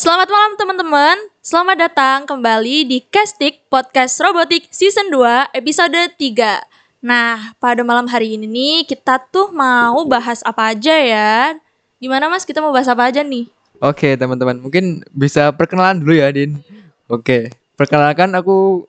Selamat 0.00 0.32
malam 0.32 0.56
teman-teman. 0.56 1.16
Selamat 1.44 1.76
datang 1.76 2.24
kembali 2.24 2.88
di 2.88 3.04
Castik 3.04 3.68
Podcast 3.68 4.16
Robotik 4.24 4.64
Season 4.72 5.12
2 5.12 5.52
episode 5.52 6.16
3. 6.16 7.04
Nah, 7.04 7.52
pada 7.60 7.84
malam 7.84 8.08
hari 8.08 8.32
ini 8.40 8.48
nih 8.48 8.88
kita 8.88 9.20
tuh 9.28 9.52
mau 9.52 10.00
bahas 10.08 10.40
apa 10.40 10.72
aja 10.72 10.96
ya? 10.96 11.52
Gimana 12.00 12.32
Mas? 12.32 12.48
Kita 12.48 12.64
mau 12.64 12.72
bahas 12.72 12.88
apa 12.88 13.12
aja 13.12 13.20
nih? 13.20 13.52
Oke 13.76 14.16
teman-teman, 14.16 14.56
mungkin 14.64 15.04
bisa 15.12 15.52
perkenalan 15.52 16.00
dulu 16.00 16.16
ya 16.16 16.32
Din. 16.32 16.64
Oke, 17.04 17.52
perkenalkan 17.76 18.32
aku 18.32 18.88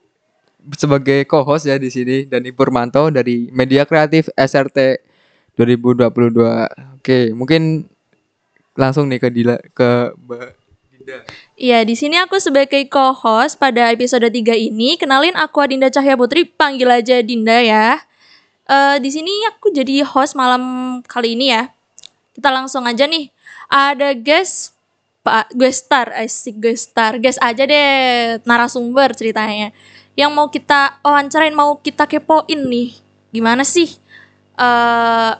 sebagai 0.80 1.28
co-host 1.28 1.68
ya 1.68 1.76
di 1.76 1.92
sini 1.92 2.24
dan 2.24 2.40
Purmanto 2.56 3.12
dari 3.12 3.52
Media 3.52 3.84
Kreatif 3.84 4.32
SRT 4.32 5.04
2022. 5.60 6.08
Oke, 6.96 7.36
mungkin 7.36 7.84
langsung 8.80 9.12
nih 9.12 9.20
ke 9.20 9.28
Dila 9.28 9.60
ke 9.76 10.16
Mbak. 10.16 10.61
Iya, 11.58 11.84
di 11.86 11.94
sini 11.94 12.16
aku 12.18 12.38
sebagai 12.38 12.86
co-host 12.88 13.58
pada 13.58 13.90
episode 13.92 14.26
3 14.26 14.54
ini. 14.56 14.96
Kenalin 14.96 15.34
aku 15.36 15.62
Adinda 15.62 15.92
Cahya 15.92 16.14
Putri, 16.14 16.46
panggil 16.46 16.88
aja 16.90 17.20
Dinda 17.20 17.58
ya. 17.62 18.00
Eh 18.66 18.96
di 19.02 19.10
sini 19.10 19.30
aku 19.50 19.74
jadi 19.74 20.06
host 20.06 20.38
malam 20.38 20.98
kali 21.06 21.34
ini 21.34 21.52
ya. 21.52 21.70
Kita 22.32 22.48
langsung 22.48 22.86
aja 22.88 23.04
nih. 23.06 23.28
Ada 23.68 24.14
guest 24.16 24.72
Pak 25.22 25.54
guest 25.54 25.86
star, 25.86 26.10
asik 26.18 26.58
guest 26.58 26.90
star. 26.90 27.14
Guest 27.22 27.38
aja 27.38 27.62
deh 27.62 28.42
narasumber 28.42 29.14
ceritanya. 29.14 29.70
Yang 30.18 30.30
mau 30.34 30.50
kita 30.50 30.98
wawancarain, 31.06 31.54
mau 31.54 31.78
kita 31.78 32.10
kepoin 32.10 32.58
nih. 32.66 32.98
Gimana 33.30 33.62
sih? 33.62 34.02
eh 34.52 35.32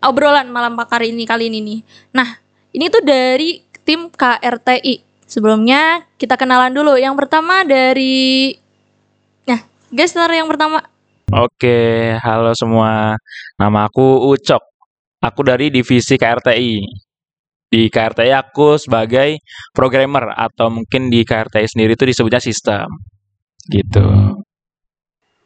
obrolan 0.00 0.48
malam 0.48 0.76
pakar 0.76 1.04
ini 1.04 1.24
kali 1.28 1.52
ini 1.52 1.60
nih. 1.60 1.80
Nah, 2.16 2.28
ini 2.74 2.86
tuh 2.90 3.02
dari 3.02 3.62
tim 3.82 4.10
KRTI. 4.10 5.26
Sebelumnya 5.26 6.06
kita 6.18 6.34
kenalan 6.34 6.74
dulu. 6.74 6.98
Yang 6.98 7.14
pertama 7.26 7.62
dari 7.62 8.54
Nah, 9.46 9.60
star 10.06 10.30
yang 10.30 10.46
pertama. 10.46 10.82
Oke, 11.30 12.14
halo 12.18 12.54
semua. 12.54 13.14
Nama 13.58 13.86
aku 13.86 14.30
Ucok. 14.34 14.62
Aku 15.22 15.40
dari 15.46 15.70
divisi 15.70 16.18
KRTI. 16.18 16.74
Di 17.70 17.86
KRTI 17.86 18.34
aku 18.34 18.74
sebagai 18.78 19.38
programmer 19.70 20.34
atau 20.34 20.74
mungkin 20.74 21.06
di 21.06 21.22
KRTI 21.22 21.70
sendiri 21.70 21.94
itu 21.94 22.02
disebutnya 22.02 22.42
sistem. 22.42 22.86
Gitu. 23.70 24.06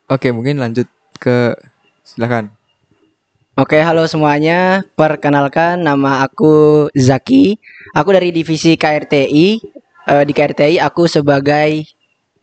Oke, 0.09 0.33
mungkin 0.33 0.57
lanjut 0.61 0.89
ke 1.21 1.53
silakan. 2.01 2.64
Oke, 3.55 3.79
halo 3.79 4.03
semuanya. 4.11 4.83
Perkenalkan 4.99 5.79
nama 5.79 6.27
aku 6.27 6.91
Zaki. 6.91 7.55
Aku 7.95 8.11
dari 8.11 8.35
divisi 8.35 8.75
KRTI. 8.75 9.47
Eh, 10.11 10.23
di 10.27 10.35
KRTI 10.35 10.83
aku 10.83 11.07
sebagai 11.07 11.87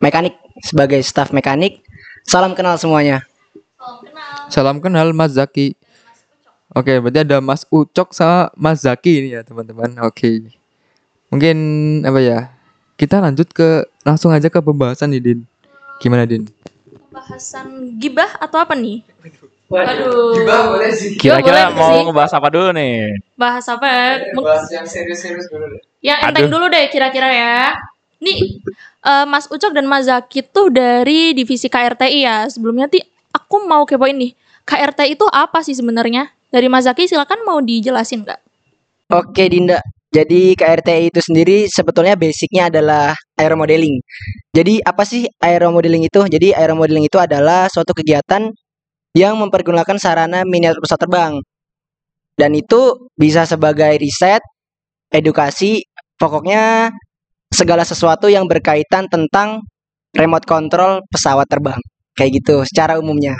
mekanik, 0.00 0.40
sebagai 0.64 1.04
staf 1.04 1.36
mekanik. 1.36 1.84
Salam 2.24 2.56
kenal 2.56 2.80
semuanya. 2.80 3.28
Salam 4.48 4.80
kenal 4.80 5.12
Mas 5.12 5.36
Zaki. 5.36 5.76
Oke, 6.72 6.96
berarti 6.96 7.28
ada 7.28 7.44
Mas 7.44 7.68
Ucok 7.68 8.16
sama 8.16 8.48
Mas 8.56 8.80
Zaki 8.80 9.12
ini 9.20 9.36
ya 9.36 9.44
teman-teman. 9.44 9.92
Oke. 10.08 10.48
Mungkin 11.28 11.56
apa 12.08 12.24
ya? 12.24 12.38
Kita 12.96 13.20
lanjut 13.20 13.52
ke 13.52 13.84
langsung 14.00 14.32
aja 14.32 14.48
ke 14.48 14.64
pembahasan 14.64 15.12
nih 15.12 15.20
Din. 15.20 15.40
Gimana 16.00 16.24
Din? 16.24 16.48
Pembahasan 16.88 18.00
gibah 18.00 18.32
atau 18.40 18.64
apa 18.64 18.72
nih? 18.72 19.04
Waduh. 19.72 20.36
Kira-kira 21.16 21.72
boleh 21.72 21.76
mau 21.80 21.96
sih. 21.96 22.04
ngebahas 22.04 22.32
apa 22.36 22.48
dulu 22.52 22.68
nih? 22.76 23.16
Bahas 23.40 23.64
apa 23.72 23.86
ya? 23.88 24.06
Mung- 24.36 24.44
yang 24.68 24.84
serius-serius 24.84 25.48
dulu 25.48 25.64
deh. 25.72 25.80
Yang 26.04 26.18
enteng 26.28 26.46
Aduh. 26.46 26.52
dulu 26.52 26.66
deh 26.68 26.84
kira-kira 26.92 27.28
ya. 27.32 27.58
Nih, 28.20 28.38
eh, 29.02 29.26
Mas 29.26 29.48
Ucok 29.48 29.72
dan 29.72 29.88
Mas 29.88 30.06
Zaki 30.06 30.44
tuh 30.44 30.68
dari 30.68 31.32
divisi 31.32 31.72
KRTI 31.72 32.20
ya. 32.20 32.44
Sebelumnya 32.52 32.86
ti 32.92 33.00
aku 33.32 33.64
mau 33.64 33.88
kepoin 33.88 34.14
nih. 34.14 34.36
KRTI 34.68 35.16
itu 35.16 35.26
apa 35.32 35.64
sih 35.64 35.74
sebenarnya? 35.74 36.28
Dari 36.52 36.68
Mas 36.68 36.84
Zaki 36.84 37.08
silakan 37.08 37.42
mau 37.48 37.58
dijelasin 37.64 38.28
nggak? 38.28 38.40
Oke, 39.10 39.48
Dinda. 39.48 39.80
Jadi 40.12 40.52
KRTI 40.52 41.08
itu 41.08 41.24
sendiri 41.24 41.64
sebetulnya 41.72 42.12
basicnya 42.20 42.68
adalah 42.68 43.16
aeromodeling. 43.40 43.96
Jadi 44.52 44.84
apa 44.84 45.08
sih 45.08 45.24
aeromodeling 45.40 46.04
itu? 46.04 46.20
Jadi 46.28 46.52
aeromodeling 46.52 47.08
itu 47.08 47.16
adalah 47.16 47.64
suatu 47.72 47.96
kegiatan 47.96 48.52
yang 49.12 49.36
mempergunakan 49.36 49.96
sarana 50.00 50.44
miniatur 50.44 50.80
pesawat 50.84 51.02
terbang. 51.04 51.32
Dan 52.36 52.56
itu 52.56 53.08
bisa 53.12 53.44
sebagai 53.44 53.92
riset, 54.00 54.40
edukasi, 55.12 55.84
pokoknya 56.16 56.90
segala 57.52 57.84
sesuatu 57.84 58.32
yang 58.32 58.48
berkaitan 58.48 59.06
tentang 59.12 59.60
remote 60.16 60.48
control 60.48 61.04
pesawat 61.12 61.44
terbang. 61.48 61.80
Kayak 62.16 62.44
gitu 62.44 62.56
secara 62.68 62.96
umumnya. 63.00 63.36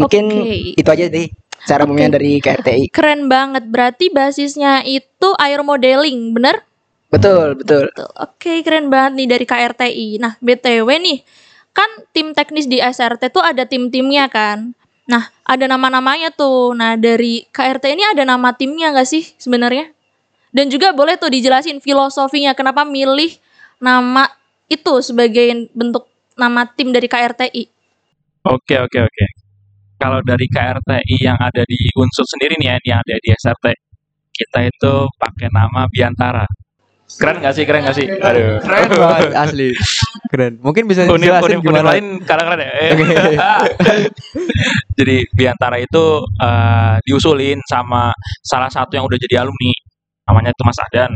Mungkin 0.00 0.24
Oke. 0.28 0.76
itu 0.80 0.88
aja 0.88 1.04
deh 1.08 1.28
secara 1.60 1.88
umumnya 1.88 2.12
Oke. 2.12 2.16
dari 2.20 2.32
KRTI. 2.40 2.84
Keren 2.92 3.28
banget. 3.28 3.64
Berarti 3.68 4.12
basisnya 4.12 4.84
itu 4.84 5.28
air 5.40 5.60
modeling, 5.64 6.36
bener? 6.36 6.64
Betul, 7.08 7.56
betul. 7.60 7.88
Betul. 7.92 8.08
Oke, 8.20 8.52
keren 8.64 8.88
banget 8.92 9.12
nih 9.16 9.28
dari 9.28 9.44
KRTI. 9.48 10.08
Nah, 10.18 10.32
BTW 10.40 10.88
nih, 10.98 11.18
kan 11.70 11.88
tim 12.10 12.34
teknis 12.34 12.66
di 12.66 12.82
SRT 12.82 13.30
tuh 13.30 13.44
ada 13.44 13.64
tim-timnya 13.64 14.26
kan. 14.26 14.74
Ada 15.44 15.68
nama-namanya 15.68 16.32
tuh. 16.32 16.72
Nah, 16.72 16.96
dari 16.96 17.44
KRT 17.52 17.84
ini 17.92 18.04
ada 18.04 18.24
nama 18.24 18.56
timnya 18.56 18.90
nggak 18.96 19.08
sih 19.08 19.24
sebenarnya? 19.36 19.92
Dan 20.54 20.72
juga 20.72 20.96
boleh 20.96 21.20
tuh 21.20 21.28
dijelasin 21.28 21.84
filosofinya 21.84 22.56
kenapa 22.56 22.86
milih 22.86 23.36
nama 23.82 24.24
itu 24.72 25.04
sebagai 25.04 25.68
bentuk 25.76 26.08
nama 26.38 26.64
tim 26.64 26.90
dari 26.94 27.04
KRTI. 27.10 27.64
Oke, 28.48 28.76
oke, 28.80 28.98
oke. 29.04 29.26
Kalau 30.00 30.20
dari 30.24 30.46
KRTI 30.48 31.16
yang 31.20 31.38
ada 31.38 31.62
di 31.64 31.78
unsur 31.96 32.24
sendiri 32.28 32.56
nih 32.60 32.68
ya, 32.72 32.76
yang 32.92 32.98
ada 33.00 33.14
di 33.20 33.28
SRT, 33.32 33.66
kita 34.32 34.58
itu 34.68 34.94
pakai 35.16 35.48
nama 35.52 35.86
Biantara. 35.88 36.44
Keren 37.14 37.36
gak 37.40 37.54
sih? 37.54 37.64
Keren 37.64 37.82
gak 37.86 37.96
sih? 37.96 38.06
Aduh. 38.10 38.58
Keren 38.62 38.88
banget 38.90 39.32
asli. 39.44 39.68
Keren. 40.30 40.52
Mungkin 40.58 40.84
bisa 40.90 41.06
dijelasin 41.06 41.20
unik, 41.20 41.46
unik 41.46 41.58
gimana? 41.62 41.90
lain 41.94 42.06
karena 42.26 42.42
keren 42.42 42.60
ya. 42.60 42.70
Oke. 42.94 43.14
jadi 44.98 45.16
Biantara 45.30 45.76
itu 45.78 46.04
eh, 46.42 46.94
diusulin 47.06 47.58
sama 47.66 48.10
salah 48.42 48.70
satu 48.70 48.98
yang 48.98 49.06
udah 49.06 49.18
jadi 49.18 49.46
alumni, 49.46 49.72
namanya 50.26 50.50
itu 50.50 50.62
Mas 50.66 50.80
Adan. 50.90 51.12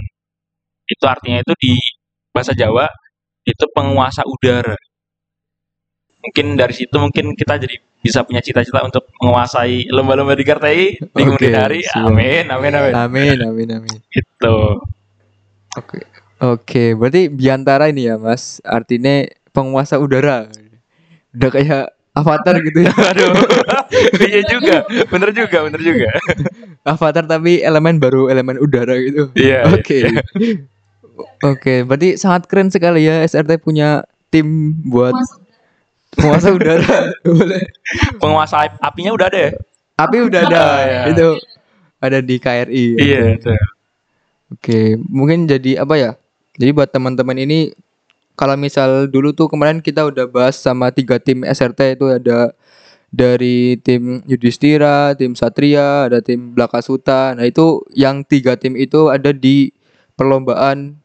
Itu 0.89 1.05
artinya 1.05 1.39
itu 1.43 1.53
di 1.59 1.75
bahasa 2.31 2.55
Jawa 2.55 2.87
itu 3.43 3.65
penguasa 3.75 4.23
udara. 4.29 4.77
Mungkin 6.19 6.59
dari 6.59 6.75
situ 6.75 6.95
mungkin 6.99 7.33
kita 7.39 7.57
jadi 7.63 7.79
bisa 7.99 8.23
punya 8.23 8.39
cita-cita 8.39 8.83
untuk 8.87 9.11
menguasai 9.23 9.91
lomba-lomba 9.91 10.39
di 10.39 10.45
KRTI 10.47 10.87
di 11.03 11.23
kemudian 11.25 11.55
hari. 11.59 11.83
Amin, 11.99 12.47
amin, 12.47 12.73
amin. 12.75 12.93
Amin, 12.95 13.39
amin, 13.43 13.69
amin. 13.75 13.99
Gitu. 14.11 14.57
Oke. 15.77 15.99
Oke, 16.39 16.95
berarti 16.95 17.27
biantara 17.27 17.91
ini 17.91 18.07
ya, 18.07 18.15
Mas. 18.15 18.63
Artinya 18.63 19.27
penguasa 19.51 19.99
udara. 19.99 20.47
Udah 21.35 21.51
kayak 21.51 21.85
avatar 22.15 22.55
gitu 22.63 22.87
ya. 22.87 22.93
Aduh. 22.95 23.35
iya 24.31 24.41
juga. 24.47 24.87
Bener 25.11 25.31
juga, 25.35 25.59
bener 25.67 25.83
juga. 25.83 26.09
avatar 26.95 27.27
tapi 27.27 27.61
elemen 27.61 27.99
baru 27.99 28.31
elemen 28.31 28.59
udara 28.63 28.95
gitu. 29.03 29.35
Iya. 29.35 29.67
Oke. 29.75 30.07
Oke, 31.43 31.83
berarti 31.83 32.15
sangat 32.15 32.47
keren 32.47 32.71
sekali 32.71 33.07
ya 33.11 33.27
SRT 33.27 33.59
punya 33.59 34.07
tim 34.31 34.79
buat 34.87 35.15
penguasa 36.15 36.55
udara. 36.55 37.11
Boleh. 37.27 37.67
Penguasa 38.23 38.71
apinya 38.79 39.11
udah 39.11 39.27
ada 39.27 39.39
ya? 39.39 39.53
Tapi 39.99 40.17
udah 40.23 40.41
ada 40.47 40.59
Oh, 40.63 40.79
iya. 40.79 41.03
itu 41.11 41.29
ada 41.99 42.19
di 42.23 42.37
KRI. 42.39 42.85
Iya, 43.03 43.21
itu. 43.35 43.51
Oke, 44.49 44.97
mungkin 45.09 45.45
jadi 45.45 45.85
apa 45.85 45.95
ya? 46.01 46.11
Jadi 46.57 46.71
buat 46.73 46.89
teman-teman 46.89 47.37
ini 47.37 47.77
kalau 48.39 48.55
misal 48.57 49.11
dulu 49.11 49.35
tuh 49.35 49.51
kemarin 49.51 49.83
kita 49.83 50.09
udah 50.09 50.25
bahas 50.31 50.57
sama 50.57 50.89
tiga 50.95 51.21
tim 51.21 51.45
SRT 51.45 51.99
itu 51.99 52.07
ada 52.09 52.55
dari 53.09 53.81
tim 53.81 54.21
Yudhistira, 54.29 55.17
tim 55.17 55.33
Satria, 55.33 56.09
ada 56.09 56.21
tim 56.21 56.53
Blakasuta. 56.53 57.37
Nah, 57.37 57.45
itu 57.45 57.85
yang 57.97 58.25
tiga 58.25 58.57
tim 58.57 58.77
itu 58.77 59.09
ada 59.09 59.33
di 59.33 59.73
perlombaan 60.17 60.97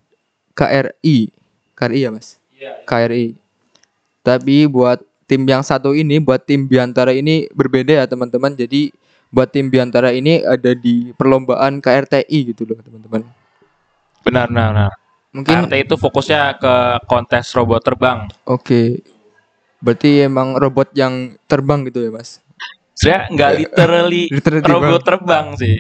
KRI. 0.56 1.32
KRI 1.74 2.00
ya, 2.00 2.10
Mas? 2.12 2.38
KRI. 2.88 3.36
Tapi 4.24 4.68
buat 4.68 5.04
tim 5.28 5.44
yang 5.48 5.64
satu 5.64 5.96
ini, 5.96 6.20
buat 6.20 6.44
tim 6.44 6.68
Biantara 6.68 7.12
ini 7.16 7.48
berbeda 7.52 8.04
ya, 8.04 8.06
teman-teman. 8.08 8.56
Jadi 8.56 8.92
buat 9.34 9.50
tim 9.50 9.74
Biantara 9.74 10.14
ini 10.14 10.46
ada 10.46 10.78
di 10.78 11.10
perlombaan 11.18 11.82
KRTI 11.82 12.54
gitu 12.54 12.70
loh, 12.70 12.78
teman-teman. 12.86 13.26
Benar, 14.22 14.46
benar, 14.46 14.68
benar. 14.70 14.92
Mungkin 15.34 15.66
KRT 15.66 15.74
itu 15.90 15.96
fokusnya 15.98 16.62
ke 16.62 16.74
kontes 17.10 17.50
robot 17.58 17.82
terbang. 17.82 18.30
oke. 18.46 19.02
Berarti 19.84 20.24
emang 20.24 20.56
robot 20.56 20.94
yang 20.96 21.36
terbang 21.50 21.84
gitu 21.90 22.08
ya, 22.08 22.12
Mas? 22.14 22.38
Sebenarnya 22.96 23.22
nggak 23.34 23.52
literally 23.58 24.24
Literally 24.38 24.70
robot 24.70 25.02
terbang 25.02 25.46
sih. 25.58 25.76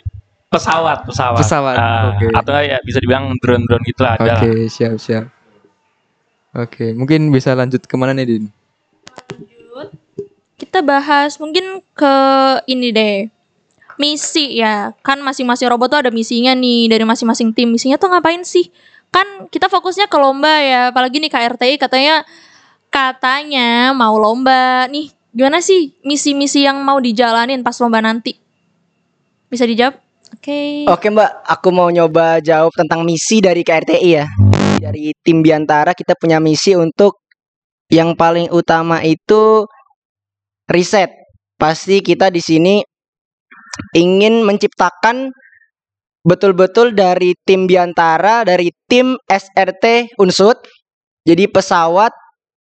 pesawat, 0.50 1.06
pesawat. 1.08 1.40
Pesawat, 1.42 1.78
Ah, 1.78 2.14
oke. 2.14 2.30
Atau 2.34 2.54
ya 2.62 2.78
bisa 2.82 2.98
dibilang 3.02 3.34
drone-drone 3.42 3.86
gitu 3.90 4.02
lah 4.06 4.18
ada. 4.18 4.38
Oke, 4.42 4.68
siap 4.70 4.98
siap. 4.98 5.26
Oke, 6.54 6.94
mungkin 6.94 7.34
bisa 7.34 7.58
lanjut 7.58 7.82
ke 7.86 7.96
mana 7.98 8.14
nih, 8.14 8.26
Din? 8.26 8.46
Kita 10.54 10.86
bahas 10.86 11.42
mungkin 11.42 11.82
ke 11.98 12.16
ini 12.70 12.94
deh. 12.94 13.18
Misi 14.02 14.58
ya. 14.58 14.94
Kan 15.06 15.22
masing-masing 15.22 15.70
robot 15.70 15.88
tuh 15.94 16.00
ada 16.08 16.12
misinya 16.12 16.54
nih 16.54 16.90
dari 16.90 17.06
masing-masing 17.06 17.54
tim. 17.54 17.70
Misinya 17.70 17.98
tuh 17.98 18.10
ngapain 18.10 18.42
sih? 18.42 18.70
Kan 19.14 19.48
kita 19.54 19.70
fokusnya 19.70 20.10
ke 20.10 20.18
lomba 20.18 20.54
ya. 20.62 20.90
Apalagi 20.90 21.22
nih 21.22 21.30
KRTI 21.30 21.76
katanya 21.78 22.26
katanya 22.90 23.94
mau 23.94 24.18
lomba. 24.18 24.90
Nih, 24.90 25.14
gimana 25.34 25.62
sih 25.62 25.94
misi-misi 26.02 26.66
yang 26.66 26.82
mau 26.82 26.98
dijalanin 26.98 27.62
pas 27.62 27.78
lomba 27.82 28.02
nanti? 28.02 28.38
Bisa 29.50 29.70
dijawab? 29.70 30.02
Oke. 30.34 30.90
Oke 30.90 31.08
Mbak, 31.14 31.32
aku 31.46 31.70
mau 31.70 31.94
nyoba 31.94 32.42
jawab 32.42 32.74
tentang 32.74 33.06
misi 33.06 33.38
dari 33.38 33.62
KRTI 33.62 34.10
ya. 34.10 34.26
Dari 34.82 35.14
tim 35.22 35.46
Biantara 35.46 35.94
kita 35.94 36.18
punya 36.18 36.42
misi 36.42 36.74
untuk 36.74 37.22
yang 37.94 38.18
paling 38.18 38.50
utama 38.50 39.06
itu 39.06 39.70
riset. 40.66 41.14
Pasti 41.54 42.02
kita 42.02 42.34
di 42.34 42.42
sini 42.42 42.82
ingin 43.94 44.46
menciptakan 44.46 45.34
betul-betul 46.24 46.96
dari 46.96 47.36
tim 47.44 47.68
Biantara, 47.68 48.48
dari 48.48 48.72
tim 48.88 49.20
SRT 49.28 50.16
Unsut, 50.18 50.58
jadi 51.28 51.52
pesawat 51.52 52.12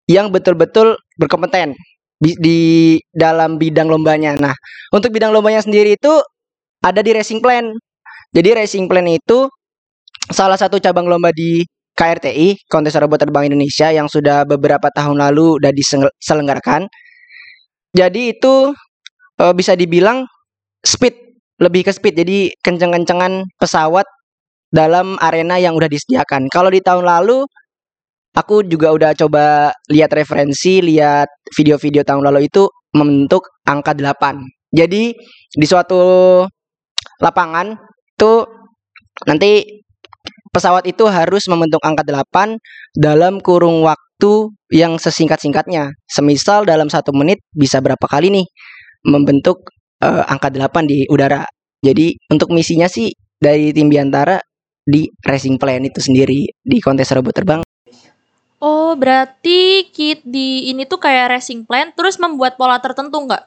yang 0.08 0.30
betul-betul 0.32 0.96
berkompeten 1.18 1.74
di, 2.18 2.98
dalam 3.14 3.58
bidang 3.58 3.90
lombanya. 3.90 4.34
Nah, 4.38 4.54
untuk 4.94 5.14
bidang 5.14 5.30
lombanya 5.30 5.62
sendiri 5.62 5.94
itu 5.98 6.12
ada 6.82 7.02
di 7.02 7.10
racing 7.14 7.42
plan. 7.42 7.70
Jadi 8.34 8.48
racing 8.54 8.86
plan 8.86 9.06
itu 9.06 9.50
salah 10.30 10.58
satu 10.58 10.78
cabang 10.78 11.06
lomba 11.06 11.34
di 11.34 11.64
KRTI, 11.98 12.70
Kontes 12.70 12.94
Robot 12.94 13.26
Terbang 13.26 13.50
Indonesia 13.50 13.90
yang 13.90 14.06
sudah 14.06 14.46
beberapa 14.46 14.86
tahun 14.94 15.18
lalu 15.18 15.58
sudah 15.58 15.72
diselenggarakan. 15.74 16.86
Jadi 17.90 18.38
itu 18.38 18.70
eh, 19.42 19.54
bisa 19.56 19.74
dibilang 19.74 20.22
speed, 20.88 21.14
lebih 21.60 21.84
ke 21.84 21.92
speed. 21.92 22.16
Jadi 22.16 22.38
kenceng-kencengan 22.64 23.44
pesawat 23.60 24.08
dalam 24.72 25.20
arena 25.20 25.60
yang 25.60 25.76
udah 25.76 25.88
disediakan. 25.88 26.48
Kalau 26.48 26.72
di 26.72 26.80
tahun 26.80 27.04
lalu 27.04 27.44
aku 28.32 28.64
juga 28.64 28.96
udah 28.96 29.12
coba 29.12 29.72
lihat 29.92 30.12
referensi, 30.16 30.80
lihat 30.80 31.28
video-video 31.52 32.04
tahun 32.04 32.24
lalu 32.24 32.48
itu 32.48 32.68
membentuk 32.96 33.44
angka 33.68 33.92
8. 33.92 34.40
Jadi 34.72 35.12
di 35.52 35.66
suatu 35.68 36.44
lapangan 37.20 37.76
itu 38.16 38.32
nanti 39.26 39.64
pesawat 40.52 40.84
itu 40.88 41.04
harus 41.08 41.44
membentuk 41.48 41.80
angka 41.84 42.04
8 42.04 42.56
dalam 42.96 43.40
kurung 43.40 43.84
waktu 43.84 44.52
yang 44.72 45.00
sesingkat-singkatnya. 45.00 45.92
Semisal 46.08 46.68
dalam 46.68 46.92
satu 46.92 47.12
menit 47.16 47.40
bisa 47.56 47.80
berapa 47.80 48.04
kali 48.04 48.32
nih 48.32 48.46
membentuk 49.08 49.64
eh, 50.02 50.22
angka 50.26 50.48
8 50.50 50.86
di 50.86 51.04
udara. 51.10 51.42
Jadi 51.78 52.14
untuk 52.30 52.50
misinya 52.50 52.90
sih 52.90 53.10
dari 53.38 53.70
tim 53.70 53.86
Biantara 53.86 54.38
di 54.82 55.06
racing 55.22 55.60
plan 55.60 55.84
itu 55.84 56.00
sendiri 56.02 56.48
di 56.58 56.76
kontes 56.82 57.12
robot 57.14 57.34
terbang. 57.34 57.60
Oh, 58.58 58.98
berarti 58.98 59.86
kit 59.94 60.26
di 60.26 60.66
ini 60.66 60.82
tuh 60.82 60.98
kayak 60.98 61.38
racing 61.38 61.62
plan 61.62 61.94
terus 61.94 62.18
membuat 62.18 62.58
pola 62.58 62.82
tertentu 62.82 63.14
nggak? 63.22 63.46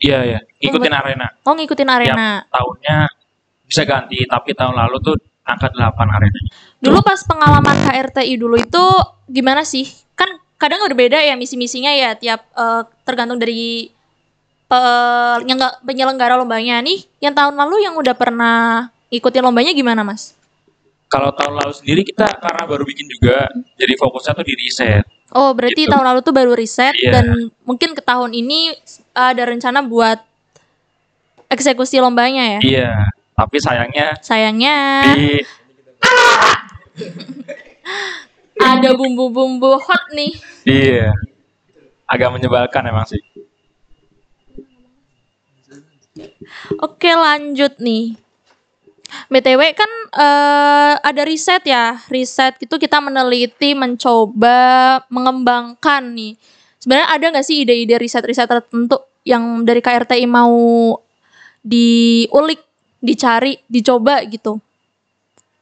Iya, 0.00 0.18
iya. 0.26 0.38
Ikutin 0.58 0.90
Membuat- 0.90 1.04
arena. 1.06 1.26
Oh, 1.46 1.54
ngikutin 1.54 1.90
arena. 1.92 2.28
Tahunnya 2.50 3.06
bisa 3.70 3.86
ganti, 3.86 4.18
tapi 4.26 4.56
tahun 4.58 4.74
lalu 4.74 4.96
tuh 5.04 5.16
angka 5.46 5.70
8 5.70 6.08
arena. 6.10 6.40
Dulu 6.82 6.98
pas 7.04 7.20
pengalaman 7.22 7.76
KRTI 7.86 8.34
dulu 8.34 8.58
itu 8.58 8.84
gimana 9.30 9.62
sih? 9.62 9.86
Kan 10.18 10.40
kadang 10.58 10.82
berbeda 10.90 11.20
ya 11.22 11.38
misi-misinya 11.38 11.94
ya 11.94 12.18
tiap 12.18 12.50
eh, 12.56 12.82
tergantung 13.06 13.38
dari 13.38 13.92
penyelenggara 15.82 16.38
lombanya 16.38 16.78
nih. 16.80 17.02
Yang 17.18 17.34
tahun 17.36 17.54
lalu 17.58 17.76
yang 17.82 17.94
udah 17.98 18.14
pernah 18.14 18.58
ikutin 19.10 19.42
lombanya 19.42 19.74
gimana, 19.74 20.06
Mas? 20.06 20.38
Kalau 21.10 21.34
tahun 21.34 21.58
lalu 21.58 21.72
sendiri 21.74 22.02
kita 22.06 22.38
karena 22.38 22.62
baru 22.70 22.86
bikin 22.86 23.10
juga, 23.10 23.50
jadi 23.74 23.98
fokusnya 23.98 24.32
tuh 24.32 24.46
di 24.46 24.54
riset. 24.54 25.02
Oh, 25.30 25.50
berarti 25.50 25.86
Gitu. 25.86 25.90
tahun 25.90 26.06
lalu 26.06 26.20
tuh 26.22 26.34
baru 26.34 26.54
riset 26.54 26.94
Iya. 26.94 27.10
dan 27.18 27.26
mungkin 27.62 27.94
ke 27.94 28.02
tahun 28.02 28.30
ini 28.30 28.74
ada 29.10 29.42
rencana 29.42 29.82
buat 29.82 30.22
eksekusi 31.50 31.98
lombanya 31.98 32.58
ya. 32.58 32.60
Iya, 32.62 32.90
tapi 33.34 33.58
sayangnya 33.58 34.14
Sayangnya 34.22 34.74
di 35.14 35.42
ada 38.60 38.90
bumbu-bumbu 38.94 39.78
hot 39.80 40.04
nih. 40.14 40.32
iya 40.62 41.10
agak 42.06 42.30
menyebalkan 42.34 42.86
emang 42.86 43.06
sih. 43.06 43.22
Oke 46.80 47.12
lanjut 47.12 47.76
nih. 47.80 48.16
BTW 49.26 49.60
kan 49.74 49.90
eh, 50.14 50.94
ada 51.02 51.22
riset 51.26 51.66
ya, 51.66 51.98
riset 52.08 52.56
itu 52.62 52.74
kita 52.78 53.02
meneliti, 53.02 53.74
mencoba, 53.74 55.02
mengembangkan 55.10 56.14
nih. 56.14 56.38
Sebenarnya 56.80 57.08
ada 57.12 57.24
nggak 57.34 57.46
sih 57.46 57.66
ide-ide 57.66 58.00
riset-riset 58.00 58.48
tertentu 58.48 59.02
yang 59.26 59.66
dari 59.68 59.84
KRTI 59.84 60.24
mau 60.24 60.96
diulik, 61.60 62.62
dicari, 63.04 63.60
dicoba 63.68 64.24
gitu? 64.24 64.56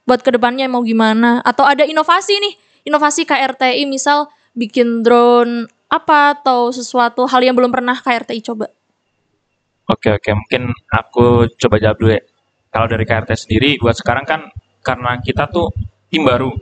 Buat 0.07 0.23
ke 0.23 0.31
depannya 0.31 0.71
mau 0.71 0.85
gimana? 0.87 1.43
Atau 1.43 1.67
ada 1.67 1.83
inovasi 1.83 2.39
nih, 2.39 2.55
inovasi 2.87 3.27
KRTI 3.27 3.83
misal 3.91 4.31
bikin 4.55 5.03
drone 5.03 5.67
apa 5.89 6.39
atau 6.39 6.71
sesuatu 6.71 7.25
hal 7.27 7.43
yang 7.43 7.57
belum 7.57 7.73
pernah 7.73 7.99
KRTI 7.99 8.41
coba? 8.45 8.71
Oke 9.89 10.09
oke, 10.17 10.31
mungkin 10.37 10.63
aku 10.93 11.49
coba 11.61 11.77
jawab 11.83 11.97
dulu 12.01 12.11
ya. 12.17 12.23
Kalau 12.69 12.87
dari 12.93 13.05
KRT 13.09 13.31
sendiri, 13.43 13.71
buat 13.81 13.97
sekarang 13.97 14.25
kan 14.29 14.41
karena 14.85 15.13
kita 15.27 15.49
tuh 15.49 15.67
tim 16.13 16.23
baru. 16.29 16.53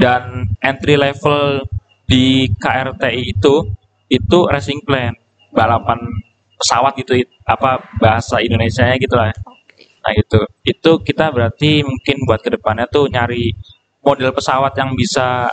Dan 0.00 0.48
entry 0.58 0.96
level 0.96 1.68
di 2.08 2.48
KRTI 2.62 3.22
itu 3.36 3.54
itu 4.08 4.38
racing 4.48 4.80
plan, 4.86 5.12
balapan 5.52 6.00
pesawat 6.58 6.92
gitu, 7.00 7.12
it- 7.22 7.32
apa 7.44 7.70
bahasa 8.00 8.40
Indonesianya 8.40 8.96
gitu 9.04 9.14
lah. 9.20 9.32
Nah 10.04 10.12
itu, 10.16 10.40
itu 10.72 10.90
kita 11.08 11.30
berarti 11.36 11.70
mungkin 11.86 12.16
buat 12.26 12.40
ke 12.42 12.50
depannya 12.56 12.86
tuh 12.90 13.06
nyari 13.12 13.52
model 14.04 14.30
pesawat 14.34 14.72
yang 14.80 14.90
bisa 14.98 15.52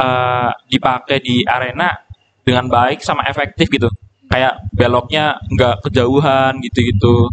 eh, 0.00 0.50
dipakai 0.72 1.18
di 1.22 1.42
arena 1.44 1.88
dengan 2.46 2.66
baik 2.70 3.04
sama 3.04 3.26
efektif 3.28 3.68
gitu 3.70 3.88
kayak 4.30 4.52
beloknya 4.70 5.42
nggak 5.50 5.82
kejauhan 5.90 6.62
gitu-gitu. 6.62 7.28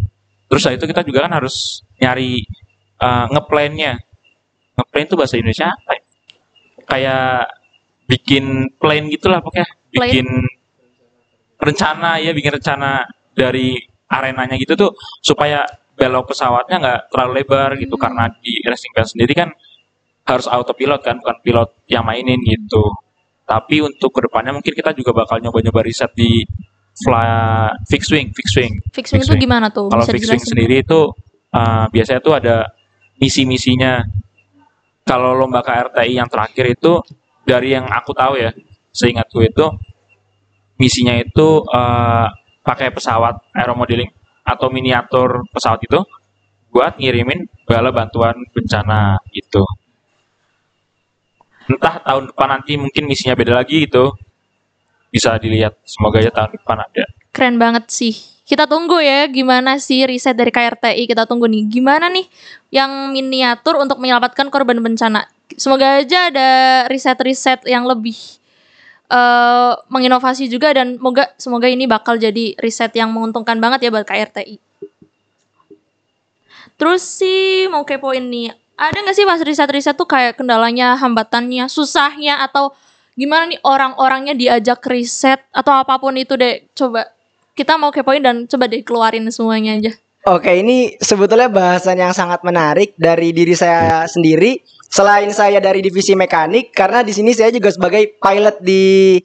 Terus 0.50 0.60
setelah 0.60 0.76
itu 0.82 0.86
kita 0.90 1.02
juga 1.06 1.18
kan 1.28 1.32
harus 1.38 1.86
nyari 2.02 2.42
uh, 2.98 3.30
ngeplannya. 3.30 4.02
Ngeplan 4.74 5.02
itu 5.06 5.14
bahasa 5.14 5.34
Indonesia 5.38 5.70
apa 5.70 5.92
ya? 5.94 6.02
Kayak 6.88 7.38
bikin 8.10 8.44
plan 8.82 9.06
gitulah 9.06 9.38
pokoknya. 9.38 9.68
Plan? 9.94 10.08
Bikin 10.10 10.26
rencana 11.58 12.18
ya, 12.18 12.34
bikin 12.34 12.52
rencana 12.58 13.06
dari 13.34 13.78
arenanya 14.08 14.56
gitu 14.58 14.74
tuh 14.74 14.90
supaya 15.20 15.62
belok 15.98 16.32
pesawatnya 16.32 16.76
nggak 16.80 17.00
terlalu 17.12 17.32
lebar 17.42 17.70
gitu 17.76 17.94
Hmm. 17.98 18.02
karena 18.08 18.24
di 18.40 18.52
racing 18.64 18.92
plan 18.94 19.06
sendiri 19.06 19.32
kan 19.34 19.50
harus 20.24 20.46
autopilot 20.46 21.02
kan 21.02 21.18
bukan 21.18 21.36
pilot 21.44 21.68
yang 21.90 22.04
mainin 22.06 22.38
gitu. 22.42 22.84
Tapi 23.48 23.80
untuk 23.80 24.12
ke 24.12 24.20
depannya 24.28 24.52
mungkin 24.52 24.72
kita 24.76 24.92
juga 24.92 25.24
bakal 25.24 25.40
nyoba-nyoba 25.40 25.80
riset 25.80 26.12
di 26.12 26.44
fly 27.04 27.28
fixed 27.86 28.10
wing, 28.10 28.34
fixed 28.34 28.56
wing. 28.58 28.78
Fixing 28.90 29.22
itu 29.22 29.34
gimana 29.38 29.70
tuh? 29.70 29.90
Kalau 29.90 30.04
fixed 30.06 30.30
wing 30.30 30.42
sendiri 30.42 30.82
itu 30.82 31.14
uh, 31.54 31.86
biasanya 31.90 32.20
tuh 32.22 32.34
ada 32.38 32.56
misi-misinya. 33.18 34.02
Kalau 35.08 35.32
lomba 35.32 35.64
KRTI 35.64 36.20
yang 36.20 36.28
terakhir 36.28 36.68
itu 36.68 37.00
dari 37.48 37.72
yang 37.72 37.88
aku 37.88 38.12
tahu 38.12 38.36
ya, 38.36 38.52
seingatku 38.92 39.40
itu 39.40 39.64
misinya 40.76 41.16
itu 41.16 41.64
uh, 41.64 42.28
pakai 42.60 42.92
pesawat 42.92 43.40
aeromodeling 43.56 44.12
atau 44.44 44.68
miniatur 44.68 45.48
pesawat 45.48 45.80
itu 45.84 46.00
buat 46.68 47.00
ngirimin 47.00 47.48
bala 47.64 47.88
bantuan 47.88 48.36
bencana 48.52 49.16
gitu. 49.32 49.64
Entah 51.68 52.00
tahun 52.00 52.32
depan 52.32 52.48
nanti 52.48 52.76
mungkin 52.80 53.04
misinya 53.04 53.36
beda 53.36 53.60
lagi 53.60 53.84
gitu. 53.84 54.12
Bisa 55.08 55.36
dilihat. 55.40 55.76
Semoga 55.84 56.20
aja 56.20 56.32
tahun 56.32 56.60
depan 56.60 56.78
ada. 56.84 57.04
Keren 57.32 57.56
banget 57.56 57.88
sih. 57.88 58.14
Kita 58.48 58.64
tunggu 58.64 58.96
ya 59.00 59.28
gimana 59.28 59.76
sih 59.76 60.08
riset 60.08 60.36
dari 60.36 60.48
KRTI. 60.48 61.04
Kita 61.04 61.28
tunggu 61.28 61.44
nih 61.48 61.68
gimana 61.68 62.08
nih 62.08 62.24
yang 62.72 63.12
miniatur 63.12 63.76
untuk 63.76 64.00
menyelamatkan 64.00 64.48
korban 64.48 64.80
bencana. 64.80 65.28
Semoga 65.56 66.00
aja 66.00 66.28
ada 66.32 66.48
riset-riset 66.88 67.64
yang 67.64 67.88
lebih 67.88 68.16
eh 69.08 69.72
menginovasi 69.88 70.52
juga 70.52 70.76
dan 70.76 71.00
semoga 71.00 71.32
semoga 71.40 71.64
ini 71.64 71.88
bakal 71.88 72.20
jadi 72.20 72.52
riset 72.60 72.92
yang 72.92 73.08
menguntungkan 73.08 73.56
banget 73.56 73.88
ya 73.88 73.90
buat 73.92 74.04
KRTI. 74.04 74.60
Terus 76.78 77.02
sih 77.02 77.66
mau 77.72 77.82
kepoin 77.88 78.22
nih, 78.22 78.54
ada 78.78 78.96
nggak 79.02 79.16
sih 79.16 79.26
pas 79.26 79.40
riset-riset 79.42 79.96
tuh 79.98 80.06
kayak 80.06 80.38
kendalanya, 80.38 80.94
hambatannya, 80.94 81.66
susahnya 81.66 82.38
atau 82.44 82.76
gimana 83.18 83.50
nih 83.50 83.58
orang-orangnya 83.66 84.38
diajak 84.38 84.78
riset 84.86 85.42
atau 85.50 85.74
apa 85.74 85.98
pun 85.98 86.14
itu 86.14 86.38
deh. 86.38 86.70
Coba 86.78 87.10
kita 87.58 87.74
mau 87.74 87.90
kepoin 87.90 88.22
dan 88.22 88.46
coba 88.46 88.70
deh 88.70 88.86
keluarin 88.86 89.26
semuanya 89.34 89.74
aja. 89.74 89.92
Oke, 90.30 90.54
ini 90.62 90.94
sebetulnya 91.02 91.50
bahasan 91.50 91.98
yang 91.98 92.14
sangat 92.14 92.46
menarik 92.46 92.94
dari 92.94 93.34
diri 93.34 93.58
saya 93.58 94.06
sendiri. 94.06 94.62
Selain 94.88 95.28
saya 95.36 95.60
dari 95.60 95.84
divisi 95.84 96.16
mekanik, 96.16 96.72
karena 96.72 97.04
di 97.04 97.12
sini 97.12 97.36
saya 97.36 97.52
juga 97.52 97.68
sebagai 97.68 98.16
pilot 98.16 98.56
di 98.64 99.18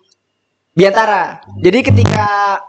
Biantara. 0.73 1.39
Jadi 1.61 1.79
ketika 1.87 2.59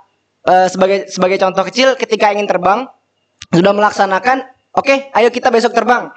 eh, 0.47 0.69
sebagai 0.71 1.11
sebagai 1.11 1.39
contoh 1.43 1.65
kecil, 1.67 1.99
ketika 1.99 2.31
ingin 2.31 2.47
terbang, 2.47 2.87
sudah 3.51 3.73
melaksanakan, 3.75 4.47
oke, 4.77 5.11
ayo 5.11 5.29
kita 5.33 5.51
besok 5.51 5.75
terbang. 5.75 6.13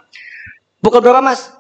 Pukul 0.84 1.02
berapa, 1.02 1.22
Mas? 1.22 1.57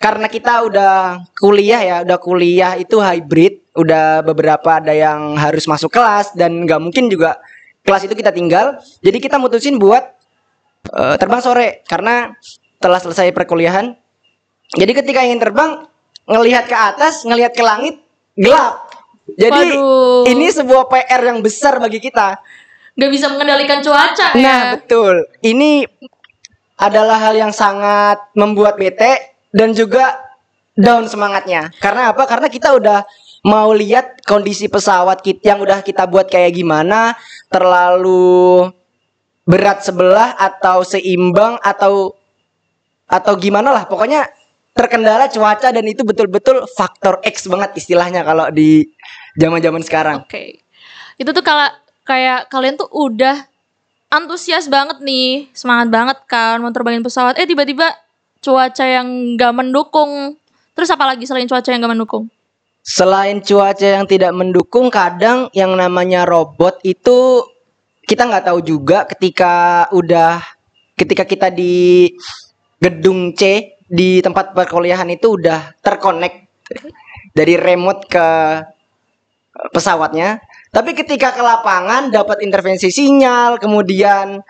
Karena 0.00 0.32
kita 0.32 0.64
udah 0.64 1.20
kuliah 1.36 1.80
ya, 1.84 1.96
udah 2.08 2.18
kuliah 2.24 2.72
itu 2.80 2.96
hybrid, 2.96 3.60
udah 3.76 4.24
beberapa 4.24 4.80
ada 4.80 4.96
yang 4.96 5.36
harus 5.36 5.68
masuk 5.68 5.92
kelas 5.92 6.32
dan 6.32 6.64
nggak 6.64 6.80
mungkin 6.80 7.12
juga 7.12 7.36
kelas 7.84 8.08
itu 8.08 8.16
kita 8.16 8.32
tinggal. 8.32 8.80
Jadi 9.04 9.20
kita 9.20 9.36
mutusin 9.36 9.76
buat 9.76 10.00
eh, 10.96 11.14
terbang 11.20 11.44
sore 11.44 11.84
karena 11.84 12.32
telah 12.80 12.96
selesai 12.96 13.28
perkuliahan. 13.36 13.92
Jadi 14.72 14.92
ketika 14.96 15.20
ingin 15.20 15.36
terbang, 15.36 15.84
ngelihat 16.24 16.64
ke 16.64 16.76
atas, 16.80 17.28
ngelihat 17.28 17.52
ke 17.52 17.60
langit, 17.60 18.00
gelap. 18.40 18.88
Jadi 19.36 19.76
Waduh. 19.76 20.24
ini 20.32 20.48
sebuah 20.48 20.88
PR 20.88 21.28
yang 21.28 21.44
besar 21.44 21.76
bagi 21.76 22.00
kita. 22.00 22.40
Nggak 22.96 23.10
bisa 23.12 23.26
mengendalikan 23.28 23.84
cuaca 23.84 24.32
ya. 24.32 24.40
Nah, 24.40 24.62
betul. 24.80 25.28
Ini 25.44 25.84
adalah 26.80 27.20
hal 27.20 27.36
yang 27.36 27.52
sangat 27.52 28.32
membuat 28.32 28.80
bete 28.80 29.36
dan 29.50 29.74
juga 29.74 30.18
down 30.78 31.06
semangatnya. 31.06 31.70
Karena 31.78 32.10
apa? 32.14 32.24
Karena 32.26 32.48
kita 32.48 32.72
udah 32.74 33.04
mau 33.46 33.72
lihat 33.72 34.24
kondisi 34.24 34.68
pesawat 34.68 35.20
kita 35.20 35.56
yang 35.56 35.60
udah 35.60 35.80
kita 35.84 36.06
buat 36.06 36.28
kayak 36.28 36.56
gimana, 36.56 37.16
terlalu 37.52 38.68
berat 39.48 39.82
sebelah 39.82 40.36
atau 40.36 40.86
seimbang 40.86 41.58
atau 41.60 42.14
atau 43.10 43.32
gimana 43.36 43.74
lah. 43.74 43.84
Pokoknya 43.90 44.28
terkendala 44.70 45.26
cuaca 45.26 45.74
dan 45.74 45.84
itu 45.84 46.06
betul-betul 46.06 46.64
faktor 46.72 47.18
X 47.26 47.50
banget 47.50 47.74
istilahnya 47.76 48.22
kalau 48.22 48.48
di 48.54 48.86
zaman-zaman 49.34 49.82
sekarang. 49.82 50.24
Oke. 50.24 50.62
Itu 51.18 51.34
tuh 51.34 51.44
kalau 51.44 51.68
kayak 52.06 52.48
kalian 52.48 52.78
tuh 52.80 52.88
udah 52.88 53.44
antusias 54.10 54.70
banget 54.70 55.02
nih, 55.02 55.50
semangat 55.52 55.88
banget 55.90 56.18
kan 56.30 56.62
mau 56.62 56.72
terbangin 56.72 57.02
pesawat. 57.02 57.36
Eh 57.36 57.46
tiba-tiba 57.46 57.90
cuaca 58.40 58.84
yang 58.84 59.36
nggak 59.36 59.52
mendukung. 59.54 60.36
Terus 60.74 60.90
apa 60.90 61.14
lagi 61.14 61.28
selain 61.28 61.46
cuaca 61.46 61.68
yang 61.68 61.80
nggak 61.84 61.94
mendukung? 61.94 62.24
Selain 62.80 63.44
cuaca 63.44 63.84
yang 64.00 64.08
tidak 64.08 64.32
mendukung, 64.32 64.88
kadang 64.88 65.52
yang 65.52 65.76
namanya 65.76 66.24
robot 66.24 66.80
itu 66.82 67.44
kita 68.08 68.26
nggak 68.26 68.48
tahu 68.48 68.60
juga 68.64 69.04
ketika 69.04 69.86
udah 69.92 70.40
ketika 70.96 71.28
kita 71.28 71.52
di 71.52 72.08
gedung 72.80 73.36
C 73.36 73.76
di 73.84 74.24
tempat 74.24 74.56
perkuliahan 74.56 75.06
itu 75.12 75.36
udah 75.36 75.76
terkonek 75.84 76.48
dari 77.36 77.54
remote 77.60 78.08
ke 78.08 78.28
pesawatnya. 79.76 80.40
Tapi 80.70 80.94
ketika 80.94 81.34
ke 81.34 81.42
lapangan 81.42 82.08
dapat 82.08 82.40
intervensi 82.46 82.88
sinyal, 82.88 83.58
kemudian 83.58 84.40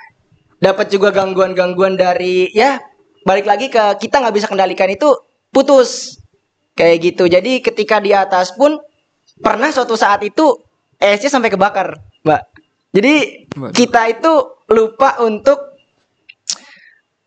dapat 0.60 0.92
juga 0.92 1.08
gangguan-gangguan 1.10 1.96
dari 1.96 2.52
ya 2.52 2.76
balik 3.24 3.46
lagi 3.46 3.66
ke 3.68 4.00
kita 4.00 4.20
nggak 4.20 4.34
bisa 4.36 4.46
kendalikan 4.48 4.88
itu 4.90 5.08
putus 5.52 6.20
kayak 6.74 6.96
gitu. 7.04 7.28
Jadi 7.28 7.60
ketika 7.60 8.00
di 8.00 8.16
atas 8.16 8.54
pun 8.56 8.80
pernah 9.40 9.68
suatu 9.68 9.94
saat 9.98 10.24
itu 10.24 10.56
ESC 11.00 11.32
sampai 11.32 11.52
kebakar, 11.52 12.00
Mbak. 12.24 12.42
Jadi 12.90 13.14
Waduh. 13.56 13.72
kita 13.72 14.02
itu 14.10 14.32
lupa 14.70 15.20
untuk 15.22 15.78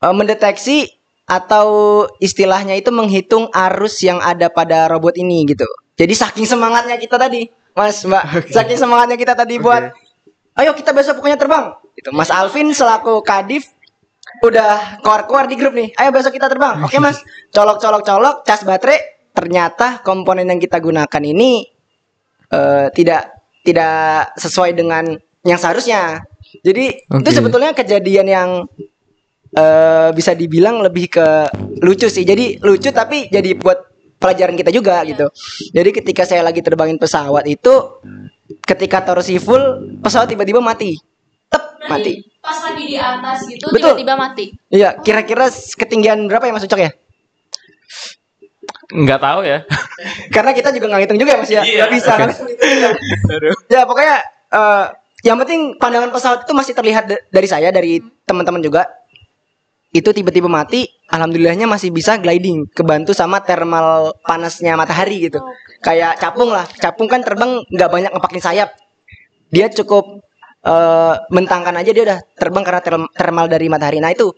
eh, 0.03 0.13
mendeteksi 0.13 0.91
atau 1.23 2.03
istilahnya 2.19 2.75
itu 2.75 2.91
menghitung 2.91 3.47
arus 3.49 4.03
yang 4.03 4.19
ada 4.19 4.51
pada 4.51 4.91
robot 4.91 5.15
ini 5.15 5.47
gitu. 5.47 5.65
Jadi 5.95 6.13
saking 6.13 6.45
semangatnya 6.49 6.99
kita 6.99 7.15
tadi, 7.15 7.47
Mas, 7.77 8.03
Mbak. 8.03 8.51
Saking 8.55 8.77
semangatnya 8.77 9.15
kita 9.15 9.33
tadi 9.37 9.55
buat 9.61 9.93
ayo 10.59 10.71
kita 10.75 10.91
besok 10.91 11.21
pokoknya 11.21 11.39
terbang. 11.39 11.65
Gitu. 11.95 12.09
Mas 12.11 12.33
Alvin 12.33 12.73
selaku 12.73 13.23
Kadif 13.23 13.69
udah 14.43 14.99
keluar-keluar 14.99 15.47
di 15.47 15.55
grup 15.55 15.73
nih. 15.73 15.95
Ayo 15.95 16.11
besok 16.11 16.35
kita 16.35 16.51
terbang. 16.51 16.83
Oke, 16.83 16.99
Mas. 16.99 17.23
Colok-colok-colok 17.55 18.43
cas 18.43 18.61
baterai. 18.67 19.31
Ternyata 19.33 20.05
komponen 20.05 20.45
yang 20.45 20.61
kita 20.61 20.77
gunakan 20.77 21.23
ini 21.23 21.65
eh, 22.53 22.87
tidak 22.93 23.41
tidak 23.65 24.35
sesuai 24.37 24.77
dengan 24.77 25.09
yang 25.41 25.57
seharusnya. 25.57 26.21
Jadi 26.61 27.09
itu 27.09 27.29
Oke. 27.31 27.33
sebetulnya 27.33 27.73
kejadian 27.73 28.27
yang 28.29 28.49
eh, 29.57 30.09
bisa 30.13 30.37
dibilang 30.37 30.85
lebih 30.85 31.09
ke 31.09 31.27
lucu 31.81 32.11
sih. 32.11 32.21
Jadi 32.21 32.61
lucu 32.61 32.93
tapi 32.93 33.31
jadi 33.31 33.57
buat 33.57 33.89
pelajaran 34.21 34.53
kita 34.53 34.69
juga 34.69 35.01
gitu. 35.07 35.27
Jadi 35.73 35.89
ketika 36.03 36.23
saya 36.29 36.45
lagi 36.45 36.61
terbangin 36.61 37.01
pesawat 37.01 37.47
itu 37.49 38.03
ketika 38.63 39.01
torsi 39.01 39.41
full 39.41 39.97
pesawat 40.03 40.29
tiba-tiba 40.29 40.61
mati. 40.61 41.12
Mati. 41.99 42.13
Pas 42.43 42.57
lagi 42.59 42.83
di 42.83 42.95
atas 42.99 43.37
gitu 43.47 43.65
Betul. 43.71 43.95
tiba-tiba 43.95 44.13
mati. 44.19 44.45
Iya, 44.67 44.89
kira-kira 44.99 45.47
ketinggian 45.49 46.27
berapa 46.27 46.43
ya 46.49 46.53
Mas 46.53 46.65
Ucok 46.67 46.81
ya? 46.81 46.91
Nggak 48.93 49.19
tahu 49.21 49.39
ya. 49.47 49.57
Karena 50.29 50.51
kita 50.53 50.69
juga 50.69 50.85
nggak 50.91 51.01
ngitung 51.05 51.19
juga 51.21 51.31
ya 51.33 51.39
Mas 51.39 51.51
ya. 51.51 51.63
Iya. 51.63 51.83
Nggak 51.87 51.91
bisa. 51.95 52.13
juga. 52.19 52.87
ya 53.71 53.81
pokoknya 53.87 54.15
eh, 54.53 54.85
yang 55.23 55.37
penting 55.39 55.79
pandangan 55.79 56.11
pesawat 56.11 56.43
itu 56.43 56.53
masih 56.53 56.73
terlihat 56.75 57.03
da- 57.07 57.23
dari 57.31 57.47
saya 57.47 57.69
dari 57.71 58.03
teman-teman 58.27 58.59
juga. 58.59 58.85
Itu 59.93 60.09
tiba-tiba 60.09 60.49
mati, 60.49 60.89
alhamdulillahnya 61.05 61.69
masih 61.69 61.93
bisa 61.93 62.17
gliding, 62.17 62.65
kebantu 62.73 63.13
sama 63.13 63.45
thermal 63.45 64.17
panasnya 64.25 64.73
matahari 64.73 65.29
gitu. 65.29 65.37
Kayak 65.85 66.17
capung 66.17 66.49
lah, 66.49 66.65
capung 66.81 67.05
kan 67.05 67.21
terbang 67.21 67.61
nggak 67.69 67.89
banyak 67.93 68.09
ngepakin 68.09 68.41
sayap. 68.41 68.69
Dia 69.53 69.69
cukup 69.69 70.25
eh 70.63 71.15
mentangkan 71.27 71.75
aja 71.75 71.91
dia 71.91 72.03
udah 72.07 72.19
terbang 72.39 72.63
karena 72.63 72.81
term- 72.81 73.11
thermal 73.11 73.45
dari 73.51 73.67
matahari. 73.67 73.99
Nah 73.99 74.15
itu, 74.15 74.31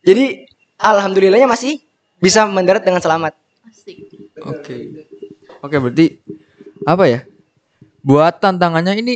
jadi 0.00 0.48
alhamdulillahnya 0.80 1.48
masih 1.48 1.84
bisa 2.16 2.48
mendarat 2.48 2.80
dengan 2.80 3.04
selamat. 3.04 3.36
Asik. 3.68 4.08
Oke. 4.40 5.04
Oke, 5.60 5.76
berarti 5.76 6.06
apa 6.88 7.04
ya? 7.08 7.20
Buat 8.00 8.38
tantangannya 8.40 8.94
ini 9.02 9.14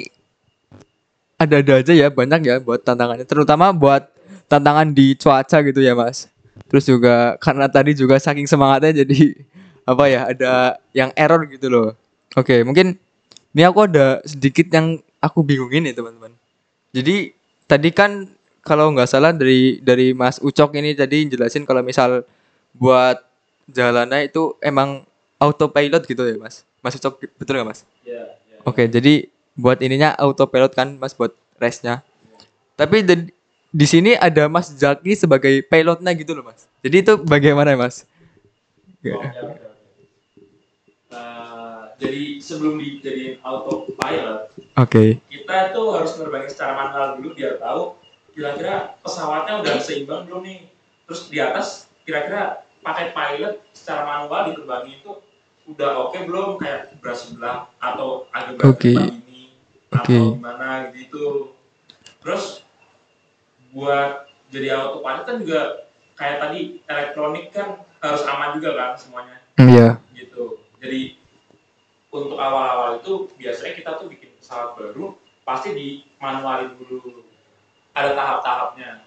ada-ada 1.40 1.80
aja 1.80 1.92
ya, 1.96 2.08
banyak 2.12 2.40
ya 2.44 2.56
buat 2.60 2.84
tantangannya, 2.84 3.24
terutama 3.24 3.72
buat 3.72 4.12
tantangan 4.50 4.92
di 4.92 5.16
cuaca 5.16 5.64
gitu 5.64 5.80
ya, 5.80 5.96
Mas. 5.96 6.28
Terus 6.68 6.84
juga 6.84 7.40
karena 7.40 7.70
tadi 7.70 7.96
juga 7.96 8.20
saking 8.20 8.44
semangatnya 8.44 9.00
jadi 9.06 9.32
apa 9.88 10.04
ya, 10.10 10.20
ada 10.28 10.52
yang 10.92 11.08
error 11.16 11.48
gitu 11.48 11.72
loh. 11.72 11.88
Oke, 12.36 12.60
mungkin 12.66 13.00
ini 13.56 13.62
aku 13.64 13.88
ada 13.88 14.20
sedikit 14.28 14.68
yang 14.68 15.00
aku 15.22 15.40
bingungin 15.40 15.88
nih, 15.88 15.94
teman-teman. 15.96 16.36
Jadi 16.90 17.32
tadi 17.70 17.90
kan 17.94 18.26
kalau 18.66 18.90
nggak 18.92 19.08
salah 19.08 19.30
dari 19.30 19.78
dari 19.80 20.12
Mas 20.12 20.42
Ucok 20.42 20.74
ini 20.76 20.92
tadi 20.92 21.30
jelasin 21.30 21.62
kalau 21.64 21.80
misal 21.86 22.26
buat 22.74 23.22
jalannya 23.70 24.26
itu 24.26 24.58
emang 24.60 25.06
autopilot 25.38 26.04
gitu 26.04 26.26
ya 26.26 26.36
mas? 26.36 26.66
Mas 26.82 26.98
Ucok 26.98 27.22
betul 27.38 27.56
nggak 27.56 27.68
mas? 27.70 27.80
Oke 28.66 28.90
jadi 28.90 29.30
buat 29.54 29.78
ininya 29.80 30.12
autopilot 30.18 30.74
kan 30.74 30.98
mas 30.98 31.14
buat 31.14 31.32
race-nya. 31.62 32.02
Tapi 32.74 33.06
di, 33.06 33.14
di 33.70 33.86
sini 33.86 34.18
ada 34.18 34.50
mas 34.50 34.72
Zaki 34.74 35.14
sebagai 35.14 35.62
pilotnya 35.64 36.10
gitu 36.12 36.34
loh 36.34 36.50
mas. 36.50 36.66
Jadi 36.82 36.96
itu 37.06 37.12
bagaimana 37.22 37.72
ya 37.72 37.78
mas? 37.78 38.04
Ya. 39.00 39.16
Eh, 39.16 39.69
jadi 42.00 42.40
sebelum 42.40 42.80
dijadiin 42.80 43.44
autopilot, 43.44 44.48
oke 44.56 45.04
kita 45.28 45.56
tuh 45.76 45.86
harus 45.92 46.16
nerbangin 46.16 46.48
secara 46.48 46.72
manual 46.72 47.20
dulu 47.20 47.36
biar 47.36 47.60
tahu 47.60 48.00
kira-kira 48.32 48.96
pesawatnya 49.04 49.60
udah 49.60 49.74
seimbang 49.82 50.24
belum 50.26 50.42
nih. 50.46 50.60
Terus 51.04 51.20
di 51.28 51.38
atas 51.42 51.90
kira-kira 52.08 52.64
pakai 52.80 53.12
pilot 53.12 53.60
secara 53.76 54.08
manual 54.08 54.50
diterbangin 54.50 55.04
itu 55.04 55.12
udah 55.68 56.08
oke 56.08 56.18
belum 56.24 56.56
kayak 56.56 56.96
berat 56.98 57.18
sebelah 57.20 57.56
atau 57.76 58.26
agak 58.32 58.56
berat 58.56 58.74
sebelah 58.80 59.10
ini 59.12 59.40
Oke. 59.92 60.16
atau 60.16 60.34
gimana 60.40 60.68
gitu. 60.96 61.26
Terus 62.24 62.64
buat 63.70 64.26
jadi 64.48 64.74
autopilot 64.74 65.24
kan 65.28 65.36
juga 65.38 65.60
kayak 66.16 66.36
tadi 66.42 66.60
elektronik 66.88 67.52
kan 67.52 67.84
harus 68.00 68.22
aman 68.24 68.56
juga 68.56 68.70
kan 68.74 68.90
semuanya 68.96 69.36
iya 69.60 70.00
gitu. 70.16 70.64
Jadi 70.80 71.19
untuk 72.10 72.38
awal-awal 72.38 72.98
itu 72.98 73.30
biasanya 73.38 73.72
kita 73.78 73.90
tuh 73.98 74.06
bikin 74.10 74.34
pesawat 74.38 74.74
baru 74.74 75.14
pasti 75.46 75.74
di 75.74 75.86
manualin 76.18 76.74
dulu. 76.78 77.22
Ada 77.90 78.14
tahap-tahapnya 78.14 79.02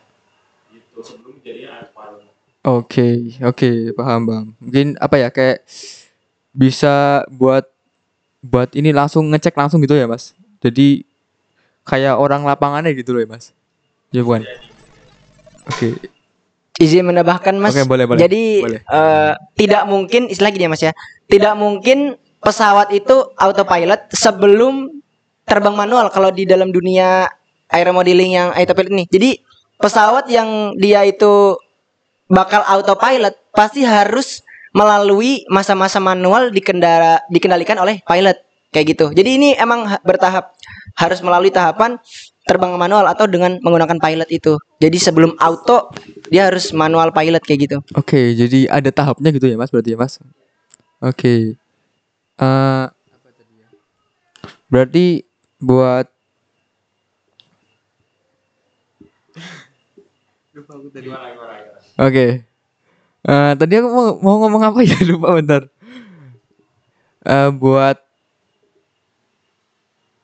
gitu 0.76 1.00
sebelum 1.00 1.40
jadinya 1.40 1.80
autopilot 1.80 2.32
Oke, 2.64 3.36
oke, 3.44 3.92
paham 3.92 4.22
bang. 4.24 4.46
Mungkin 4.60 4.88
apa 5.00 5.16
ya 5.20 5.28
kayak 5.28 5.68
bisa 6.56 7.28
buat 7.28 7.68
buat 8.40 8.72
ini 8.76 8.96
langsung 8.96 9.28
ngecek 9.32 9.56
langsung 9.56 9.84
gitu 9.84 10.00
ya 10.00 10.08
mas. 10.08 10.32
Jadi 10.64 11.04
kayak 11.84 12.16
orang 12.16 12.48
lapangannya 12.48 12.96
gitu 12.96 13.12
loh 13.12 13.24
ya 13.24 13.28
mas. 13.28 13.52
Ya 14.16 14.24
bukan. 14.24 14.48
Oke, 15.68 15.96
Izin 16.82 17.06
menambahkan 17.06 17.54
Mas. 17.62 17.78
Oke, 17.78 17.86
boleh, 17.86 18.06
boleh. 18.10 18.20
Jadi 18.26 18.44
Boleh. 18.66 18.82
eh, 18.82 19.34
tidak 19.56 19.84
mungkin 19.86 20.26
istilah 20.26 20.50
gini 20.50 20.66
ya 20.66 20.72
Mas 20.74 20.82
ya. 20.82 20.94
Tidak 21.30 21.54
mungkin 21.54 22.18
pesawat 22.44 22.92
itu 22.92 23.16
autopilot 23.40 24.12
sebelum 24.12 24.92
terbang 25.48 25.76
manual 25.76 26.12
kalau 26.12 26.30
di 26.30 26.44
dalam 26.44 26.70
dunia 26.70 27.28
aeromodeling 27.72 28.38
yang 28.38 28.50
autopilot 28.54 28.92
ini. 28.92 29.06
Jadi 29.10 29.30
pesawat 29.80 30.30
yang 30.30 30.76
dia 30.78 31.04
itu 31.08 31.58
bakal 32.28 32.64
autopilot 32.68 33.36
pasti 33.56 33.84
harus 33.84 34.44
melalui 34.74 35.46
masa-masa 35.48 36.02
manual 36.02 36.50
dikendara 36.50 37.22
dikendalikan 37.30 37.78
oleh 37.78 38.02
pilot 38.04 38.38
kayak 38.74 38.98
gitu. 38.98 39.06
Jadi 39.14 39.30
ini 39.38 39.50
emang 39.54 39.86
ha- 39.86 40.02
bertahap 40.02 40.58
harus 40.98 41.22
melalui 41.22 41.54
tahapan 41.54 42.02
terbang 42.44 42.76
manual 42.76 43.06
atau 43.08 43.30
dengan 43.30 43.56
menggunakan 43.62 44.02
pilot 44.02 44.30
itu. 44.34 44.58
Jadi 44.82 44.98
sebelum 44.98 45.38
auto 45.40 45.94
dia 46.28 46.50
harus 46.50 46.74
manual 46.74 47.14
pilot 47.14 47.40
kayak 47.46 47.60
gitu. 47.70 47.78
oke. 47.94 48.20
Jadi 48.34 48.66
ada 48.68 48.90
tahapnya 48.90 49.30
gitu 49.32 49.46
ya 49.48 49.56
mas 49.56 49.70
berarti 49.70 49.94
ya 49.94 49.98
mas. 50.02 50.18
Oke. 51.00 51.56
Eh, 52.38 52.86
berarti 54.72 55.22
buat 55.62 56.10
gimana 60.54 61.26
gimana 61.34 61.54
gimana 61.62 61.80
Oke. 62.02 62.26
Eh, 63.24 63.52
tadi 63.56 63.74
aku 63.80 63.88
mau, 63.90 64.08
mau 64.20 64.36
ngomong 64.44 64.64
apa 64.68 64.80
ya 64.84 64.98
lupa 65.10 65.38
bentar. 65.40 65.62
Eh, 67.24 67.50
buat 67.56 67.98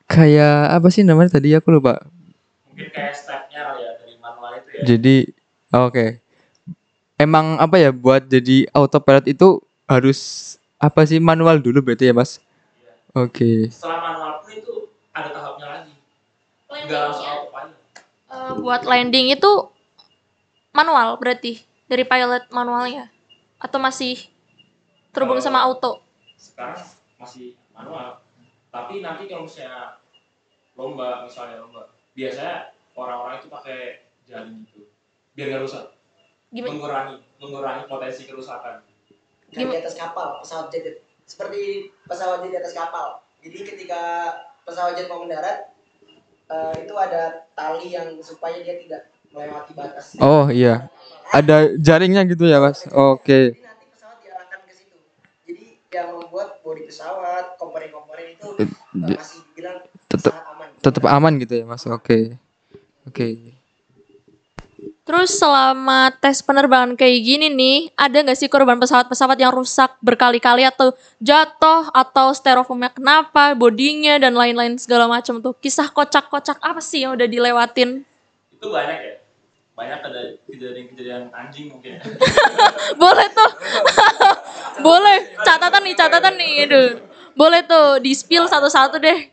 kayak 0.10 0.58
apa 0.76 0.88
sih 0.92 1.04
namanya 1.06 1.38
tadi 1.40 1.54
aku 1.56 1.70
lupa. 1.80 2.02
mungkin 2.68 2.88
kayak 2.96 3.14
stepnya 3.16 3.62
ya 3.78 3.92
dari 4.00 4.16
manual 4.20 4.52
itu 4.60 4.70
ya 4.74 4.82
Jadi 4.86 5.16
oke. 5.72 6.06
Emang 7.20 7.60
apa 7.60 7.76
ya 7.80 7.92
buat 7.92 8.28
jadi 8.28 8.68
autopilot 8.72 9.28
itu 9.28 9.60
harus 9.88 10.56
apa 10.80 11.04
sih? 11.04 11.20
Manual 11.20 11.60
dulu 11.60 11.84
berarti 11.84 12.10
ya 12.10 12.16
mas? 12.16 12.40
Oke. 13.12 13.68
setelah 13.74 14.00
manual 14.06 14.32
pun 14.40 14.52
itu 14.54 14.76
ada 15.12 15.30
tahapnya 15.34 15.68
lagi. 15.68 15.94
Nggak 16.70 17.02
langsung 17.10 17.26
autopilot 17.26 17.78
eh, 18.30 18.54
buat 18.62 18.82
landing 18.86 19.34
itu 19.34 19.52
manual 20.72 21.18
berarti 21.18 21.60
dari 21.90 22.06
pilot 22.08 22.48
manualnya? 22.54 23.12
Atau 23.60 23.82
masih 23.82 24.30
terhubung 25.12 25.44
sama 25.44 25.60
auto? 25.66 26.00
sekarang 26.40 26.80
masih 27.20 27.60
manual. 27.76 28.24
Tapi 28.72 29.04
nanti 29.04 29.28
kalau 29.28 29.44
misalnya 29.44 30.00
lomba 30.80 31.28
misalnya 31.28 31.60
lomba 31.60 31.92
biasanya 32.16 32.72
orang-orang 32.96 33.44
itu 33.44 33.48
pakai 33.52 33.80
jaring 34.24 34.64
gitu 34.64 34.88
biar 35.36 35.52
nggak 35.52 35.64
rusak. 35.68 35.86
Gimana? 36.50 36.72
mengurangi 36.74 37.16
mengurangi 37.38 37.84
potensi 37.86 38.26
kerusakan 38.26 38.82
Kayak 39.50 39.68
di 39.74 39.78
atas 39.82 39.96
kapal, 39.98 40.28
pesawat 40.42 40.70
jet 40.70 41.02
seperti 41.26 41.62
pesawat 42.06 42.46
jet 42.46 42.52
di 42.54 42.58
atas 42.62 42.74
kapal. 42.74 43.22
Jadi 43.42 43.58
ketika 43.66 44.02
pesawat 44.62 44.94
jet 44.94 45.10
mau 45.10 45.26
mendarat 45.26 45.74
eh, 46.50 46.76
itu 46.86 46.94
ada 46.94 47.50
tali 47.54 47.94
yang 47.94 48.14
supaya 48.22 48.62
dia 48.62 48.78
tidak 48.78 49.10
melewati 49.30 49.74
batas. 49.74 50.18
Oh 50.22 50.50
iya. 50.50 50.90
Ada 51.30 51.78
jaringnya 51.78 52.26
gitu 52.26 52.50
ya 52.50 52.58
mas? 52.58 52.86
Oke. 52.90 53.54
Jadi 53.54 53.62
nanti 53.62 53.86
pesawat 53.94 54.18
diarahkan 54.26 54.60
ke 54.66 54.74
situ. 54.74 54.98
Jadi 55.46 55.66
yang 55.94 56.08
membuat 56.18 56.62
bodi 56.62 56.90
pesawat, 56.90 57.58
komponen-komponen 57.62 58.34
itu 58.34 58.48
di- 58.58 59.18
masih 59.18 59.42
bilang 59.54 59.86
Tetap 60.10 60.34
sangat 60.34 60.46
aman. 60.50 60.68
tetap 60.82 61.04
aman 61.06 61.34
gitu 61.38 61.54
ya 61.62 61.66
mas? 61.70 61.86
Oke. 61.86 62.38
Oke. 63.06 63.59
Terus 65.10 65.42
selama 65.42 66.14
tes 66.22 66.38
penerbangan 66.46 66.94
kayak 66.94 67.18
gini 67.26 67.50
nih, 67.50 67.90
ada 67.98 68.22
nggak 68.22 68.38
sih 68.38 68.46
korban 68.46 68.78
pesawat-pesawat 68.78 69.42
yang 69.42 69.50
rusak 69.50 69.98
berkali-kali 70.06 70.62
atau 70.62 70.94
jatuh 71.18 71.90
atau 71.90 72.30
styrofoamnya 72.30 72.94
kenapa, 72.94 73.58
bodinya 73.58 74.22
dan 74.22 74.38
lain-lain 74.38 74.78
segala 74.78 75.10
macam 75.10 75.42
tuh. 75.42 75.58
Kisah 75.58 75.90
kocak-kocak 75.90 76.62
apa 76.62 76.78
sih 76.78 77.10
yang 77.10 77.18
udah 77.18 77.26
dilewatin? 77.26 78.06
itu 78.60 78.68
banyak 78.68 79.00
ya 79.00 79.16
banyak 79.80 80.00
ada 80.04 80.22
kejadian-kejadian 80.44 81.32
anjing 81.32 81.72
mungkin 81.72 81.98
ya. 81.98 82.04
Boleh 83.02 83.28
tuh. 83.32 83.52
Boleh. 84.86 85.40
Catatan 85.48 85.82
nih, 85.88 85.96
catatan 85.96 86.36
nih. 86.36 86.68
Aduh. 86.68 86.90
Boleh 87.32 87.64
tuh 87.64 88.04
di 88.04 88.12
spill 88.12 88.46
satu-satu 88.46 89.00
deh. 89.00 89.32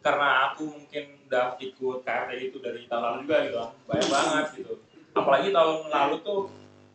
karena 0.00 0.48
aku 0.50 0.64
mungkin 0.64 1.20
udah 1.28 1.60
ikut 1.60 1.98
KRT 2.02 2.30
itu 2.40 2.56
dari 2.58 2.88
tahun 2.88 3.04
lalu 3.04 3.16
juga 3.28 3.36
gitu 3.44 3.58
banyak 3.84 4.08
banget 4.08 4.46
gitu 4.56 4.74
apalagi 5.14 5.50
tahun 5.50 5.90
lalu 5.90 6.16
tuh 6.22 6.40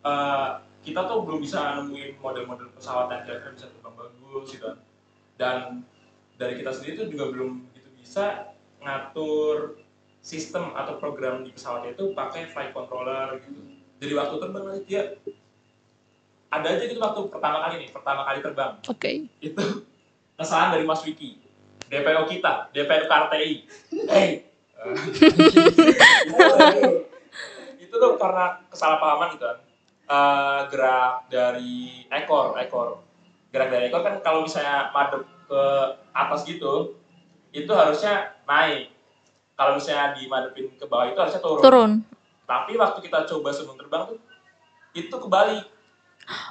eh, 0.06 0.50
kita 0.86 1.02
tuh 1.10 1.26
belum 1.26 1.42
bisa 1.42 1.82
nemuin 1.82 2.22
model-model 2.22 2.70
pesawat 2.78 3.10
yang 3.10 3.22
kira-kira 3.26 3.52
bisa 3.58 3.68
terbang 3.74 3.96
bagus 3.98 4.46
gitu 4.54 4.64
kan. 4.70 4.78
Dan 5.36 5.58
dari 6.38 6.54
kita 6.62 6.72
sendiri 6.72 6.94
tuh 7.02 7.08
juga 7.10 7.26
belum 7.34 7.66
gitu 7.74 7.90
bisa 7.98 8.54
ngatur 8.86 9.82
sistem 10.22 10.78
atau 10.78 11.02
program 11.02 11.42
di 11.42 11.50
pesawat 11.50 11.90
itu 11.90 12.14
pakai 12.14 12.54
flight 12.54 12.72
controller 12.72 13.42
gitu. 13.42 13.60
Jadi 13.98 14.14
waktu 14.14 14.36
terbang 14.38 14.64
nanti 14.70 14.82
dia 14.86 15.04
ada 16.54 16.68
aja 16.72 16.84
gitu 16.86 17.02
waktu 17.02 17.20
pertama 17.28 17.58
kali 17.68 17.76
nih 17.84 17.90
pertama 17.90 18.22
kali 18.24 18.40
terbang. 18.40 18.74
Oke. 18.86 19.12
itu 19.42 19.66
kesalahan 20.36 20.76
dari 20.78 20.86
Mas 20.88 21.04
Wiki 21.04 21.40
DPO 21.88 22.28
kita 22.28 22.68
DPO 22.72 23.08
KRTI 23.08 23.52
hey 24.12 24.44
itu 27.96 28.04
tuh 28.04 28.20
karena 28.20 28.60
kesalahpahaman 28.68 29.40
gitu 29.40 29.48
kan. 29.48 29.58
Eh, 30.06 30.60
gerak 30.68 31.32
dari 31.32 32.04
ekor 32.12 32.60
ekor. 32.60 33.00
Gerak 33.56 33.72
dari 33.72 33.88
ekor 33.88 34.04
kan 34.04 34.20
kalau 34.20 34.44
misalnya 34.44 34.92
madep 34.92 35.24
ke 35.48 35.64
atas 36.12 36.44
gitu 36.44 37.00
itu 37.56 37.72
harusnya 37.72 38.36
naik. 38.44 38.92
Kalau 39.56 39.80
misalnya 39.80 40.12
dimadepin 40.20 40.76
ke 40.76 40.84
bawah 40.84 41.08
itu 41.08 41.16
harusnya 41.16 41.40
turun. 41.40 41.64
Turun. 41.64 41.92
tapi 42.46 42.78
waktu 42.78 43.02
kita 43.02 43.26
coba 43.26 43.50
sebelum 43.50 43.74
terbang 43.74 44.06
tuh 44.06 44.20
itu 44.94 45.16
kebalik. 45.16 45.66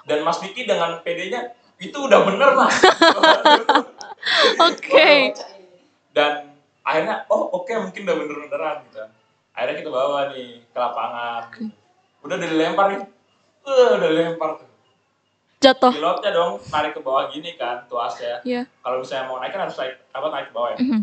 Dan 0.08 0.26
Mas 0.26 0.42
Vicky 0.42 0.66
dengan 0.66 0.98
PD-nya 1.06 1.54
itu 1.82 1.98
udah 1.98 2.20
bener 2.22 2.50
lah 2.54 2.70
Oke. 4.70 5.34
dan 6.14 6.54
akhirnya 6.86 7.26
oh 7.26 7.50
oke 7.50 7.72
mungkin 7.82 8.06
udah 8.06 8.16
bener 8.22 8.36
beneran 8.46 8.76
gitu 8.88 9.02
akhirnya 9.54 9.76
kita 9.78 9.88
bawa 9.88 10.28
nih 10.28 10.60
ke 10.64 10.76
lapangan 10.76 11.42
udah 12.20 12.36
dilempar 12.36 12.84
nih 12.90 13.00
uh, 13.62 13.90
udah 13.94 14.08
dilempar 14.08 14.50
tuh 14.58 14.68
Jatuh. 15.56 15.92
pilotnya 15.92 16.30
dong 16.30 16.60
narik 16.68 16.92
ke 16.92 17.00
bawah 17.00 17.24
gini 17.26 17.54
kan 17.54 17.86
tuasnya 17.86 18.42
Iya. 18.42 18.68
kalau 18.82 19.00
misalnya 19.00 19.24
mau 19.24 19.38
naik 19.38 19.50
kan 19.50 19.64
harus 19.64 19.76
naik 19.76 19.96
apa 20.10 20.26
naik 20.28 20.46
ke 20.48 20.52
bawah 20.52 20.70
ya 20.70 20.78
Mhm. 20.78 21.00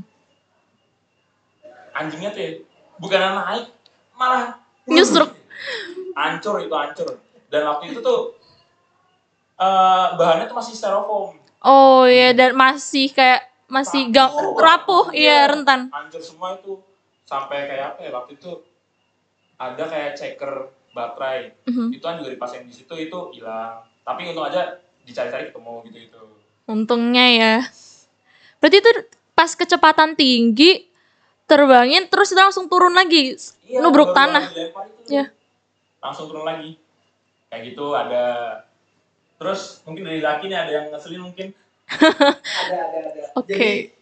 anjingnya 1.92 2.30
tuh 2.30 2.42
ya, 2.42 2.52
bukan 2.98 3.20
naik 3.20 3.66
malah 4.14 4.60
Nyusruk. 4.84 5.32
hancur 6.14 6.60
itu 6.60 6.72
hancur 6.72 7.10
dan 7.48 7.62
waktu 7.66 7.90
itu 7.90 8.00
tuh 8.00 8.36
eh 9.56 10.08
bahannya 10.12 10.46
tuh 10.46 10.58
masih 10.58 10.74
styrofoam 10.74 11.38
Oh 11.62 12.04
iya 12.04 12.34
dan 12.34 12.54
masih 12.54 13.10
kayak 13.10 13.46
masih 13.68 14.10
Rapuh. 14.10 14.58
rapuh, 14.58 15.06
iya 15.14 15.46
Iya. 15.46 15.52
rentan. 15.54 15.88
hancur 15.90 16.18
semua 16.20 16.58
itu 16.58 16.82
sampai 17.32 17.64
kayak 17.64 17.96
apa 17.96 18.00
ya 18.04 18.12
waktu 18.12 18.36
itu 18.36 18.52
ada 19.56 19.84
kayak 19.88 20.12
checker 20.14 20.68
baterai 20.92 21.56
Mhm. 21.64 21.96
itu 21.96 22.04
kan 22.04 22.20
juga 22.20 22.30
dipasang 22.30 22.68
di 22.68 22.76
situ 22.76 22.92
itu 22.92 23.20
hilang 23.32 23.80
tapi 24.04 24.28
untung 24.28 24.44
aja 24.44 24.76
dicari-cari 25.02 25.48
ketemu 25.48 25.74
gitu 25.88 26.00
itu 26.02 26.22
Untungnya 26.62 27.26
ya. 27.28 27.56
Berarti 28.58 28.78
itu 28.80 28.92
pas 29.32 29.52
kecepatan 29.52 30.14
tinggi 30.14 30.88
terbangin 31.46 32.08
terus 32.08 32.32
itu 32.32 32.40
langsung 32.40 32.68
turun 32.68 32.94
lagi. 32.94 33.36
Nubruk 33.74 34.12
baru 34.12 34.18
tanah. 34.18 34.46
Iya. 35.06 35.26
langsung 36.00 36.28
turun 36.28 36.44
lagi 36.44 36.76
kayak 37.48 37.62
gitu 37.72 37.92
ada 37.92 38.26
terus 39.36 39.80
mungkin 39.84 40.04
dari 40.04 40.18
laki 40.18 40.48
nih 40.48 40.58
ada 40.58 40.72
yang 40.72 40.86
ngeselin 40.90 41.22
mungkin 41.24 41.48
Ada 41.92 42.76
ada 42.78 42.98
ada. 43.06 43.22
Oke. 43.36 43.54
Jadi 43.54 44.01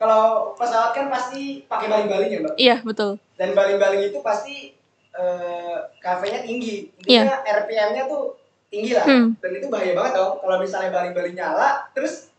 kalau 0.00 0.56
pesawat 0.56 0.96
kan 0.96 1.06
pasti 1.12 1.68
pakai 1.68 1.86
baling-baling 1.86 2.30
ya, 2.32 2.38
Mbak. 2.40 2.54
Iya, 2.56 2.76
betul. 2.80 3.20
Dan 3.36 3.52
baling-baling 3.52 4.08
itu 4.08 4.18
pasti 4.24 4.72
eh 5.10 5.76
kafenya 6.00 6.40
tinggi. 6.40 6.88
Intinya 7.04 7.44
RPM-nya 7.44 8.08
tuh 8.08 8.40
tinggi 8.72 8.96
lah. 8.96 9.04
Hmm. 9.04 9.36
Dan 9.36 9.50
itu 9.52 9.66
bahaya 9.68 9.92
banget 9.92 10.12
dong 10.16 10.40
kalau 10.40 10.56
misalnya 10.56 10.88
baling-baling 10.88 11.36
nyala 11.36 11.90
terus 11.92 12.30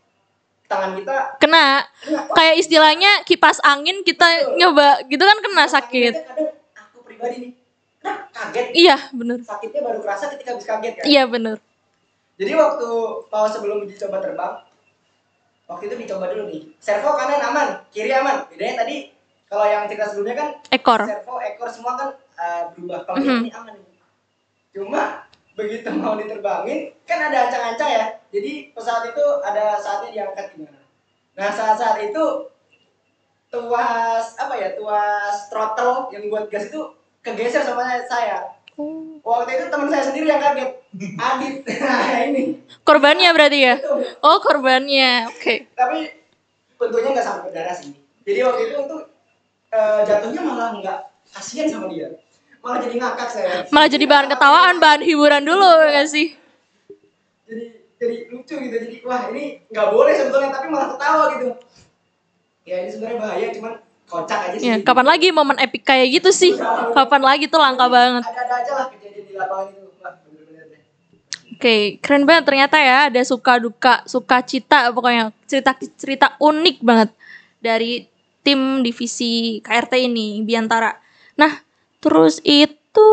tangan 0.66 0.96
kita 0.96 1.36
Kena 1.36 1.84
kena. 2.00 2.32
Kayak 2.32 2.56
istilahnya 2.58 3.10
kipas 3.22 3.60
angin 3.60 4.00
kita 4.00 4.56
nyoba 4.56 5.04
gitu 5.06 5.20
kan 5.20 5.38
kena 5.38 5.64
sakit. 5.68 6.14
kadang 6.16 6.48
aku 6.72 6.98
pribadi 7.04 7.36
nih 7.38 7.52
nah, 8.00 8.16
kaget 8.32 8.66
Iya, 8.72 8.96
bener. 9.12 9.38
sakitnya 9.44 9.80
baru 9.84 10.00
kerasa 10.00 10.32
ketika 10.32 10.56
habis 10.56 10.64
kaget 10.64 10.92
kan 10.96 11.04
Iya, 11.04 11.22
bener. 11.28 11.56
jadi 12.34 12.56
waktu 12.56 12.88
mau 13.28 13.46
sebelum 13.46 13.84
uji 13.84 13.94
coba 14.00 14.18
terbang 14.18 14.64
waktu 15.72 15.84
itu 15.88 15.96
dicoba 15.98 16.28
dulu 16.28 16.44
nih. 16.46 16.62
Servo 16.76 17.12
kanan 17.12 17.40
aman 17.42 17.68
kiri 17.88 18.12
aman. 18.12 18.44
Bedanya 18.46 18.84
tadi 18.84 19.08
kalau 19.46 19.64
yang 19.64 19.84
cerita 19.84 20.04
sebelumnya 20.06 20.36
kan 20.36 20.48
Ekor. 20.68 21.00
servo 21.02 21.34
ekor 21.38 21.68
semua 21.68 21.92
kan 21.94 22.08
uh, 22.36 22.62
berubah. 22.70 23.00
Kalau 23.02 23.18
Mhm. 23.18 23.40
ini 23.40 23.50
aman 23.50 23.74
cuma 24.72 25.02
begitu 25.52 25.84
mau 25.92 26.16
diterbangin 26.16 26.96
kan 27.04 27.28
ada 27.28 27.48
ancang-ancang 27.48 27.90
ya. 27.90 28.04
Jadi 28.32 28.72
pesawat 28.72 29.12
itu 29.12 29.24
ada 29.40 29.76
saatnya 29.76 30.08
diangkat 30.10 30.56
gimana. 30.56 30.80
Nah 31.32 31.48
saat-saat 31.48 32.00
itu 32.02 32.24
tuas 33.48 34.26
apa 34.40 34.54
ya 34.56 34.72
tuas 34.72 35.52
throttle 35.52 36.08
yang 36.08 36.28
buat 36.28 36.48
gas 36.48 36.68
itu 36.68 36.80
kegeser 37.20 37.60
sama 37.60 37.84
saya. 38.04 38.48
Oh. 38.72 39.20
waktu 39.20 39.52
itu 39.52 39.64
teman 39.68 39.84
saya 39.86 40.00
sendiri 40.00 40.24
yang 40.24 40.40
kaget 40.40 40.80
Adit 40.94 41.54
nah 41.80 42.20
ini 42.22 42.60
Korbannya 42.82 43.30
berarti 43.30 43.58
ya? 43.62 43.74
Oh, 44.20 44.38
korbannya. 44.38 45.28
Oke. 45.28 45.70
tapi 45.72 46.12
untungnya 46.76 47.10
nggak 47.14 47.24
sampai 47.24 47.42
berdarah 47.46 47.72
sih 47.72 47.94
jadi 48.22 48.40
waktu 48.44 48.62
itu 48.66 48.74
untuk 48.78 49.00
eh, 49.68 50.00
jatuhnya 50.02 50.40
malah 50.40 50.68
nggak 50.74 50.98
kasihan 51.30 51.66
sama 51.66 51.86
dia 51.86 52.10
malah 52.58 52.78
jadi 52.78 52.94
ngakak 52.96 53.28
saya 53.28 53.52
Malah 53.68 53.88
jadi 53.88 54.04
bahan 54.04 54.26
ketawaan, 54.28 54.76
bahan 54.78 55.00
hiburan 55.00 55.42
dulu 55.42 55.66
ya 55.84 56.04
sih? 56.04 56.34
jadi 57.44 57.64
jadi 57.96 58.16
lucu 58.28 58.54
gitu 58.58 58.76
jadi 58.76 58.96
wah 59.02 59.30
ini 59.30 59.62
nggak 59.66 59.88
boleh 59.88 60.12
sebetulnya 60.12 60.50
tapi 60.50 60.66
malah 60.68 60.88
ketawa 60.90 61.24
gitu 61.32 61.48
ya 62.62 62.76
ini 62.78 62.88
sebenarnya 62.88 63.18
bahaya 63.18 63.46
cuman 63.50 63.72
kocak 64.04 64.38
aja 64.44 64.56
sih 64.56 64.64
Ya, 64.64 64.74
kapan 64.78 65.06
lagi 65.08 65.28
momen 65.30 65.56
epic 65.56 65.82
kayak 65.82 66.12
gitu 66.12 66.30
sih? 66.30 66.52
Kapan 66.92 67.22
lagi 67.22 67.46
tuh 67.46 67.56
langka 67.56 67.86
banget. 67.86 68.22
ada-ada 68.22 68.54
aja 68.56 68.72
lah 68.76 68.86
kejadian 68.88 69.24
di 69.24 69.34
lapangan 69.34 69.70
itu 69.70 69.86
Oke, 71.62 72.02
keren 72.02 72.26
banget 72.26 72.50
ternyata 72.50 72.74
ya 72.74 73.06
ada 73.06 73.22
suka 73.22 73.62
duka, 73.62 74.02
suka 74.10 74.42
cita 74.42 74.90
pokoknya 74.90 75.30
cerita 75.46 75.78
cerita 75.94 76.34
unik 76.42 76.82
banget 76.82 77.14
dari 77.62 78.02
tim 78.42 78.82
divisi 78.82 79.62
KRT 79.62 80.10
ini 80.10 80.42
Biantara. 80.42 80.90
Nah, 81.38 81.62
terus 82.02 82.42
itu 82.42 83.10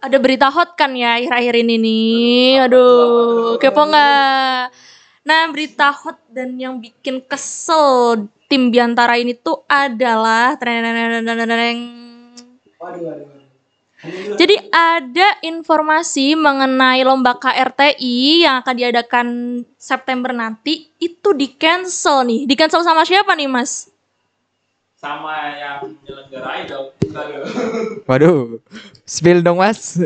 ada 0.00 0.16
berita 0.16 0.48
hot 0.48 0.72
kan 0.72 0.96
ya 0.96 1.20
akhir-akhir 1.20 1.68
ini 1.68 1.76
nih. 1.76 2.64
Aduh, 2.64 3.60
kepo 3.60 3.84
nggak? 3.84 4.72
Nah, 5.28 5.52
berita 5.52 5.92
hot 5.92 6.16
dan 6.32 6.56
yang 6.56 6.80
bikin 6.80 7.20
kesel 7.20 8.24
tim 8.48 8.72
Biantara 8.72 9.20
ini 9.20 9.36
tuh 9.36 9.68
adalah 9.68 10.56
waduh 10.56 10.96
waduh. 13.04 13.41
Jadi 14.34 14.56
ada 14.74 15.38
informasi 15.46 16.34
mengenai 16.34 17.06
lomba 17.06 17.38
KRTI 17.38 18.42
yang 18.42 18.58
akan 18.58 18.74
diadakan 18.74 19.26
September 19.78 20.34
nanti 20.34 20.90
itu 20.98 21.30
di 21.30 21.54
cancel 21.54 22.26
nih. 22.26 22.50
Di 22.50 22.54
cancel 22.58 22.82
sama 22.82 23.06
siapa 23.06 23.38
nih 23.38 23.46
Mas? 23.46 23.86
Sama 24.98 25.54
yang 25.54 25.98
menyelenggarai 26.02 26.66
dong. 26.66 26.94
Aduh. 27.14 27.42
Waduh. 28.06 28.38
Spill 29.06 29.42
dong, 29.42 29.62
Mas. 29.62 29.98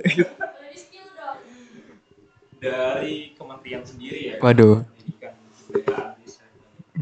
Dari 2.57 3.33
kementerian 3.37 3.85
sendiri 3.85 4.33
ya. 4.33 4.35
Waduh. 4.41 4.85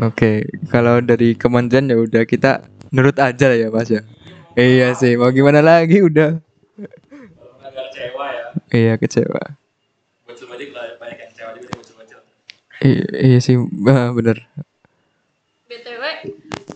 Oke, 0.03 0.43
kalau 0.75 0.99
dari 0.99 1.39
kementerian 1.39 1.87
ya 1.87 1.99
udah 2.03 2.23
kita 2.27 2.67
nurut 2.91 3.15
aja 3.19 3.47
lah 3.47 3.59
ya, 3.59 3.69
Mas 3.71 3.87
ya. 3.91 4.03
Iya 4.59 4.95
sih, 4.99 5.15
mau 5.15 5.31
gimana 5.31 5.63
lagi 5.63 6.03
udah. 6.03 6.43
Kalau 6.75 7.55
nggak 7.63 7.71
agak 7.71 7.85
kecewa 7.95 8.27
ya. 8.35 8.44
Iya 8.71 8.95
kecewa. 8.99 9.43
Bocil 10.25 10.47
banyak 10.49 11.19
yang 11.21 11.31
kecewa 11.31 11.51
juga 11.59 11.69
bocil 11.77 11.95
bocil. 11.99 12.19
Iya 13.14 13.38
sih, 13.38 13.57
ah, 13.88 14.11
bener. 14.12 14.45
BTW, 15.64 16.05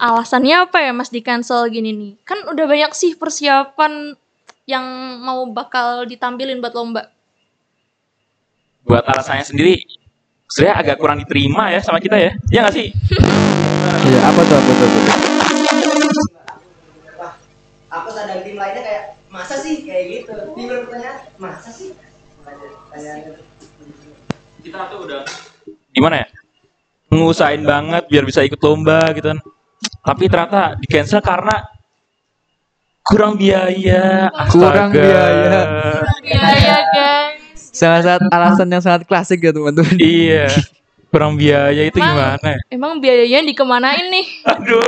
alasannya 0.00 0.64
apa 0.64 0.80
ya 0.80 0.96
Mas 0.96 1.12
di 1.12 1.20
cancel 1.20 1.68
gini 1.68 1.92
nih? 1.92 2.12
Kan 2.24 2.48
udah 2.48 2.64
banyak 2.64 2.92
sih 2.96 3.14
persiapan 3.14 4.16
yang 4.64 4.84
mau 5.20 5.44
bakal 5.48 6.08
ditampilin 6.08 6.60
buat 6.64 6.72
lomba. 6.72 7.12
Buat 8.88 9.04
alasannya 9.04 9.44
sendiri, 9.44 9.76
sebenarnya 10.48 10.76
agak 10.80 10.96
kurang 10.96 11.20
diterima 11.20 11.68
ya 11.72 11.80
sama 11.84 12.00
kita 12.00 12.16
ya. 12.16 12.32
Iya 12.48 12.58
nggak 12.64 12.76
sih? 12.76 12.88
Iya, 14.08 14.20
apa 14.24 14.40
tuh, 14.44 14.56
apa 14.56 14.72
tuh, 14.72 14.86
apa 14.88 14.98
tuh? 14.98 16.26
wah 17.18 17.32
aku 17.92 18.08
sadar 18.12 18.40
tim 18.40 18.56
lainnya 18.56 18.82
kayak 18.84 19.04
masa 19.28 19.54
sih 19.60 19.84
kayak 19.84 20.04
gitu 20.08 20.34
timbul 20.56 20.88
pertanyaan 20.88 21.16
masa 21.36 21.68
sih 21.68 21.92
Kita 24.58 24.88
tuh 24.90 25.04
udah 25.04 25.22
gimana 25.92 26.24
ya? 26.24 26.26
Ngusahain 27.08 27.64
banget 27.64 28.04
biar 28.08 28.24
bisa 28.24 28.40
ikut 28.44 28.60
lomba 28.60 29.12
gitu 29.16 29.32
kan. 29.32 29.38
Tapi 30.04 30.24
ternyata 30.28 30.76
di 30.76 30.86
cancel 30.88 31.20
karena 31.20 31.56
kurang 33.04 33.36
biaya. 33.40 34.28
Kurang 34.52 34.92
Astaga. 34.92 35.00
biaya. 35.00 35.60
Iya 36.24 36.48
ya 36.56 36.78
guys. 36.92 37.60
Salah 37.72 38.02
satu 38.04 38.26
alasan 38.28 38.68
yang 38.68 38.82
sangat 38.84 39.02
klasik 39.08 39.40
ya 39.44 39.52
teman-teman. 39.52 39.96
Iya. 39.96 40.48
Kurang 41.08 41.40
biaya 41.40 41.82
itu 41.82 41.96
Emang- 41.96 42.12
gimana? 42.12 42.48
ya? 42.52 42.58
Emang 42.68 42.92
biayanya 43.00 43.40
dikemanain 43.48 44.06
nih? 44.08 44.26
Aduh. 44.52 44.82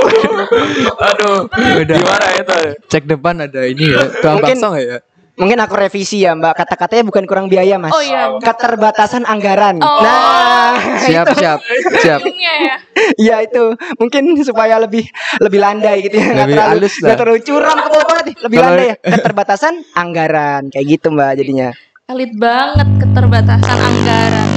Aduh. 1.01 1.39
Udah. 1.81 1.97
Gimana 1.97 2.27
itu? 2.37 2.55
Cek 2.87 3.05
depan 3.07 3.35
ada 3.41 3.63
ini 3.65 3.89
ya, 3.89 4.05
tukang 4.07 4.37
Mungkin- 4.39 4.61
bakso 4.61 4.77
ya? 4.77 4.99
Mungkin 5.41 5.57
aku 5.57 5.73
revisi 5.73 6.21
ya 6.21 6.37
Mbak. 6.37 6.53
Kata-katanya 6.53 7.01
bukan 7.09 7.25
kurang 7.25 7.49
biaya 7.49 7.81
Mas. 7.81 7.89
Oh 7.89 8.05
iya. 8.05 8.37
Keterbatasan 8.37 9.25
anggaran. 9.25 9.81
Oh. 9.81 10.05
Nah, 10.05 10.77
Siap, 11.09 11.33
siap, 11.33 11.65
siap. 11.97 12.21
Ujungnya 12.21 12.53
ya. 12.61 12.75
ya 13.33 13.37
itu 13.41 13.73
mungkin 13.97 14.37
supaya 14.45 14.77
lebih 14.77 15.09
lebih 15.41 15.57
landai 15.57 16.05
gitu 16.05 16.21
ya. 16.21 16.45
Lebih 16.45 16.61
terlalu, 16.61 16.85
halus 16.85 16.95
lah. 17.01 17.07
nggak 17.09 17.17
terlalu 17.17 17.41
curam 17.41 17.77
ke 17.81 17.89
bawah. 17.89 18.21
Lebih 18.21 18.37
Kalau- 18.53 18.69
landai 18.69 18.87
ya. 18.93 18.97
Keterbatasan 19.01 19.75
anggaran 19.97 20.63
kayak 20.69 20.87
gitu 20.93 21.09
Mbak 21.09 21.31
jadinya. 21.41 21.69
Elit 22.05 22.33
banget 22.37 22.89
keterbatasan 23.01 23.77
anggaran. 23.81 24.49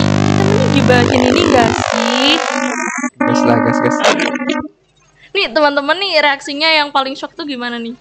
Gibahin 0.84 1.22
ini 1.32 1.42
gak 1.56 1.70
sih? 1.80 2.36
Gas 3.24 3.42
lah, 3.48 3.56
gas, 3.64 3.80
gas. 3.80 3.96
Nih 5.32 5.48
teman-teman 5.48 5.96
nih 5.96 6.20
reaksinya 6.20 6.68
yang 6.68 6.92
paling 6.92 7.16
shock 7.16 7.32
tuh 7.40 7.48
gimana 7.48 7.80
nih? 7.80 7.96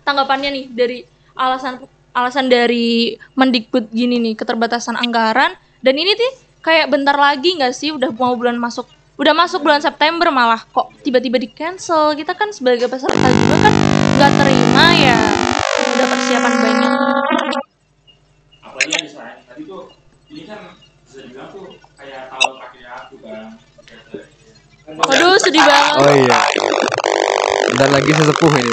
Tanggapannya 0.00 0.48
nih 0.48 0.64
dari 0.72 0.98
alasan 1.36 1.84
alasan 2.16 2.48
dari 2.48 3.20
Mendikbud 3.36 3.92
gini 3.92 4.16
nih 4.16 4.32
keterbatasan 4.32 4.96
anggaran 4.96 5.52
dan 5.84 5.94
ini 6.00 6.16
tuh 6.16 6.40
kayak 6.64 6.88
bentar 6.88 7.12
lagi 7.12 7.52
nggak 7.52 7.76
sih 7.76 7.92
udah 7.92 8.16
mau 8.16 8.32
bulan 8.32 8.56
masuk 8.56 8.88
udah 9.20 9.36
masuk 9.36 9.60
bulan 9.60 9.84
September 9.84 10.32
malah 10.32 10.64
kok 10.64 10.88
tiba-tiba 11.04 11.36
di 11.36 11.52
cancel 11.52 12.16
kita 12.16 12.32
kan 12.32 12.48
sebagai 12.48 12.88
peserta 12.88 13.12
juga 13.12 13.56
kan 13.60 13.74
nggak 14.16 14.32
terima 14.40 14.86
ya 14.96 15.18
udah 16.00 16.06
persiapan 16.08 16.52
banyak 16.64 17.24
apalagi 18.64 18.90
yang 18.96 19.04
misalnya 19.04 19.36
tadi 19.44 19.62
tuh 19.68 19.92
ini 20.32 20.48
kan 20.48 20.85
dibilang 21.26 21.50
tuh 21.50 21.66
kayak 21.98 22.30
tahun 22.30 22.50
terakhirnya 22.54 22.90
aku 22.94 23.14
bang 23.18 23.50
waduh 24.86 25.34
sedih 25.42 25.66
banget. 25.66 25.98
Oh 25.98 26.14
iya. 26.14 26.40
Bentar 27.74 27.90
lagi 27.90 28.10
sesepuh 28.14 28.52
ini. 28.54 28.70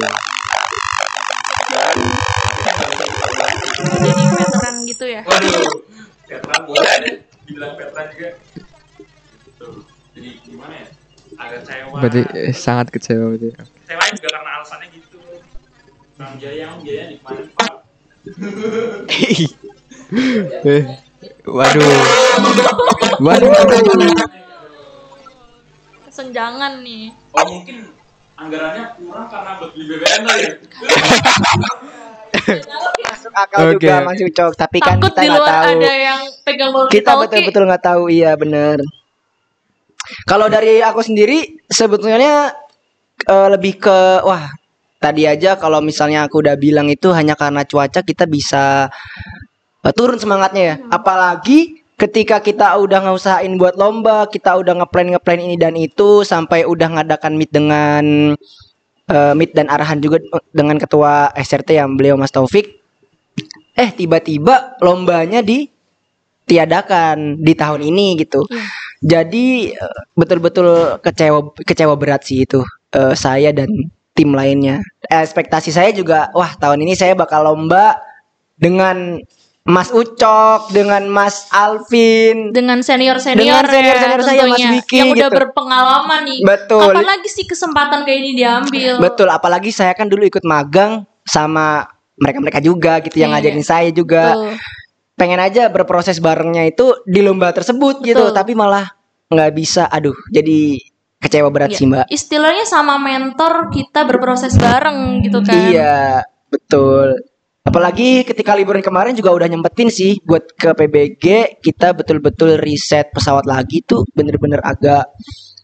jadi 3.97 4.23
veteran 4.37 4.75
gitu 4.85 5.05
ya? 5.09 5.25
Waduh 5.25 5.81
veteran 6.29 6.61
boleh 6.69 6.93
deh 7.01 7.15
dibilang 7.49 7.73
veteran 7.73 8.05
juga. 8.13 8.29
Gitu. 9.41 9.67
jadi 10.13 10.29
gimana 10.45 10.73
ya? 10.77 10.87
Agak 11.33 11.65
kecewa. 11.65 11.97
Berarti 11.97 12.21
eh, 12.37 12.53
sangat 12.53 12.93
kecewa 12.93 13.33
berarti. 13.33 13.49
kecewa 13.57 14.03
juga 14.13 14.29
karena 14.37 14.51
alasannya 14.61 14.87
gitu. 14.93 15.17
Bang 16.13 16.37
Jaya 16.37 16.69
yang 16.69 16.77
biaya 16.77 17.09
di 17.09 17.17
kemarin 17.17 17.49
pak 17.57 17.73
Eh, 20.63 20.83
waduh. 21.47 21.99
Waduh. 23.19 23.51
kesenjangan 26.07 26.85
nih 26.85 27.09
oh 27.33 27.45
mungkin 27.49 27.77
anggarannya 28.37 28.85
kurang 29.01 29.27
karena 29.33 29.51
buat 29.57 29.69
beli 29.73 29.85
BBM 29.89 30.21
kali 30.25 30.41
ya 30.45 30.51
Masuk 33.13 33.29
akal 33.31 33.71
Oke. 33.71 33.77
juga 33.77 34.03
Mas 34.03 34.19
Ucok. 34.19 34.51
Tapi 34.57 34.77
kan 34.81 34.97
takut 34.97 35.13
kita 35.13 35.21
di 35.21 35.29
nggak 35.29 35.39
luar 35.39 35.53
tahu. 35.53 35.69
ada 35.79 35.93
yang 35.95 36.19
pegang 36.43 36.71
kita 36.89 37.11
betul-betul 37.15 37.63
nggak 37.69 37.83
tahu 37.85 38.03
iya 38.09 38.31
bener 38.35 38.77
kalau 40.27 40.51
dari 40.51 40.83
aku 40.83 40.99
sendiri 40.99 41.63
sebetulnya 41.71 42.51
eh, 43.23 43.47
lebih 43.53 43.79
ke 43.79 43.99
wah 44.27 44.51
tadi 44.99 45.27
aja 45.27 45.55
kalau 45.59 45.79
misalnya 45.79 46.27
aku 46.27 46.43
udah 46.43 46.55
bilang 46.59 46.87
itu 46.91 47.11
hanya 47.15 47.35
karena 47.35 47.63
cuaca 47.63 48.03
kita 48.03 48.27
bisa 48.27 48.87
turun 49.91 50.15
semangatnya 50.15 50.63
ya 50.63 50.75
apalagi 50.87 51.83
ketika 51.99 52.39
kita 52.39 52.75
udah 52.79 53.03
ngusahain 53.07 53.59
buat 53.59 53.75
lomba 53.75 54.27
kita 54.31 54.55
udah 54.59 54.83
ngeplan 54.83 55.15
ngeplan 55.15 55.39
ini 55.39 55.55
dan 55.59 55.75
itu 55.75 56.23
sampai 56.23 56.63
udah 56.63 56.99
ngadakan 56.99 57.35
meet 57.35 57.51
dengan 57.51 58.35
eh, 59.07 59.33
meet 59.35 59.51
dan 59.55 59.67
arahan 59.69 59.99
juga 60.03 60.19
dengan 60.51 60.79
ketua 60.79 61.31
SRT 61.35 61.79
yang 61.79 61.95
beliau 61.95 62.19
Mas 62.19 62.33
Taufik. 62.33 62.81
Eh 63.73 63.89
tiba-tiba 63.89 64.77
lombanya 64.83 65.41
ditiadakan 65.41 67.41
di 67.41 67.53
tahun 67.57 67.81
ini 67.87 68.07
gitu. 68.21 68.43
Iya. 68.51 68.65
Jadi 69.03 69.71
eh, 69.71 69.99
betul-betul 70.17 70.99
kecewa 70.99 71.55
kecewa 71.55 71.95
berat 71.95 72.27
sih 72.27 72.43
itu 72.43 72.61
eh, 72.95 73.15
saya 73.15 73.55
dan 73.55 73.69
tim 74.13 74.29
lainnya. 74.33 74.83
Ekspektasi 75.09 75.71
saya 75.73 75.89
juga 75.95 76.29
wah 76.35 76.53
tahun 76.57 76.83
ini 76.85 76.93
saya 76.99 77.15
bakal 77.17 77.47
lomba 77.47 77.97
dengan 78.57 79.17
Mas 79.63 79.95
Ucok, 79.95 80.75
dengan 80.75 81.07
Mas 81.07 81.47
Alvin. 81.47 82.51
dengan 82.51 82.83
senior 82.83 83.15
senior 83.23 83.63
Dengan 83.63 83.63
senior-senior 83.63 84.21
saya, 84.21 84.43
Mas 84.43 84.59
Wiki, 84.59 84.95
yang 84.99 85.15
udah 85.15 85.29
gitu. 85.31 85.37
berpengalaman 85.39 86.19
nih 86.27 86.39
Betul. 86.43 86.83
kapan 86.91 87.05
lagi 87.07 87.29
sih 87.31 87.47
kesempatan 87.47 88.03
kayak 88.03 88.19
ini 88.19 88.31
diambil 88.35 88.99
Betul, 88.99 89.31
apalagi 89.31 89.71
saya 89.71 89.95
kan 89.95 90.11
dulu 90.11 90.27
ikut 90.27 90.43
magang 90.43 91.07
sama 91.23 91.87
mereka-mereka 92.19 92.59
juga 92.59 92.99
gitu 92.99 93.15
yang 93.17 93.31
Iya, 93.31 93.39
ngajarin 93.39 93.63
saya 93.63 93.89
juga. 93.89 94.35
Betul. 94.35 94.51
Pengen 95.13 95.39
aja 95.39 95.63
berproses 95.69 96.19
barengnya 96.19 96.67
itu 96.67 96.99
di 97.05 97.23
lomba 97.23 97.55
tersebut 97.55 98.03
gitu, 98.03 98.19
Betul. 98.29 98.35
tapi 98.35 98.51
malah 98.53 98.91
nggak 99.31 99.51
bisa. 99.53 99.87
Aduh, 99.87 100.17
jadi 100.27 100.75
kecewa 101.17 101.47
berat 101.47 101.71
Iya. 101.71 101.77
sih, 101.79 101.87
Mbak. 101.87 102.05
istilahnya 102.11 102.65
sama 102.67 102.99
mentor 102.99 103.71
kita 103.71 104.03
berproses 104.03 104.59
bareng 104.59 105.23
gitu 105.23 105.39
kan 105.39 105.55
Iya, 105.71 106.27
betul. 106.51 107.15
Apalagi 107.63 108.27
ketika 108.27 108.51
liburan 108.59 108.83
kemarin 108.83 109.15
juga 109.15 109.31
udah 109.31 109.47
nyempetin 109.47 109.87
sih 109.87 110.19
buat 110.27 110.51
ke 110.51 110.75
PBG 110.75 111.25
kita 111.63 111.95
betul-betul 111.95 112.59
riset 112.59 113.07
pesawat 113.15 113.47
lagi 113.47 113.79
tuh 113.79 114.03
bener-bener 114.11 114.59
agak 114.59 115.07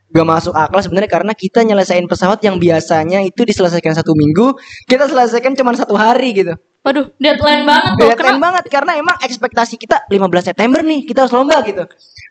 gak 0.09 0.25
masuk 0.25 0.55
akal 0.55 0.79
sebenarnya 0.79 1.11
karena 1.11 1.33
kita 1.35 1.59
nyelesain 1.61 2.07
pesawat 2.07 2.39
yang 2.41 2.55
biasanya 2.55 3.19
itu 3.21 3.43
diselesaikan 3.43 3.93
satu 3.93 4.15
minggu 4.15 4.57
kita 4.89 5.05
selesaikan 5.05 5.53
cuma 5.53 5.75
satu 5.77 5.93
hari 5.93 6.33
gitu. 6.33 6.57
waduh 6.81 7.11
deadline 7.19 7.67
banget 7.67 7.91
tuh 7.99 8.09
Kenapa? 8.15 8.39
banget 8.41 8.63
karena 8.71 8.91
emang 8.95 9.15
ekspektasi 9.19 9.75
kita 9.75 10.07
15 10.07 10.49
September 10.55 10.79
nih 10.81 11.03
kita 11.03 11.27
harus 11.27 11.35
lomba 11.35 11.59
gitu. 11.67 11.83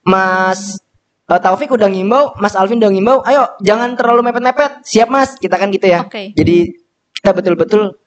Mas 0.09 0.81
eh, 1.28 1.40
Taufik 1.44 1.68
udah 1.68 1.92
ngimbau, 1.92 2.33
Mas 2.40 2.57
Alvin 2.57 2.81
udah 2.81 2.88
ngimbau, 2.88 3.20
ayo 3.28 3.52
jangan 3.61 3.92
terlalu 4.00 4.33
mepet-mepet. 4.33 4.81
Siap 4.88 5.12
Mas, 5.12 5.37
kita 5.37 5.61
kan 5.61 5.68
gitu 5.68 5.85
ya. 5.92 6.09
Oke. 6.09 6.33
Jadi 6.33 6.72
kita 7.20 7.37
betul-betul 7.37 8.00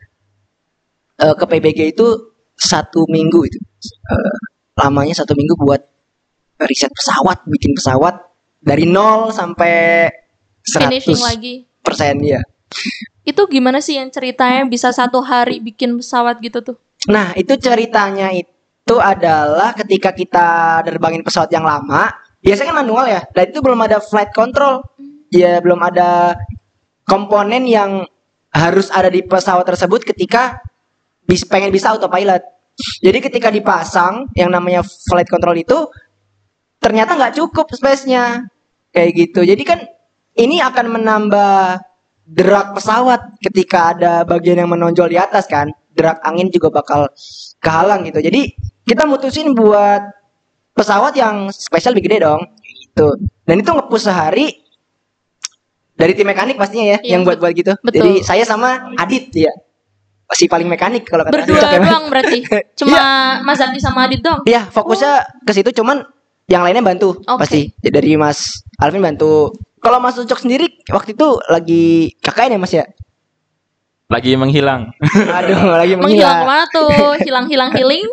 eh, 1.19 1.35
ke 1.35 1.45
PBG 1.47 1.79
itu 1.97 2.07
satu 2.55 3.03
minggu 3.09 3.39
itu. 3.47 3.59
Eh, 4.11 4.37
lamanya 4.79 5.17
satu 5.17 5.33
minggu 5.35 5.57
buat 5.59 5.81
riset 6.61 6.93
pesawat, 6.93 7.43
bikin 7.49 7.73
pesawat 7.73 8.21
dari 8.61 8.85
nol 8.85 9.33
sampai 9.33 10.07
100 10.61 10.85
finishing 10.87 11.21
lagi 11.25 11.53
persen 11.81 12.21
ya. 12.21 12.41
itu 13.21 13.41
gimana 13.51 13.83
sih 13.83 13.99
yang 13.99 14.07
ceritanya 14.07 14.63
bisa 14.63 14.93
satu 14.95 15.19
hari 15.19 15.59
bikin 15.59 15.99
pesawat 15.99 16.39
gitu 16.39 16.63
tuh 16.63 16.77
Nah, 17.09 17.33
itu 17.33 17.57
ceritanya 17.57 18.29
itu 18.29 18.95
adalah 19.01 19.73
ketika 19.73 20.13
kita 20.13 20.49
nerbangin 20.85 21.25
pesawat 21.25 21.49
yang 21.49 21.65
lama, 21.65 22.13
biasanya 22.45 22.69
kan 22.69 22.77
manual 22.85 23.05
ya. 23.09 23.25
Dan 23.33 23.49
itu 23.49 23.59
belum 23.63 23.79
ada 23.81 23.97
flight 23.97 24.29
control. 24.35 24.85
Ya, 25.33 25.57
belum 25.63 25.81
ada 25.81 26.35
komponen 27.07 27.65
yang 27.65 28.05
harus 28.51 28.91
ada 28.93 29.07
di 29.07 29.23
pesawat 29.25 29.65
tersebut 29.65 30.03
ketika 30.03 30.59
bis 31.31 31.47
pengen 31.47 31.71
bisa 31.71 31.95
autopilot. 31.95 32.43
Jadi 32.99 33.23
ketika 33.23 33.47
dipasang 33.47 34.27
yang 34.35 34.51
namanya 34.51 34.83
flight 34.83 35.31
control 35.31 35.55
itu 35.55 35.87
ternyata 36.83 37.15
nggak 37.15 37.39
cukup 37.39 37.71
space-nya. 37.71 38.51
Kayak 38.91 39.09
gitu. 39.15 39.47
Jadi 39.47 39.63
kan 39.63 39.79
ini 40.35 40.59
akan 40.59 40.99
menambah 40.99 41.79
drag 42.27 42.75
pesawat 42.75 43.39
ketika 43.39 43.95
ada 43.95 44.27
bagian 44.27 44.59
yang 44.59 44.67
menonjol 44.75 45.07
di 45.07 45.15
atas 45.15 45.47
kan. 45.47 45.71
Drag 45.95 46.19
angin 46.27 46.51
juga 46.51 46.67
bakal 46.67 47.07
kehalang 47.63 48.03
gitu. 48.03 48.19
Jadi 48.19 48.51
kita 48.83 49.07
mutusin 49.07 49.55
buat 49.55 50.03
pesawat 50.75 51.15
yang 51.15 51.47
spesial 51.55 51.95
lebih 51.95 52.11
gede 52.11 52.27
dong. 52.27 52.43
Gitu. 52.59 53.07
Dan 53.47 53.63
itu 53.63 53.71
ngepush 53.71 54.03
sehari 54.03 54.51
dari 55.95 56.11
tim 56.17 56.27
mekanik 56.27 56.57
pastinya 56.57 56.97
ya 56.97 56.99
Iya, 56.99 57.11
yang 57.15 57.21
buat-buat 57.23 57.53
gitu. 57.55 57.73
betul. 57.85 58.03
Jadi 58.03 58.11
saya 58.25 58.43
sama 58.43 58.91
Adit 58.99 59.31
ya. 59.31 59.53
Si 60.31 60.47
paling 60.47 60.65
mekanik 60.65 61.03
kalau 61.03 61.21
kata 61.21 61.33
berdua 61.33 61.59
ya. 61.61 61.79
doang 61.81 62.07
berarti 62.07 62.39
cuma 62.79 62.99
Mas 63.41 63.57
Zaki 63.57 63.77
sama 63.77 64.05
Adit 64.05 64.19
doang 64.19 64.41
Iya, 64.43 64.63
fokusnya 64.65 65.43
ke 65.43 65.51
situ 65.51 65.69
cuman 65.73 66.07
yang 66.47 66.61
lainnya 66.61 66.79
bantu 66.81 67.19
Oke. 67.21 67.39
pasti. 67.39 67.61
Ya, 67.79 67.91
Dari 67.91 68.15
Mas 68.15 68.63
Alvin 68.77 68.99
bantu. 68.99 69.51
Kalau 69.77 69.97
Mas 69.97 70.15
Ucok 70.15 70.37
sendiri 70.37 70.83
waktu 70.87 71.13
itu 71.13 71.27
lagi 71.45 71.83
KKN 72.17 72.53
ya 72.53 72.59
Mas 72.59 72.71
ya? 72.71 72.85
Lagi 74.07 74.35
menghilang. 74.35 74.91
Aduh, 75.39 75.55
lagi 75.71 75.95
menghilang 75.95 76.03
menghilang. 76.03 76.39
ke 76.39 76.45
mana 76.45 76.65
tuh 76.69 76.91
hilang-hilang 77.23 77.71
healing 77.71 78.03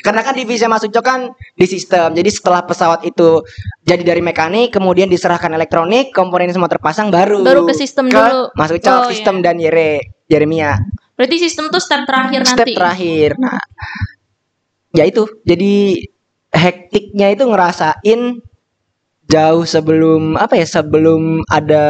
Karena 0.00 0.20
kan 0.20 0.34
divisi 0.34 0.66
Mas 0.66 0.82
Ucok 0.82 1.00
kan 1.00 1.20
di 1.52 1.64
sistem. 1.64 2.10
Jadi 2.10 2.26
setelah 2.28 2.62
pesawat 2.62 3.02
itu 3.02 3.42
jadi 3.82 4.02
dari 4.04 4.18
mekanik, 4.18 4.70
kemudian 4.70 5.06
diserahkan 5.06 5.50
elektronik, 5.50 6.10
komponen 6.10 6.50
semua 6.50 6.66
terpasang 6.66 7.08
baru. 7.08 7.42
Baru 7.42 7.64
ke 7.64 7.72
sistem 7.72 8.06
ke 8.06 8.14
dulu. 8.14 8.50
Mas 8.52 8.70
Ucok, 8.70 8.94
Oh, 8.96 9.08
sistem 9.08 9.38
iya. 9.38 9.44
dan 9.44 9.56
Yere, 9.58 9.92
Jeremia. 10.28 10.80
berarti 11.14 11.36
sistem 11.38 11.70
tuh 11.70 11.78
step 11.78 12.10
terakhir 12.10 12.42
Step 12.42 12.66
nanti 12.66 12.72
terakhir. 12.74 13.30
Nah, 13.38 13.60
ya 14.90 15.04
itu. 15.06 15.22
Jadi 15.46 16.02
hektiknya 16.50 17.30
itu 17.38 17.44
ngerasain 17.46 18.20
jauh 19.30 19.64
sebelum 19.68 20.34
apa 20.34 20.58
ya? 20.58 20.66
Sebelum 20.66 21.46
ada 21.46 21.86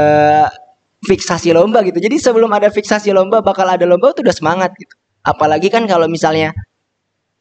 fiksasi 1.05 1.57
lomba 1.57 1.81
gitu. 1.85 2.01
Jadi 2.01 2.17
sebelum 2.21 2.53
ada 2.53 2.69
fiksasi 2.69 3.13
lomba 3.17 3.41
bakal 3.41 3.65
ada 3.65 3.85
lomba 3.89 4.13
tuh 4.13 4.25
udah 4.25 4.37
semangat 4.37 4.77
gitu. 4.77 4.93
Apalagi 5.25 5.73
kan 5.73 5.89
kalau 5.89 6.05
misalnya 6.05 6.53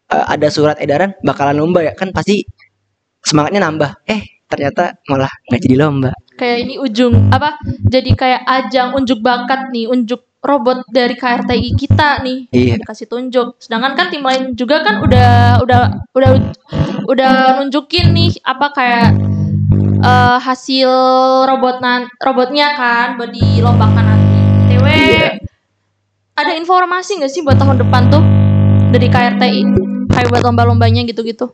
eh, 0.07 0.25
ada 0.27 0.47
surat 0.47 0.79
edaran 0.79 1.15
bakalan 1.23 1.59
lomba 1.59 1.83
ya 1.83 1.93
kan 1.95 2.15
pasti 2.15 2.43
semangatnya 3.23 3.63
nambah. 3.63 3.91
Eh 4.07 4.43
ternyata 4.47 4.99
malah 5.11 5.31
nggak 5.51 5.61
jadi 5.63 5.75
lomba. 5.79 6.11
Kayak 6.33 6.57
ini 6.65 6.75
ujung 6.77 7.29
apa 7.29 7.55
jadi 7.83 8.11
kayak 8.13 8.41
ajang 8.43 8.93
unjuk 8.93 9.21
bakat 9.21 9.69
nih 9.69 9.85
unjuk 9.85 10.21
robot 10.43 10.83
dari 10.91 11.15
KRTI 11.15 11.69
kita 11.73 12.19
nih 12.19 12.51
Iya. 12.51 12.75
dikasih 12.77 13.07
tunjuk 13.07 13.55
sedangkan 13.57 13.93
kan 13.95 14.07
tim 14.11 14.19
lain 14.19 14.51
juga 14.53 14.83
kan 14.83 14.99
udah 14.99 15.63
udah 15.63 15.81
udah 16.11 16.31
udah 17.07 17.33
nunjukin 17.61 18.11
nih 18.11 18.35
apa 18.43 18.67
kayak 18.71 19.07
eh, 20.01 20.37
hasil 20.39 20.89
robot 21.47 21.79
nan 21.79 22.11
robotnya 22.19 22.75
kan 22.75 23.15
buat 23.15 23.31
dilombakan 23.31 24.03
nanti 24.03 24.39
TW 24.67 24.85
Iya. 24.85 25.29
ada 26.33 26.51
informasi 26.53 27.21
nggak 27.21 27.31
sih 27.31 27.41
buat 27.41 27.55
tahun 27.55 27.79
depan 27.79 28.11
tuh 28.11 28.23
dari 28.91 29.07
KRTI 29.07 29.61
kayak 30.11 30.27
buat 30.27 30.43
lomba-lombanya 30.43 31.05
gitu-gitu 31.05 31.49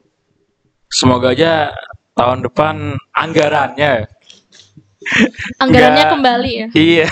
Semoga 0.90 1.38
aja 1.38 1.70
tahun 2.18 2.42
depan 2.42 2.98
anggarannya. 3.14 4.10
Anggarannya 5.64 6.04
Nggak. 6.06 6.14
kembali 6.14 6.52
ya 6.52 6.68
Iya. 6.76 7.08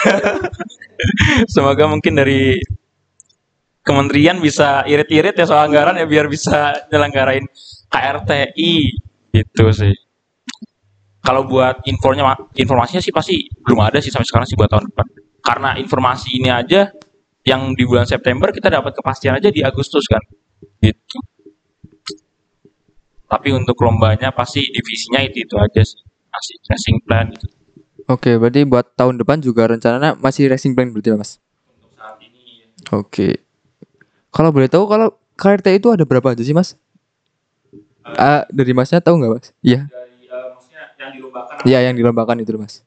Semoga 1.53 1.87
mungkin 1.87 2.17
dari 2.17 2.57
kementerian 3.85 4.43
bisa 4.43 4.83
irit-irit 4.83 5.31
ya 5.37 5.45
soal 5.47 5.71
anggaran 5.71 5.95
ya 5.95 6.03
biar 6.03 6.27
bisa 6.27 6.75
nyelenggarain 6.91 7.45
KRTI 7.87 8.73
gitu 9.31 9.65
sih. 9.71 9.95
Kalau 11.23 11.43
buat 11.47 11.83
infonya 11.87 12.35
informasinya 12.55 13.03
sih 13.03 13.11
pasti 13.15 13.35
belum 13.63 13.79
ada 13.83 13.99
sih 14.03 14.11
sampai 14.11 14.27
sekarang 14.27 14.47
sih 14.47 14.55
buat 14.59 14.67
tahun 14.71 14.91
depan. 14.91 15.05
Karena 15.43 15.69
informasi 15.79 16.35
ini 16.39 16.51
aja 16.51 16.91
yang 17.47 17.71
di 17.71 17.83
bulan 17.87 18.03
September 18.03 18.51
kita 18.51 18.67
dapat 18.67 18.91
kepastian 18.91 19.39
aja 19.39 19.47
di 19.47 19.63
Agustus 19.63 20.03
kan. 20.07 20.23
Gitu. 20.83 21.17
Tapi 23.27 23.49
untuk 23.51 23.75
lombanya 23.83 24.31
pasti 24.31 24.63
divisinya 24.71 25.19
itu 25.23 25.43
itu 25.43 25.55
aja 25.59 25.83
sih. 25.83 25.99
Masih 26.31 26.55
racing 26.67 26.97
plan 27.07 27.27
gitu. 27.31 27.56
Oke, 28.07 28.39
berarti 28.39 28.63
buat 28.63 28.87
tahun 28.95 29.19
depan 29.19 29.43
juga 29.43 29.67
rencananya 29.67 30.15
masih 30.15 30.47
racing 30.47 30.71
plan 30.71 30.87
berarti 30.95 31.11
ya, 31.11 31.19
Mas? 31.19 31.43
Untuk 31.67 31.91
saat 31.91 32.15
ini 32.23 32.63
ya. 32.63 32.95
Oke. 32.95 33.43
Kalau 34.31 34.55
boleh 34.55 34.71
tahu 34.71 34.87
kalau 34.87 35.11
KRT 35.35 35.75
itu 35.75 35.91
ada 35.91 36.07
berapa 36.07 36.31
aja 36.31 36.39
sih, 36.39 36.55
Mas? 36.55 36.79
Ah, 38.15 38.47
dari 38.47 38.71
Masnya 38.71 39.03
tahu 39.03 39.19
nggak, 39.19 39.31
Mas? 39.35 39.47
Iya. 39.59 39.91
dari 39.91 40.23
eh, 40.23 40.47
maksudnya 40.55 40.83
yang 40.95 41.11
dilombakan 41.19 41.55
Iya, 41.67 41.79
yang 41.83 41.95
dilombakan 41.99 42.37
itu, 42.39 42.51
Mas. 42.55 42.79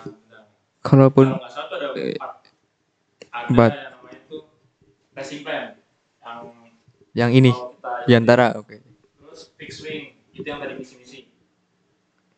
Bentar. 0.00 0.40
Kalaupun 0.80 1.26
kalau 1.36 1.44
nggak 1.44 1.52
salah 1.52 1.76
ada 1.76 1.86
empat 1.92 2.32
ada 3.20 3.46
empat. 3.52 3.72
yang 3.76 3.92
namanya 3.92 4.16
itu 4.16 4.36
racing 5.12 5.40
plan 5.44 5.64
yang 6.24 6.40
yang 7.12 7.30
ini 7.36 7.52
mau 7.52 7.76
kita 7.76 8.08
di 8.08 8.12
antara, 8.16 8.56
oke. 8.56 8.76
terus 8.80 9.52
fixed 9.60 9.84
wing 9.84 10.16
itu 10.32 10.46
yang 10.46 10.56
tadi 10.62 10.78
misi-misi 10.80 11.28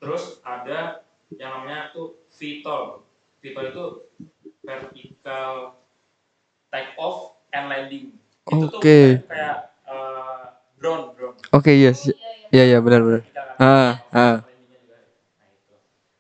terus 0.03 0.43
ada 0.43 1.02
yang 1.39 1.51
namanya 1.61 1.93
tuh 1.95 2.19
VTOL 2.33 3.05
VTOL 3.41 3.65
itu 3.71 3.85
vertical 4.63 5.77
take 6.73 6.93
off 6.97 7.37
and 7.53 7.69
landing 7.69 8.17
itu 8.51 8.65
tuh 8.69 8.81
Oke. 8.83 9.23
kayak, 9.23 9.29
kayak 9.31 9.57
eh, 9.87 10.43
drone 10.81 11.15
drone 11.15 11.37
Oke, 11.53 11.73
yes. 11.77 12.09
Iya, 12.53 12.65
iya, 12.69 12.79
benar, 12.85 13.01
benar. 13.01 13.23
Kita 13.25 13.43
kan 13.45 13.57
Ah, 13.61 13.93
ah. 14.13 14.37
Nah, 14.41 14.41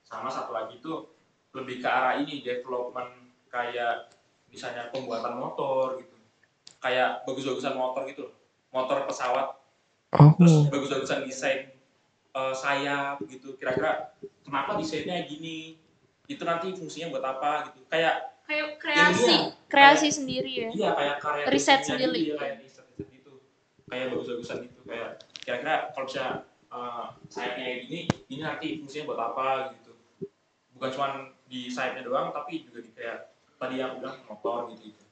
sama 0.08 0.28
satu 0.32 0.52
lagi 0.52 0.80
tuh 0.80 1.12
lebih 1.52 1.80
ke 1.80 1.88
arah 1.88 2.20
ini 2.20 2.40
development 2.40 3.32
kayak 3.52 4.12
misalnya 4.48 4.88
pembuatan 4.92 5.36
motor 5.36 6.00
gitu 6.00 6.16
kayak 6.80 7.24
bagus-bagusan 7.28 7.76
motor 7.76 8.04
gitu 8.08 8.28
loh. 8.28 8.34
motor 8.72 9.04
pesawat 9.04 9.56
Oh. 10.12 10.36
terus 10.36 10.68
bagus-bagusan 10.68 11.24
desain 11.24 11.72
eh, 12.32 12.54
sayap 12.54 13.20
gitu 13.24 13.54
kira-kira 13.54 14.12
kenapa 14.42 14.74
desainnya 14.74 15.22
gini 15.22 15.76
itu 16.24 16.42
nanti 16.42 16.72
fungsinya 16.72 17.10
buat 17.10 17.24
apa 17.26 17.50
gitu 17.68 17.84
kayak 17.86 18.32
Kayak 18.42 18.68
kreasi, 18.76 19.32
Ilmiah. 19.32 19.44
kreasi 19.64 20.00
Kayak- 20.02 20.16
sendiri 20.18 20.52
ya. 20.52 20.70
iya 20.72 20.90
kayak 20.92 21.16
karya 21.18 21.44
Riset 21.46 21.72
ilmiah 21.72 21.86
sendiri. 21.86 22.18
gitu, 22.18 22.28
ya, 22.28 22.36
kayak 22.36 22.56
riset 22.58 22.84
riset 22.90 23.08
gitu 23.10 23.32
kayak 23.86 24.04
bagus-bagusan 24.10 24.56
gitu 24.62 24.80
kayak 24.82 25.08
kira-kira 25.38 25.74
kalau 25.90 26.06
bisa 26.06 26.24
eh, 26.68 27.04
sayapnya 27.28 27.62
kayak 27.62 27.78
gini 27.82 28.00
ini 28.26 28.40
nanti 28.40 28.66
fungsinya 28.78 29.04
buat 29.06 29.20
apa 29.22 29.46
gitu 29.72 29.92
bukan 30.72 30.88
cuma 30.90 31.06
di 31.44 31.60
sayapnya 31.66 32.02
doang 32.02 32.28
tapi 32.30 32.52
juga 32.62 32.78
di 32.80 32.90
kayak 32.90 33.18
tadi 33.56 33.74
yang 33.78 33.96
bilang 33.96 34.16
motor 34.26 34.68
gitu, 34.70 34.90
gitu. 34.90 35.04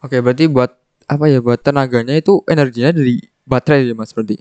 Oke, 0.00 0.16
berarti 0.18 0.44
buat 0.46 0.72
apa 1.04 1.24
ya? 1.26 1.38
Buat 1.38 1.60
tenaganya 1.60 2.16
itu 2.16 2.40
energinya 2.46 2.90
dari 2.90 3.20
baterai 3.44 3.84
ya, 3.84 3.92
Mas 3.92 4.10
berarti. 4.10 4.40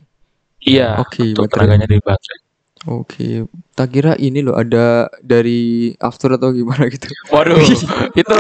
Iya 0.64 1.00
Oke, 1.00 1.32
untuk 1.32 1.48
baterai. 1.48 1.76
tenaganya 1.76 1.88
dari 1.88 2.02
baterai 2.04 2.40
Oke, 2.88 3.44
tak 3.76 3.92
kira 3.92 4.16
ini 4.16 4.40
loh 4.40 4.56
ada 4.56 5.12
dari 5.20 5.92
after 6.00 6.40
atau 6.40 6.56
gimana 6.56 6.88
gitu. 6.88 7.12
waduh 7.28 7.60
itu 8.24 8.40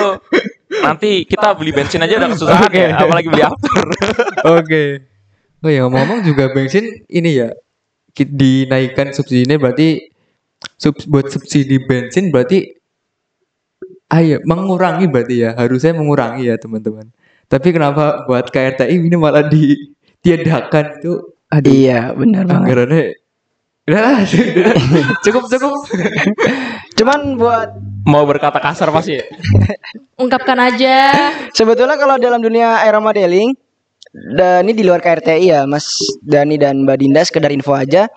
nanti 0.80 1.28
kita 1.28 1.60
beli 1.60 1.76
bensin 1.76 2.00
aja 2.00 2.16
udah 2.24 2.30
kesusahan 2.32 2.72
Oke. 2.72 2.80
ya 2.80 2.96
apalagi 2.96 3.28
beli 3.28 3.44
after 3.44 3.84
Oke. 4.64 4.84
Oh 5.60 5.68
ya 5.68 5.84
ngomong-ngomong 5.84 6.24
juga 6.24 6.48
bensin 6.56 7.04
ini 7.12 7.44
ya 7.44 7.52
ki- 8.16 8.32
dinaikkan 8.32 9.12
subsidinya 9.12 9.60
berarti 9.60 10.08
sub, 10.80 10.96
buat 11.12 11.28
subsidi 11.28 11.84
bensin 11.84 12.32
berarti 12.32 12.80
ayo 14.10 14.40
mengurangi 14.48 15.06
berarti 15.12 15.36
ya 15.44 15.52
harusnya 15.54 15.92
mengurangi 16.00 16.48
ya 16.48 16.56
teman-teman. 16.56 17.12
Tapi 17.52 17.76
kenapa 17.76 18.24
buat 18.24 18.48
KRTI 18.48 19.04
ini 19.04 19.20
malah 19.20 19.52
ditiadakan 19.52 21.04
itu 21.04 21.14
aduh 21.50 21.72
Iya, 21.72 22.14
benar 22.14 22.44
banget. 22.46 22.66
anggarannya 22.66 23.04
udah 23.90 24.22
cukup 25.26 25.44
cukup 25.50 25.74
Cuman 26.94 27.36
buat 27.36 27.70
mau 28.06 28.22
berkata 28.24 28.58
kasar 28.58 28.94
pasti 28.94 29.18
ya 29.18 29.26
Ungkapkan 30.22 30.60
aja. 30.60 30.96
sebetulnya 31.52 31.98
kalau 31.98 32.16
dalam 32.16 32.38
dunia 32.38 32.84
aeromodeling 32.84 33.58
dan 34.38 34.66
ini 34.66 34.74
di 34.74 34.82
luar 34.82 35.00
KRTI 35.00 35.46
ya, 35.46 35.62
Mas 35.64 36.02
Dani 36.20 36.58
dan 36.58 36.82
Mbak 36.82 36.98
Dinda 36.98 37.22
sekedar 37.22 37.54
info 37.54 37.78
aja. 37.78 38.10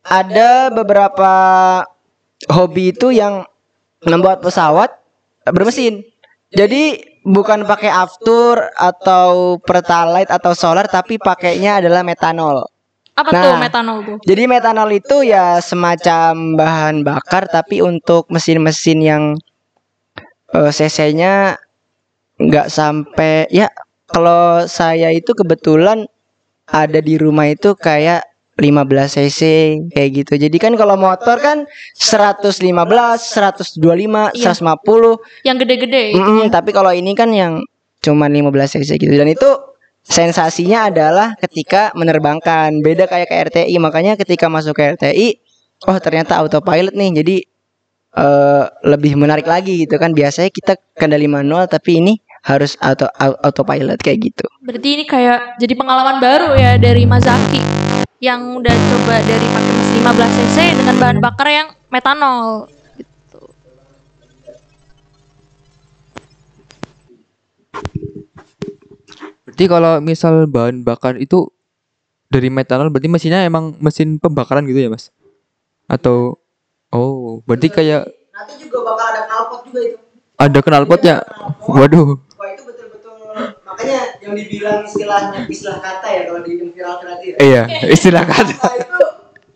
Ada 0.00 0.72
beberapa 0.72 1.32
hobi 2.48 2.88
itu 2.88 3.12
yang 3.12 3.44
membuat 4.00 4.40
pesawat 4.40 4.96
bermesin. 5.44 6.08
Jadi 6.50 7.04
bukan 7.24 7.68
pakai 7.68 7.90
aftur 7.92 8.60
atau 8.76 9.56
pertalite 9.60 10.32
atau 10.32 10.52
solar 10.56 10.88
tapi 10.88 11.20
pakainya 11.20 11.80
adalah 11.84 12.00
metanol. 12.04 12.64
Apa 13.16 13.30
Nah. 13.36 13.42
tuh 13.44 13.54
metanol 13.60 13.98
tuh? 14.06 14.16
Jadi 14.24 14.42
metanol 14.48 14.88
itu 14.96 15.20
ya 15.26 15.60
semacam 15.60 16.56
bahan 16.56 17.04
bakar 17.04 17.50
tapi 17.52 17.84
untuk 17.84 18.24
mesin-mesin 18.32 18.98
yang 19.04 19.24
eh, 20.50 20.70
cc-nya 20.72 21.60
nggak 22.40 22.68
sampai 22.72 23.44
ya 23.52 23.68
kalau 24.08 24.64
saya 24.66 25.12
itu 25.12 25.36
kebetulan 25.36 26.08
ada 26.66 26.98
di 27.02 27.14
rumah 27.20 27.50
itu 27.50 27.76
kayak 27.76 28.24
15 28.60 29.16
cc 29.16 29.40
kayak 29.90 30.08
gitu. 30.12 30.32
Jadi 30.36 30.56
kan 30.60 30.76
kalau 30.76 30.94
motor 30.94 31.40
kan 31.40 31.64
115, 31.96 32.60
125, 32.60 34.36
Iya. 34.36 34.52
150 34.52 35.16
Yang 35.48 35.56
gede-gede. 35.64 36.04
Mm-mm, 36.14 36.52
tapi 36.52 36.70
kalau 36.70 36.92
ini 36.92 37.16
kan 37.16 37.32
yang 37.32 37.64
cuma 38.04 38.28
15 38.28 38.76
cc 38.76 39.00
gitu. 39.00 39.12
Dan 39.16 39.32
itu 39.32 39.48
sensasinya 40.04 40.92
adalah 40.92 41.34
ketika 41.40 41.90
menerbangkan. 41.96 42.84
Beda 42.84 43.08
kayak 43.08 43.28
ke 43.28 43.36
RTI 43.48 43.74
makanya 43.80 44.20
ketika 44.20 44.52
masuk 44.52 44.76
ke 44.76 44.94
RTI 44.94 45.40
oh 45.88 45.96
ternyata 45.96 46.36
autopilot 46.36 46.92
nih. 46.92 47.10
Jadi 47.24 47.36
eh, 48.12 48.64
lebih 48.84 49.16
menarik 49.16 49.48
lagi 49.48 49.88
gitu 49.88 49.96
kan. 49.96 50.12
Biasanya 50.12 50.52
kita 50.52 50.76
kendali 50.92 51.24
manual 51.24 51.64
tapi 51.64 52.04
ini 52.04 52.14
harus 52.40 52.72
auto 52.80 53.04
au- 53.20 53.36
autopilot 53.44 54.00
kayak 54.00 54.32
gitu. 54.32 54.44
Berarti 54.64 54.88
ini 54.96 55.04
kayak 55.04 55.60
jadi 55.60 55.74
pengalaman 55.76 56.20
baru 56.24 56.56
ya 56.56 56.80
dari 56.80 57.04
Mazaki 57.04 57.60
yang 58.20 58.60
udah 58.60 58.76
coba 58.76 59.16
dari 59.24 59.46
pakai 59.48 59.72
mesin 59.72 59.96
15 60.04 60.36
cc 60.36 60.56
dengan 60.76 60.94
bahan 61.00 61.18
bakar 61.24 61.48
yang 61.48 61.68
metanol. 61.88 62.68
Gitu. 63.00 63.40
berarti 69.48 69.64
kalau 69.66 69.92
misal 70.04 70.44
bahan 70.46 70.84
bakar 70.84 71.16
itu 71.16 71.48
dari 72.28 72.52
metanol 72.52 72.92
berarti 72.92 73.08
mesinnya 73.08 73.42
emang 73.48 73.72
mesin 73.80 74.20
pembakaran 74.20 74.68
gitu 74.68 74.84
ya 74.84 74.92
mas 74.92 75.08
atau 75.88 76.38
oh 76.92 77.40
berarti 77.48 77.72
kayak 77.72 78.04
nanti 78.36 78.54
juga 78.62 78.84
bakal 78.84 79.06
ada 79.10 79.22
knalpot 79.26 79.60
juga 79.64 79.80
itu 79.82 79.98
ada 80.38 80.58
knalpotnya 80.60 81.16
waduh 81.66 82.14
itu 82.14 82.14
betul-betul 82.14 82.29
makanya 83.80 84.00
yang 84.20 84.34
dibilang 84.36 84.84
istilahnya 84.84 85.40
istilah 85.48 85.80
kata 85.80 86.06
ya 86.12 86.20
kalau 86.28 86.40
di 86.44 86.52
viral 86.60 87.00
itu 87.00 87.06
ya. 87.32 87.36
Iya 87.40 87.62
istilah 87.88 88.24
kata. 88.28 88.52
Nah, 88.52 88.74
itu 88.76 88.96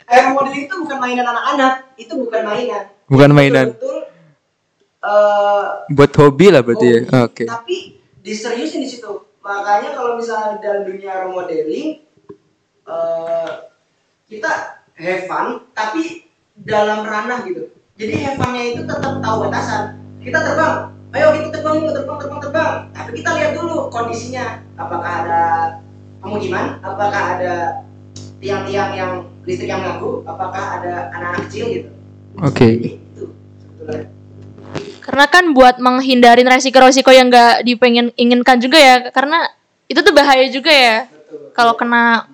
air 0.09 0.25
modeling 0.33 0.65
itu 0.65 0.75
bukan 0.81 0.99
mainan 1.01 1.27
anak-anak 1.29 1.73
itu 2.01 2.13
bukan 2.17 2.41
mainan. 2.41 2.85
Bukan 3.05 3.31
mainan. 3.37 3.67
Betul 3.77 3.99
eh 5.05 5.65
buat 5.93 6.13
hobi 6.17 6.47
lah 6.49 6.65
berarti 6.65 6.87
ya. 6.89 7.01
oke. 7.29 7.45
Tapi 7.45 7.77
diseriusin 8.25 8.81
di 8.81 8.89
situ. 8.89 9.13
Makanya 9.45 9.93
kalau 9.93 10.17
misalnya 10.17 10.57
dalam 10.65 10.89
dunia 10.89 11.13
remodeling 11.29 12.01
eh 12.89 13.51
kita 14.33 14.81
have 14.97 15.29
fun 15.29 15.69
tapi 15.77 16.25
dalam 16.57 17.05
ranah 17.05 17.45
gitu. 17.45 17.69
Jadi 18.01 18.25
have 18.25 18.41
funnya 18.41 18.73
itu 18.73 18.89
tetap 18.89 19.21
tahu 19.21 19.37
batasan. 19.45 20.01
Kita 20.25 20.41
terbang 20.41 20.94
ayo 21.15 21.31
kita 21.39 21.49
terbang 21.63 21.75
yuk 21.79 21.95
terbang 21.95 22.19
terbang 22.19 22.41
terbang. 22.43 22.75
Tapi 22.91 23.11
kita 23.23 23.31
lihat 23.39 23.51
dulu 23.55 23.87
kondisinya. 23.87 24.59
Apakah 24.75 25.13
ada 25.23 25.43
pemukiman? 26.19 26.83
Apakah 26.83 27.23
ada 27.39 27.55
tiang-tiang 28.43 28.91
yang 28.99 29.13
listrik 29.47 29.71
yang 29.71 29.81
mengganggu? 29.87 30.27
Apakah 30.27 30.83
ada 30.83 31.15
anak-anak 31.15 31.47
kecil 31.47 31.65
gitu? 31.71 31.91
Oke. 32.43 32.99
Itu 32.99 33.31
sebetulnya. 33.63 34.11
Karena 34.99 35.27
kan 35.31 35.45
buat 35.55 35.79
menghindarin 35.79 36.51
resiko-resiko 36.51 37.15
yang 37.15 37.31
nggak 37.31 37.63
dipengen 37.63 38.11
inginkan 38.19 38.59
juga 38.59 38.81
ya, 38.81 38.97
karena 39.13 39.53
itu 39.87 40.01
tuh 40.01 40.17
bahaya 40.17 40.49
juga 40.49 40.73
ya. 40.73 41.07
Kalau 41.55 41.77
kena 41.77 42.27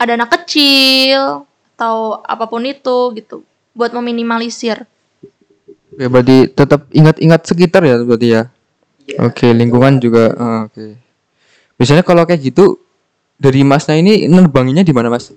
ada 0.00 0.12
anak 0.18 0.32
kecil 0.40 1.46
atau 1.76 2.18
apa 2.24 2.48
pun 2.48 2.64
itu 2.64 3.12
gitu, 3.14 3.44
buat 3.76 3.92
meminimalisir. 3.94 4.88
Oke, 5.92 6.04
berarti 6.08 6.36
tetap 6.52 6.88
ingat-ingat 6.90 7.40
sekitar 7.44 7.82
ya 7.84 8.00
berarti 8.00 8.28
ya. 8.32 8.42
Oke, 9.20 9.52
lingkungan 9.52 10.00
juga. 10.00 10.32
ah, 10.40 10.60
Oke. 10.66 10.96
Biasanya 11.76 12.06
kalau 12.06 12.24
kayak 12.24 12.40
gitu 12.52 12.80
dari 13.36 13.66
Masnya 13.66 13.98
ini 13.98 14.24
nerbanginnya 14.30 14.86
di 14.86 14.94
mana 14.94 15.12
Mas? 15.12 15.34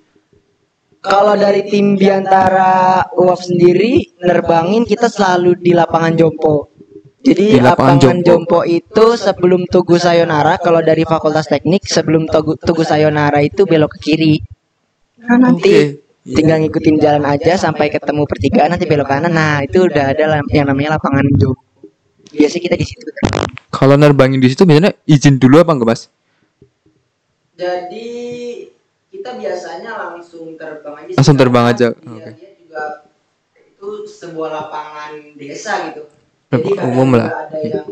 kalau 1.06 1.38
dari 1.38 1.70
tim 1.70 1.94
biantara 1.94 3.14
UAP 3.14 3.40
sendiri 3.46 4.18
nerbangin 4.26 4.90
kita 4.90 5.06
selalu 5.06 5.54
di 5.62 5.72
lapangan 5.78 6.18
Jompo 6.18 6.74
Di 7.22 7.30
jadi 7.34 7.62
lapangan 7.62 8.02
lapangan 8.02 8.18
Jompo. 8.26 8.26
Jompo. 8.26 8.60
itu 8.66 9.06
sebelum 9.14 9.62
Tugu 9.70 10.02
Sayonara 10.02 10.58
kalau 10.58 10.82
dari 10.82 11.06
Fakultas 11.06 11.46
Teknik 11.46 11.86
sebelum 11.86 12.26
Tugu, 12.26 12.58
Tugu 12.58 12.82
Sayonara 12.82 13.46
itu 13.46 13.70
belok 13.70 13.98
ke 13.98 14.00
kiri 14.02 14.42
nah, 15.22 15.38
nanti 15.38 15.70
Oke. 15.70 16.05
Tinggal 16.26 16.58
ngikutin 16.58 16.98
jalan 16.98 17.24
aja 17.30 17.54
sampai 17.54 17.94
ketemu 17.94 18.26
pertigaan 18.26 18.74
nanti 18.74 18.90
belok 18.90 19.06
kanan 19.14 19.30
nah 19.30 19.62
itu 19.62 19.86
udah 19.86 20.10
ada 20.10 20.42
yang 20.50 20.66
namanya 20.66 20.98
lapangan 20.98 21.22
Jompo 21.38 21.62
biasanya 22.34 22.64
kita 22.66 22.76
di 22.76 22.86
situ 22.86 23.06
Kalau 23.72 23.96
nerbangin 24.00 24.40
di 24.40 24.50
situ 24.50 24.64
biasanya 24.64 24.96
izin 25.04 25.36
dulu 25.36 25.60
apa 25.60 25.76
enggak 25.76 25.90
Mas? 25.92 26.02
Jadi 27.56 28.12
kita 29.12 29.36
biasanya 29.36 29.92
langsung 29.96 30.56
terbang 30.56 30.96
aja. 30.96 31.12
Langsung 31.20 31.38
terbang 31.40 31.66
aja, 31.68 31.88
Dia, 31.92 32.08
oke. 32.08 32.32
dia 32.40 32.52
juga 32.56 32.84
itu 33.56 33.88
sebuah 34.08 34.50
lapangan 34.52 35.12
desa 35.36 35.92
gitu. 35.92 36.08
Jadi 36.56 36.72
umum 36.88 37.20
lah. 37.20 37.48
Ada 37.52 37.58
yang 37.64 37.88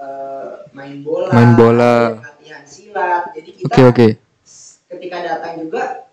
eh, 0.00 0.52
main 0.72 0.96
bola. 1.04 1.28
Main 1.32 1.50
bola. 1.52 1.94
latihan 2.24 2.64
silat. 2.64 3.32
Jadi 3.36 3.50
kita 3.60 3.68
Oke, 3.68 3.82
oke. 3.84 4.08
ketika 4.88 5.18
datang 5.20 5.64
juga 5.64 6.08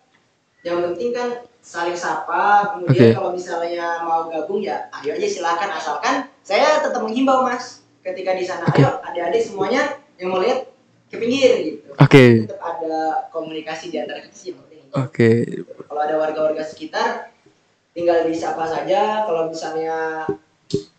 yang 0.62 0.78
penting 0.91 1.09
kan 1.14 1.41
saling 1.62 1.97
sapa. 1.97 2.76
Kemudian 2.76 3.14
Oke. 3.14 3.16
kalau 3.18 3.30
misalnya 3.34 4.01
mau 4.05 4.30
gabung 4.30 4.62
ya 4.62 4.89
ayo 5.01 5.14
aja 5.14 5.28
silakan 5.30 5.70
asalkan 5.78 6.16
saya 6.41 6.82
tetap 6.82 7.01
menghimbau 7.05 7.45
mas 7.45 7.86
ketika 8.01 8.34
di 8.34 8.45
sana 8.45 8.66
Oke. 8.66 8.82
ayo 8.82 8.97
adik-adik 9.05 9.45
semuanya 9.45 10.01
yang 10.18 10.34
mau 10.34 10.41
lihat 10.41 10.70
ke 11.12 11.16
pinggir 11.20 11.51
gitu 11.62 11.89
Oke. 11.97 12.49
tetap 12.49 12.62
ada 12.62 13.30
komunikasi 13.30 13.93
di 13.93 13.97
antara 14.01 14.26
kita 14.26 14.36
sih 14.36 14.47
yang 14.53 14.59
penting. 14.66 14.84
Oke. 14.91 15.30
Kalau 15.88 16.01
ada 16.01 16.16
warga-warga 16.20 16.64
sekitar, 16.66 17.32
tinggal 17.95 18.28
disapa 18.28 18.68
saja. 18.68 19.24
Kalau 19.24 19.47
misalnya 19.47 20.28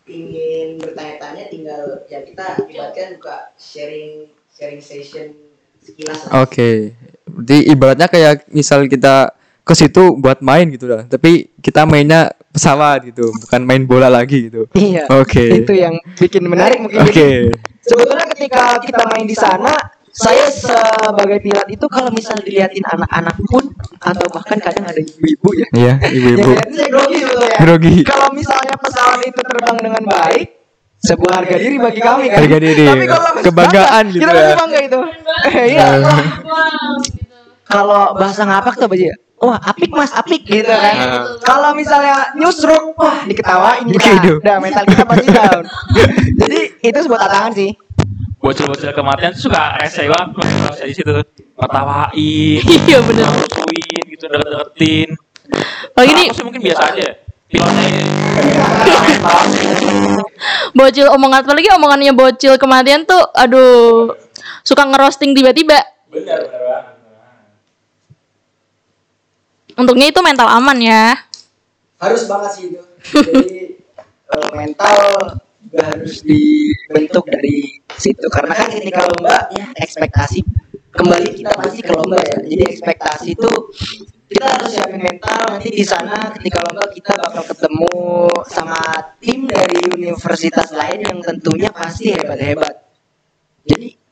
ingin 0.03 0.77
bertanya-tanya 0.83 1.47
tinggal 1.47 2.03
ya 2.11 2.19
kita 2.27 2.59
ibaratkan 2.67 3.15
buka 3.17 3.55
sharing 3.55 4.27
sharing 4.51 4.83
session 4.83 5.31
sekilas. 5.79 6.27
Oke. 6.31 6.93
Berarti 7.23 7.57
ibaratnya 7.71 8.07
kayak 8.11 8.45
misal 8.51 8.85
kita 8.85 9.33
ke 9.63 9.73
situ 9.73 10.19
buat 10.19 10.43
main 10.43 10.67
gitu 10.69 10.91
lah. 10.91 11.07
Tapi 11.07 11.55
kita 11.63 11.87
mainnya 11.87 12.35
pesawat 12.51 13.07
gitu, 13.07 13.31
bukan 13.31 13.61
main 13.63 13.83
bola 13.87 14.11
lagi 14.11 14.51
gitu. 14.51 14.67
Iya. 14.75 15.07
Oke. 15.09 15.63
Itu 15.63 15.73
yang 15.73 15.95
bikin 16.19 16.43
menarik 16.45 16.83
mungkin. 16.83 16.99
Oke. 16.99 17.49
Sebetulnya 17.83 18.27
ketika 18.35 18.79
kita 18.83 19.03
main 19.11 19.27
di 19.27 19.35
sana, 19.35 19.71
saya 20.13 20.45
sebagai 20.51 21.41
pilot 21.41 21.67
itu 21.73 21.85
kalau 21.89 22.13
misal 22.13 22.37
diliatin 22.43 22.85
anak-anak 22.85 23.33
pun 23.49 23.65
atau 23.97 24.25
bahkan 24.29 24.61
kadang 24.61 24.85
ada 24.85 25.01
ibu-ibu 25.01 25.49
ya. 25.57 25.67
Iya, 25.73 25.93
ibu-ibu. 26.17 26.49
Yang 26.53 26.53
liatin 26.53 26.73
saya 26.77 26.89
grogi 26.91 27.17
sebetulnya. 27.23 27.57
Grogi. 27.57 27.95
Kalau 28.05 28.29
misalnya 28.35 28.75
pesawat 28.77 29.19
itu 29.25 29.41
terbang 29.41 29.77
dengan 29.81 30.03
baik, 30.05 30.47
sebuah 31.03 31.31
harga 31.41 31.55
diri 31.57 31.75
bagi 31.81 32.01
kami 32.03 32.23
kan. 32.29 32.37
Harga 32.39 32.57
diri. 32.61 32.85
Tapi 32.87 33.05
kalau 33.09 33.29
Kebanggaan 33.41 34.05
bangga, 34.05 34.13
gitu 34.13 34.21
kita 34.23 34.31
ya. 34.31 34.43
masih 34.43 34.59
bangga 34.59 34.79
itu. 34.83 34.99
Iya. 35.73 35.87
Kalau 37.67 38.03
bahasa 38.13 38.41
ngapak 38.45 38.73
tuh 38.77 38.85
apa 38.85 38.95
aja? 38.95 39.11
Wah, 39.43 39.59
apik 39.59 39.91
mas, 39.91 40.15
apik 40.15 40.47
gitu 40.47 40.71
kan. 40.71 40.95
Ah. 40.95 41.35
Kalau 41.43 41.75
misalnya 41.75 42.31
newsroom, 42.33 42.95
wah 42.95 43.27
diketawain 43.27 43.83
kita. 43.91 44.09
Gitu. 44.23 44.39
Udah 44.39 44.55
mental 44.63 44.87
kita 44.87 45.03
pasti 45.03 45.27
down. 45.27 45.63
Jadi 46.41 46.59
itu 46.79 46.99
sebuah 47.03 47.19
tantangan 47.27 47.53
sih. 47.53 47.71
bocil-bocil 48.43 48.91
kematian 48.91 49.31
suka 49.31 49.79
rese 49.79 50.03
banget 50.03 50.35
di 50.83 50.91
situ 50.91 51.15
ketawain 51.55 52.59
Iya 52.59 52.99
bener. 52.99 53.23
rusuin 53.23 54.03
gitu 54.03 54.27
deket-deketin 54.27 55.15
Oh 55.95 56.03
aku 56.03 56.35
sih 56.35 56.43
mungkin 56.43 56.59
biasa 56.59 56.91
aja 56.91 57.07
bocil 60.75 61.07
omongan 61.07 61.47
apalagi 61.47 61.71
omongannya 61.71 62.11
bocil 62.11 62.59
kematian 62.59 63.07
tuh 63.07 63.23
aduh 63.31 64.11
suka 64.67 64.91
ngerosting 64.91 65.31
tiba-tiba. 65.31 65.79
bener 66.11 66.43
bener 66.43 66.92
Untungnya 69.77 70.07
itu 70.09 70.19
mental 70.21 70.47
aman 70.49 70.77
ya. 70.79 71.17
Harus 71.97 72.27
banget 72.29 72.51
sih 72.57 72.63
itu. 72.69 72.81
Jadi 73.13 73.57
eh, 74.33 74.49
mental 74.53 74.97
juga 75.63 75.81
harus 75.89 76.21
dibentuk 76.21 77.25
dari 77.25 77.81
situ. 77.97 78.27
Karena 78.29 78.53
kan 78.53 78.67
ketika 78.69 79.01
lomba 79.09 79.49
ya 79.53 79.67
ekspektasi. 79.77 80.41
Kembali 80.93 81.29
kita 81.33 81.51
pasti 81.57 81.79
ke 81.81 81.91
lomba 81.93 82.21
ya. 82.21 82.37
Jadi 82.37 82.63
ekspektasi 82.69 83.27
itu 83.33 83.51
kita 84.29 84.45
harus 84.45 84.69
siapin 84.73 85.01
mental. 85.01 85.57
Nanti 85.57 85.69
di 85.73 85.85
sana 85.85 86.29
ketika 86.37 86.61
lomba 86.69 86.85
kita 86.93 87.17
bakal 87.17 87.43
ketemu 87.49 87.97
sama 88.45 88.81
tim 89.17 89.49
dari 89.49 89.89
universitas 89.89 90.69
lain 90.69 91.01
yang 91.01 91.19
tentunya 91.25 91.73
pasti 91.73 92.13
hebat-hebat. 92.13 92.77
Jadi 93.65 94.03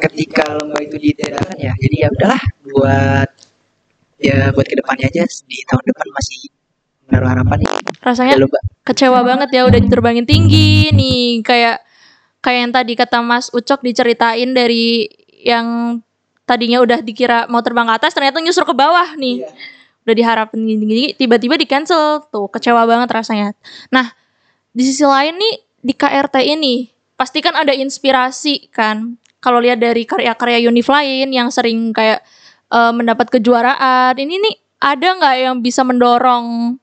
ketika 0.00 0.56
lomba 0.56 0.80
itu 0.80 0.96
ditiadakan 0.96 1.56
ya 1.60 1.72
jadi 1.76 1.96
ya 2.06 2.08
udahlah 2.08 2.42
buat 2.64 3.28
ya 4.20 4.52
buat 4.52 4.66
ke 4.68 4.76
depannya 4.76 5.08
aja 5.08 5.24
di 5.24 5.58
tahun 5.64 5.84
depan 5.88 6.06
masih 6.12 6.40
menaruh 7.08 7.28
harapan 7.32 7.58
ya 7.64 7.72
Rasanya 8.04 8.32
ada 8.36 8.42
lomba 8.44 8.60
kecewa 8.84 9.20
banget 9.24 9.48
ya 9.56 9.62
udah 9.66 9.80
diterbangin 9.80 10.26
tinggi 10.28 10.92
nih 10.92 11.40
kayak 11.42 11.82
kayak 12.44 12.58
yang 12.68 12.72
tadi 12.72 12.92
kata 12.96 13.18
Mas 13.20 13.48
Ucok 13.52 13.80
diceritain 13.84 14.50
dari 14.52 15.08
yang 15.40 16.00
tadinya 16.44 16.82
udah 16.82 16.98
dikira 17.00 17.46
mau 17.46 17.62
terbang 17.62 17.86
ke 17.88 17.94
atas 17.96 18.12
ternyata 18.12 18.42
nyusur 18.42 18.66
ke 18.66 18.74
bawah 18.74 19.14
nih. 19.16 19.44
Iya. 19.44 19.50
Udah 20.00 20.14
diharapin 20.16 20.64
gini-gini 20.64 21.12
tiba-tiba 21.14 21.54
di 21.60 21.68
cancel 21.68 22.24
tuh 22.32 22.48
kecewa 22.50 22.88
banget 22.88 23.08
rasanya. 23.12 23.52
Nah, 23.92 24.10
di 24.72 24.82
sisi 24.82 25.04
lain 25.04 25.36
nih 25.36 25.54
di 25.80 25.92
KRT 25.94 26.36
ini 26.44 26.88
pasti 27.14 27.38
kan 27.44 27.54
ada 27.54 27.70
inspirasi 27.70 28.72
kan. 28.72 29.20
Kalau 29.40 29.60
lihat 29.60 29.80
dari 29.80 30.04
karya-karya 30.04 30.68
Unif 30.68 30.88
lain 30.88 31.32
yang 31.32 31.48
sering 31.48 31.96
kayak 31.96 32.20
eh, 32.70 32.92
mendapat 32.94 33.26
kejuaraan, 33.34 34.14
ini 34.18 34.38
nih 34.38 34.56
ada 34.80 35.08
nggak 35.18 35.36
yang 35.42 35.56
bisa 35.60 35.84
mendorong 35.84 36.78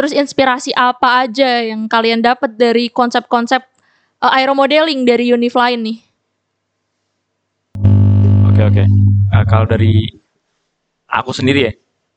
Terus 0.00 0.16
inspirasi 0.16 0.72
apa 0.72 1.28
aja 1.28 1.60
yang 1.60 1.84
kalian 1.84 2.24
dapat 2.24 2.56
dari 2.56 2.88
konsep-konsep 2.88 3.60
uh, 4.24 4.32
aeromodeling 4.32 5.04
dari 5.04 5.28
Unif 5.28 5.52
lain 5.52 5.80
nih? 5.84 5.98
Oke 8.48 8.62
oke. 8.64 8.80
Eh, 8.80 9.44
kalau 9.44 9.68
dari 9.68 10.08
aku 11.04 11.36
sendiri 11.36 11.68
ya, 11.68 11.72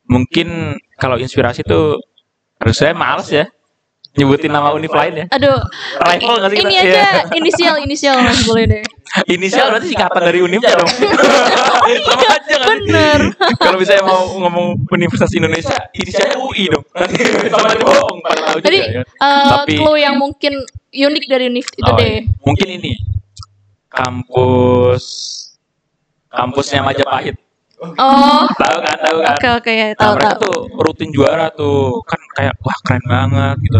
mungkin 0.07 0.79
kalau 0.95 1.19
inspirasi 1.19 1.67
tuh 1.67 1.99
harus 2.55 2.79
saya 2.79 2.95
males 2.95 3.27
ya 3.27 3.51
nyebutin 4.13 4.49
nama 4.49 4.69
univ 4.71 4.89
lain 4.89 5.13
ya. 5.15 5.25
Aduh, 5.31 5.57
Rival 5.99 6.35
nggak 6.37 6.51
sih 6.51 6.59
ini 6.59 6.69
kita? 6.71 6.81
aja 6.83 6.93
Iya. 6.93 7.21
inisial 7.33 7.75
inisial 7.79 8.15
mas 8.19 8.39
boleh 8.43 8.65
deh. 8.67 8.83
Inisial 9.27 9.69
berarti 9.69 9.87
singkatan 9.87 10.21
dari 10.23 10.39
univnya 10.39 10.73
dong. 10.75 10.89
Sama 12.07 12.25
aja 12.27 12.55
kan? 12.55 12.77
Iya, 12.79 12.79
Bener. 12.81 13.19
Kalau 13.55 13.77
misalnya 13.77 14.03
mau 14.03 14.21
ngomong 14.35 14.65
Universitas 14.87 15.29
Indonesia, 15.31 15.77
inisialnya 15.93 16.37
UI 16.39 16.65
dong. 16.67 16.85
Sama 17.47 17.67
aja 17.67 17.77
bohong, 17.79 18.17
Jadi 18.59 18.79
ya. 18.91 19.01
uh, 19.17 19.61
Tapi- 19.61 19.77
clue 19.77 19.97
yang 19.97 20.15
mungkin 20.15 20.53
unik 20.89 21.23
dari 21.25 21.45
Unif 21.47 21.65
itu 21.69 21.81
Oh, 21.83 21.93
deh. 21.95 22.21
iya. 22.21 22.29
Mungkin 22.41 22.67
ini 22.71 22.91
kampus 23.87 25.03
kampusnya 26.27 26.81
Majapahit. 26.81 27.37
Oh, 27.99 28.47
Tahu 28.47 28.77
kan? 28.79 28.97
Tahu 28.97 29.17
kan? 29.19 29.35
oke 29.35 29.47
oke 29.59 29.71
ya 29.71 29.87
Nah, 29.89 29.97
tahu 29.99 30.11
mereka 30.15 30.31
tahu. 30.31 30.41
tuh 30.41 30.55
rutin 30.79 31.09
juara 31.11 31.51
tuh 31.51 31.99
kan 32.01 32.21
kayak 32.33 32.55
wah 32.57 32.77
keren 32.81 33.03
banget 33.03 33.57
gitu. 33.61 33.79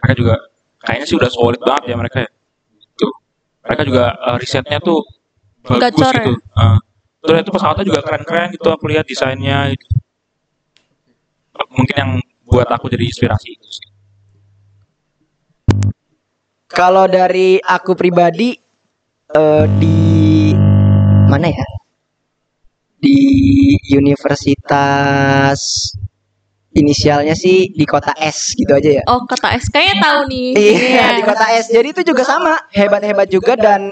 Mereka 0.00 0.14
juga 0.16 0.34
kayaknya 0.80 1.06
sih 1.06 1.16
udah 1.16 1.30
solid 1.30 1.60
banget 1.60 1.92
ya 1.92 1.96
mereka 1.96 2.18
ya. 2.24 2.30
Tuh. 2.96 3.12
Mereka 3.68 3.82
juga 3.84 4.04
eh, 4.16 4.36
risetnya 4.40 4.78
tuh 4.80 5.00
bagus 5.64 5.82
Gacor 5.84 6.14
ya? 6.16 6.24
gitu. 6.24 6.32
Eh, 6.40 6.78
terus 7.20 7.36
itu 7.44 7.50
pesawatnya 7.52 7.84
juga 7.84 8.00
keren-keren 8.00 8.48
gitu 8.56 8.68
aku 8.72 8.84
lihat 8.88 9.04
desainnya. 9.04 9.70
Gitu. 9.76 9.86
Mungkin 11.76 11.96
yang 11.96 12.10
buat 12.48 12.66
aku 12.66 12.88
jadi 12.88 13.04
inspirasi 13.06 13.48
itu 13.54 13.68
sih. 13.68 13.88
Kalau 16.70 17.04
dari 17.10 17.60
aku 17.60 17.92
pribadi 17.92 18.56
eh, 19.30 19.66
di 19.76 20.00
mana 21.28 21.46
ya? 21.46 21.66
Di 23.00 23.16
universitas 23.96 25.92
inisialnya 26.70 27.34
sih 27.34 27.74
di 27.74 27.82
kota 27.82 28.14
S 28.14 28.54
gitu 28.54 28.70
aja 28.70 28.90
ya. 28.98 29.02
Oh 29.10 29.26
kata 29.26 29.58
S 29.58 29.66
kayaknya 29.68 29.96
tahu 30.00 30.20
nih. 30.30 30.48
Iya, 30.54 31.06
di 31.18 31.22
kota 31.26 31.46
S. 31.58 31.66
Jadi 31.68 31.88
itu 31.90 32.02
juga 32.14 32.22
sama, 32.22 32.54
hebat-hebat 32.70 33.26
juga 33.26 33.58
dan 33.58 33.90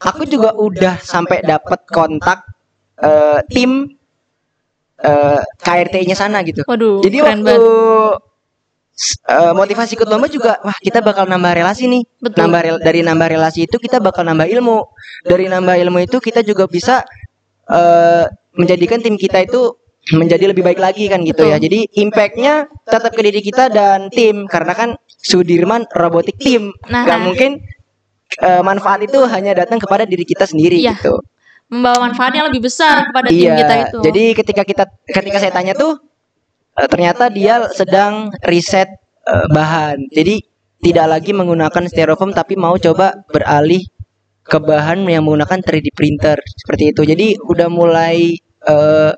aku 0.00 0.26
juga 0.26 0.50
udah 0.56 0.98
sampai 0.98 1.44
dapat 1.44 1.86
kontak 1.86 2.42
eh, 2.98 3.40
tim 3.46 3.86
eh, 4.98 5.40
KRT-nya 5.62 6.16
sana 6.18 6.42
gitu. 6.42 6.66
Waduh, 6.66 7.00
Jadi 7.04 7.16
keren 7.22 7.40
waktu 7.40 7.54
banget. 7.54 8.18
eh, 9.30 9.52
motivasi 9.54 9.92
ikut 9.96 10.08
lomba 10.10 10.26
juga, 10.28 10.58
wah 10.60 10.76
kita 10.76 11.00
bakal 11.00 11.24
nambah 11.24 11.52
relasi 11.54 11.86
nih. 11.86 12.02
Betul. 12.20 12.38
Nambah 12.44 12.60
rel- 12.60 12.82
dari 12.82 13.00
nambah 13.00 13.28
relasi 13.30 13.64
itu 13.64 13.76
kita 13.78 14.02
bakal 14.02 14.26
nambah 14.26 14.50
ilmu. 14.50 14.78
Dari 15.24 15.46
nambah 15.46 15.76
ilmu 15.86 15.98
itu 16.02 16.18
kita 16.18 16.42
juga 16.42 16.66
bisa 16.66 17.04
eh, 17.70 18.24
menjadikan 18.58 18.98
tim 19.00 19.14
kita 19.14 19.46
itu 19.46 19.78
menjadi 20.10 20.50
lebih 20.50 20.64
baik 20.64 20.80
lagi 20.80 21.06
kan 21.06 21.20
gitu 21.22 21.44
ya. 21.44 21.60
Jadi 21.60 21.84
impactnya 22.00 22.66
tetap 22.88 23.12
ke 23.12 23.20
diri 23.20 23.40
kita 23.44 23.68
dan 23.68 24.08
tim 24.08 24.48
karena 24.48 24.72
kan 24.72 24.90
Sudirman 25.20 25.84
robotik 25.92 26.40
tim. 26.40 26.72
Nah. 26.88 27.04
Gak 27.04 27.20
mungkin 27.20 27.50
eh, 28.40 28.62
manfaat 28.64 29.04
itu 29.04 29.20
hanya 29.28 29.52
datang 29.52 29.76
kepada 29.76 30.08
diri 30.08 30.24
kita 30.24 30.48
sendiri 30.48 30.80
Iya. 30.80 30.96
gitu. 30.96 31.20
Membawa 31.70 32.10
manfaat 32.10 32.32
yang 32.34 32.48
lebih 32.50 32.66
besar 32.66 33.06
kepada 33.12 33.28
tim 33.30 33.46
Iya, 33.46 33.54
kita 33.62 33.74
itu. 33.86 33.98
jadi 34.02 34.24
ketika 34.34 34.62
kita 34.66 34.84
ketika 35.06 35.38
saya 35.38 35.52
tanya 35.54 35.76
tuh 35.76 36.00
eh, 36.80 36.88
ternyata 36.88 37.28
dia 37.28 37.68
sedang 37.76 38.32
riset 38.42 38.88
eh, 39.28 39.46
bahan. 39.52 40.08
Jadi 40.10 40.40
tidak 40.80 41.06
lagi 41.12 41.36
menggunakan 41.36 41.84
styrofoam 41.92 42.32
tapi 42.32 42.56
mau 42.56 42.74
coba 42.80 43.20
beralih 43.28 43.84
ke 44.40 44.56
bahan 44.58 45.04
yang 45.06 45.22
menggunakan 45.28 45.60
3D 45.60 45.92
printer 45.92 46.40
seperti 46.56 46.96
itu. 46.96 47.02
Jadi 47.04 47.26
udah 47.44 47.68
mulai 47.68 48.34
eh, 48.66 49.12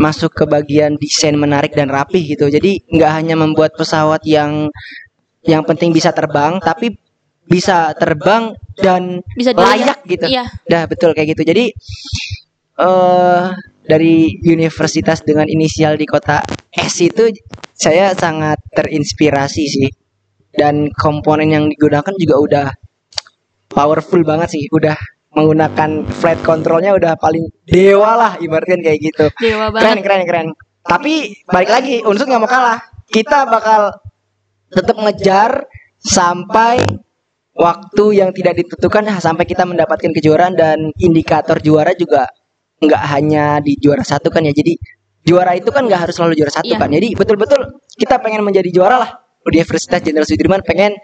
masuk 0.00 0.32
ke 0.32 0.44
bagian 0.48 0.96
desain 0.96 1.36
menarik 1.36 1.76
dan 1.76 1.92
rapih 1.92 2.24
gitu. 2.24 2.48
Jadi 2.48 2.80
nggak 2.88 3.12
hanya 3.12 3.36
membuat 3.36 3.76
pesawat 3.76 4.24
yang 4.24 4.72
yang 5.44 5.60
penting 5.68 5.92
bisa 5.92 6.16
terbang 6.16 6.56
tapi 6.60 6.96
bisa 7.44 7.92
terbang 7.92 8.56
dan 8.80 9.20
bisa 9.36 9.52
layak 9.52 10.00
gitu. 10.08 10.24
Iya. 10.24 10.48
Dah 10.64 10.88
betul 10.88 11.12
kayak 11.12 11.36
gitu. 11.36 11.42
Jadi 11.44 11.64
eh 12.80 13.44
dari 13.84 14.40
universitas 14.46 15.20
dengan 15.20 15.44
inisial 15.50 16.00
di 16.00 16.06
kota 16.08 16.40
S 16.72 17.04
itu 17.04 17.28
saya 17.76 18.16
sangat 18.16 18.56
terinspirasi 18.72 19.64
sih. 19.68 19.90
Dan 20.50 20.90
komponen 20.96 21.46
yang 21.54 21.64
digunakan 21.70 22.10
juga 22.18 22.36
udah 22.40 22.66
powerful 23.70 24.24
banget 24.26 24.58
sih. 24.58 24.64
Udah 24.72 24.96
menggunakan 25.30 25.90
flight 26.10 26.42
controlnya 26.42 26.90
udah 26.94 27.14
paling 27.14 27.46
dewa 27.64 28.18
lah 28.18 28.32
ibaratkan 28.38 28.82
kayak 28.82 28.98
gitu. 28.98 29.26
Dewa 29.38 29.70
Keren 29.70 30.02
banget. 30.02 30.02
keren 30.02 30.22
keren. 30.26 30.46
Tapi 30.82 31.14
balik 31.46 31.70
lagi 31.70 31.94
unsur 32.02 32.26
nggak 32.26 32.42
mau 32.42 32.50
kalah. 32.50 32.78
Kita 33.06 33.46
bakal 33.46 33.94
tetap 34.70 34.96
ngejar 34.98 35.66
sampai 35.98 36.82
waktu 37.54 38.04
yang 38.16 38.30
tidak 38.32 38.58
ditentukan 38.58 39.06
sampai 39.18 39.44
kita 39.44 39.66
mendapatkan 39.66 40.10
kejuaraan 40.14 40.54
dan 40.56 40.78
indikator 40.98 41.58
juara 41.60 41.92
juga 41.92 42.26
nggak 42.80 43.02
hanya 43.12 43.60
di 43.60 43.76
juara 43.76 44.00
satu 44.00 44.32
kan 44.32 44.40
ya 44.40 44.54
jadi 44.56 44.72
juara 45.20 45.52
itu 45.52 45.68
kan 45.68 45.84
nggak 45.84 46.08
harus 46.08 46.16
selalu 46.16 46.40
juara 46.40 46.48
satu 46.54 46.72
Iya. 46.72 46.80
kan 46.80 46.88
jadi 46.88 47.12
betul-betul 47.12 47.60
kita 48.00 48.16
pengen 48.24 48.40
menjadi 48.40 48.72
juara 48.72 48.96
lah 48.96 49.10
Universitas 49.44 50.00
Jenderal 50.00 50.24
Sudirman 50.24 50.64
pengen 50.64 50.96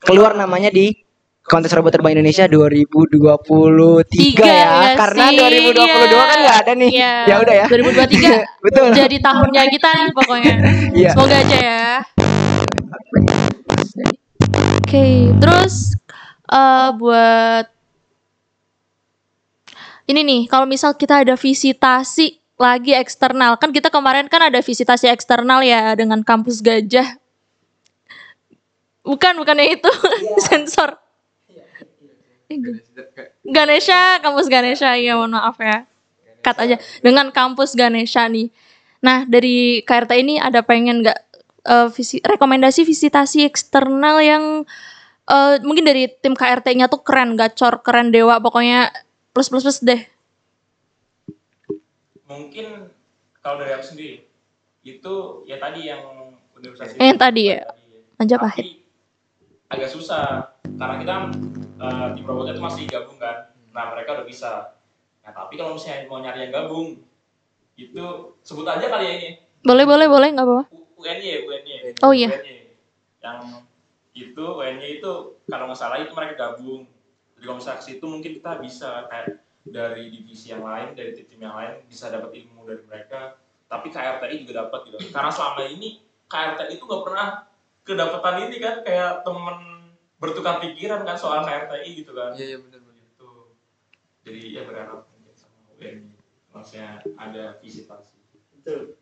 keluar 0.00 0.32
namanya 0.32 0.72
di 0.72 1.03
kontes 1.44 1.68
robot 1.76 1.92
terbang 1.92 2.16
Indonesia 2.16 2.48
2023 2.48 4.08
Tiga 4.08 4.44
ya 4.48 4.64
ya 4.64 4.90
karena 4.96 5.24
sih, 5.28 5.38
2022 5.76 5.76
iya. 5.76 6.24
kan 6.24 6.38
nggak 6.40 6.56
ada 6.64 6.72
nih 6.72 6.90
Iya. 6.90 7.14
ya 7.28 7.34
udah 7.44 7.54
ya 7.54 7.66
2023 7.68 8.40
betul 8.64 8.86
jadi 8.96 9.16
tahunnya 9.20 9.62
kita 9.68 9.88
nih 9.92 10.08
pokoknya. 10.16 10.54
Iya. 10.96 11.10
Semoga 11.12 11.36
aja 11.36 11.58
ya. 11.60 11.86
Oke, 14.84 15.06
terus 15.42 15.98
eh 16.48 16.88
buat 16.96 17.66
ini 20.04 20.20
nih, 20.20 20.40
kalau 20.52 20.68
misal 20.68 20.92
kita 20.92 21.24
ada 21.24 21.34
visitasi 21.34 22.36
lagi 22.60 22.92
eksternal, 22.92 23.56
kan 23.56 23.72
kita 23.72 23.88
kemarin 23.88 24.28
kan 24.28 24.52
ada 24.52 24.60
visitasi 24.60 25.08
eksternal 25.08 25.64
ya 25.64 25.96
dengan 25.96 26.20
kampus 26.20 26.60
Gajah. 26.60 27.16
Bukan, 29.04 29.36
bukannya 29.40 29.76
itu 29.80 29.90
sensor. 30.48 31.03
Ganesha, 33.46 34.18
kampus 34.20 34.46
Ganesha, 34.50 34.94
iya 34.98 35.14
mohon 35.18 35.34
maaf 35.34 35.56
ya. 35.58 35.88
Cut 36.44 36.60
aja. 36.60 36.76
Dengan 37.00 37.32
kampus 37.32 37.72
Ganesha 37.72 38.28
nih. 38.28 38.52
Nah, 39.04 39.28
dari 39.28 39.84
KRT 39.84 40.12
ini 40.20 40.34
ada 40.40 40.64
pengen 40.64 41.04
nggak 41.04 41.20
eh, 41.68 41.88
visi, 41.92 42.20
rekomendasi 42.24 42.84
visitasi 42.84 43.44
eksternal 43.44 44.20
yang 44.24 44.44
eh, 45.28 45.54
mungkin 45.64 45.84
dari 45.84 46.08
tim 46.08 46.32
KRT-nya 46.32 46.88
tuh 46.88 47.04
keren, 47.04 47.36
gacor, 47.36 47.80
keren 47.84 48.12
dewa, 48.12 48.40
pokoknya 48.40 48.92
plus 49.36 49.52
plus 49.52 49.64
plus 49.64 49.80
deh. 49.84 50.00
Mungkin 52.24 52.88
kalau 53.44 53.60
dari 53.60 53.76
aku 53.76 53.84
sendiri 53.92 54.24
itu 54.84 55.14
ya 55.48 55.56
tadi 55.60 55.88
yang 55.88 56.00
universitas 56.56 56.96
Eh, 56.96 57.08
yang 57.08 57.20
tadi 57.20 57.42
ya, 57.52 57.60
Majapahit. 58.20 58.64
Tapi 58.64 58.72
agak 59.72 59.90
susah 59.90 60.54
karena 60.76 60.94
kita 61.00 61.14
eh, 61.76 62.06
tim 62.14 62.24
robotnya 62.24 62.52
itu 62.54 62.62
masih 62.62 62.84
gabung 62.86 63.18
kan. 63.18 63.50
Nah 63.74 63.90
mereka 63.90 64.20
udah 64.20 64.26
bisa. 64.26 64.78
Nah 65.22 65.32
tapi 65.32 65.56
kalau 65.56 65.74
misalnya 65.74 66.06
mau 66.06 66.20
nyari 66.20 66.46
yang 66.46 66.52
gabung 66.54 67.00
itu 67.74 68.04
sebut 68.40 68.62
aja 68.64 68.86
kali 68.86 69.04
ya 69.04 69.14
ini 69.18 69.30
Boleh, 69.64 69.88
boleh, 69.88 70.06
boleh, 70.06 70.28
nggak 70.30 70.44
apa-apa. 70.44 70.64
U- 70.70 71.00
UNY, 71.00 71.48
UNY. 71.48 71.96
Oh, 72.04 72.12
iya. 72.12 72.28
UNY. 72.28 72.76
Yang 73.24 73.38
itu 74.12 74.44
UNY 74.44 75.00
itu 75.00 75.12
kalau 75.48 75.64
nggak 75.66 75.80
salah 75.80 75.96
itu 75.98 76.12
mereka 76.12 76.36
gabung. 76.36 76.84
Jadi 77.34 77.42
kalau 77.48 77.56
misalnya 77.56 77.80
ke 77.80 77.84
situ 77.88 78.04
mungkin 78.04 78.32
kita 78.36 78.60
bisa 78.60 79.08
kayak 79.08 79.40
dari 79.64 80.12
divisi 80.12 80.52
yang 80.52 80.60
lain, 80.60 80.92
dari 80.92 81.16
tim 81.16 81.40
yang 81.40 81.56
lain 81.56 81.80
bisa 81.88 82.12
dapat 82.12 82.36
ilmu 82.36 82.68
dari 82.68 82.84
mereka. 82.84 83.40
Tapi 83.64 83.88
KRTI 83.88 84.44
juga 84.44 84.68
dapat 84.68 84.92
gitu. 84.92 85.00
Karena 85.08 85.32
selama 85.32 85.64
ini 85.64 85.98
KRTI 86.28 86.76
itu 86.76 86.84
nggak 86.84 87.02
pernah 87.02 87.26
kedapatan 87.80 88.36
ini 88.46 88.56
kan 88.60 88.84
kayak 88.84 89.24
temen 89.24 89.73
bertukar 90.24 90.54
pikiran 90.64 91.04
kan 91.04 91.16
soal 91.20 91.44
KRTI 91.44 91.90
gitu 92.00 92.12
kan. 92.16 92.32
Iya 92.32 92.44
iya 92.56 92.58
benar 92.58 92.80
benar. 92.80 93.04
Gitu. 93.04 93.28
Jadi 94.24 94.40
ya 94.56 94.62
berharap 94.64 95.04
mungkin 95.12 95.34
sama 95.36 95.56
UNY 95.76 96.16
maksudnya 96.54 96.88
ada 97.20 97.44
visitasi. 97.60 98.16
Betul. 98.56 98.96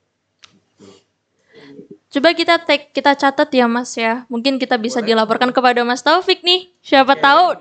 Coba 2.12 2.36
kita 2.36 2.60
take, 2.60 2.92
kita 2.92 3.16
catat 3.16 3.48
ya 3.54 3.64
Mas 3.70 3.96
ya. 3.96 4.28
Mungkin 4.28 4.60
kita 4.60 4.76
bisa 4.76 5.00
dilaporkan 5.00 5.48
kepada 5.48 5.80
Mas 5.80 6.04
Taufik 6.04 6.44
nih. 6.44 6.68
Siapa 6.84 7.16
tahu 7.16 7.56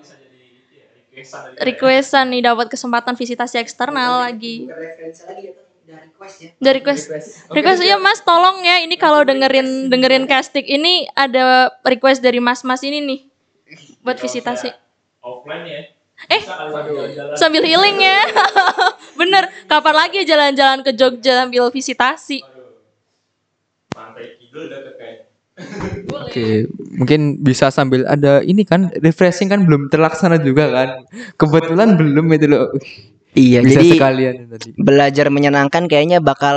Bisa 1.15 1.53
jadi 1.55 1.63
ya, 1.63 1.67
requestan 1.67 2.25
dari 2.27 2.35
ya. 2.35 2.41
nih 2.41 2.41
dapat 2.51 2.67
kesempatan 2.67 3.13
visitasi 3.15 3.55
eksternal. 3.63 4.27
Bukan 4.27 4.75
referensi 4.75 5.23
lagi 5.23 5.43
ya, 5.47 5.53
udah 5.55 5.97
request 6.03 6.37
ya. 6.43 6.49
Dari 6.59 6.75
request. 6.83 7.05
Request 7.51 7.81
ya 7.83 7.97
Mas, 7.99 8.19
tolong 8.23 8.57
ya 8.63 8.75
ini 8.83 8.95
kalau 8.99 9.23
dengerin 9.23 9.87
dengerin 9.91 10.25
casting 10.27 10.67
ini 10.67 11.07
ada 11.15 11.71
request 11.87 12.19
dari 12.23 12.39
Mas-mas 12.43 12.83
ini 12.83 12.99
nih 13.03 13.30
buat 14.01 14.17
Kalau 14.17 14.23
visitasi. 14.23 14.69
misalnya 14.69 14.89
offline 15.21 15.65
ya 15.65 15.81
Eh, 16.23 16.37
bisa 16.37 16.53
kali 16.53 16.69
jalan-jalan 16.85 17.33
sambil 17.33 17.63
healing 17.63 17.97
ya. 17.97 18.21
Bener, 19.19 19.49
kapan 19.65 19.95
lagi 19.97 20.21
jalan-jalan 20.21 20.85
ke 20.85 20.93
Jogja 20.93 21.41
sambil 21.41 21.65
visitasi? 21.69 22.37
Waduh. 22.39 22.69
pantai 23.89 24.37
kidul 24.37 24.69
udah 24.69 24.79
ke 24.81 24.91
kayak 24.95 25.17
Oke, 26.21 26.69
mungkin 26.95 27.41
bisa 27.41 27.67
sambil 27.69 28.05
ada 28.05 28.39
ini 28.41 28.63
kan 28.63 28.87
refreshing 28.97 29.49
kan 29.49 29.65
belum 29.65 29.89
terlaksana 29.89 30.37
juga 30.37 30.69
kan. 30.69 30.89
Kebetulan 31.35 31.97
belum 31.97 32.25
itu 32.31 32.47
loh. 32.47 32.69
iya 33.33 33.59
Bisa 33.59 33.79
jadi 33.79 33.87
sekalian 33.95 34.35
tadi. 34.47 34.69
belajar 34.77 35.27
menyenangkan 35.27 35.87
kayaknya 35.87 36.19
bakal 36.19 36.55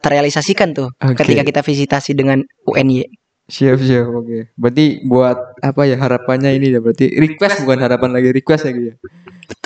terrealisasikan 0.00 0.72
tuh 0.72 0.88
Oke. 0.98 1.20
ketika 1.20 1.42
kita 1.44 1.60
visitasi 1.62 2.12
dengan 2.12 2.42
UNY. 2.64 3.06
Siap 3.48 3.80
siap 3.80 4.12
oke. 4.12 4.52
Berarti 4.60 5.00
buat 5.08 5.56
apa 5.64 5.88
ya 5.88 5.96
harapannya 5.96 6.52
ini 6.52 6.68
ya 6.76 6.84
berarti 6.84 7.08
request 7.16 7.64
bukan 7.64 7.80
harapan 7.80 8.10
lagi 8.12 8.28
request 8.36 8.68
lagi 8.68 8.92
ya. 8.92 8.94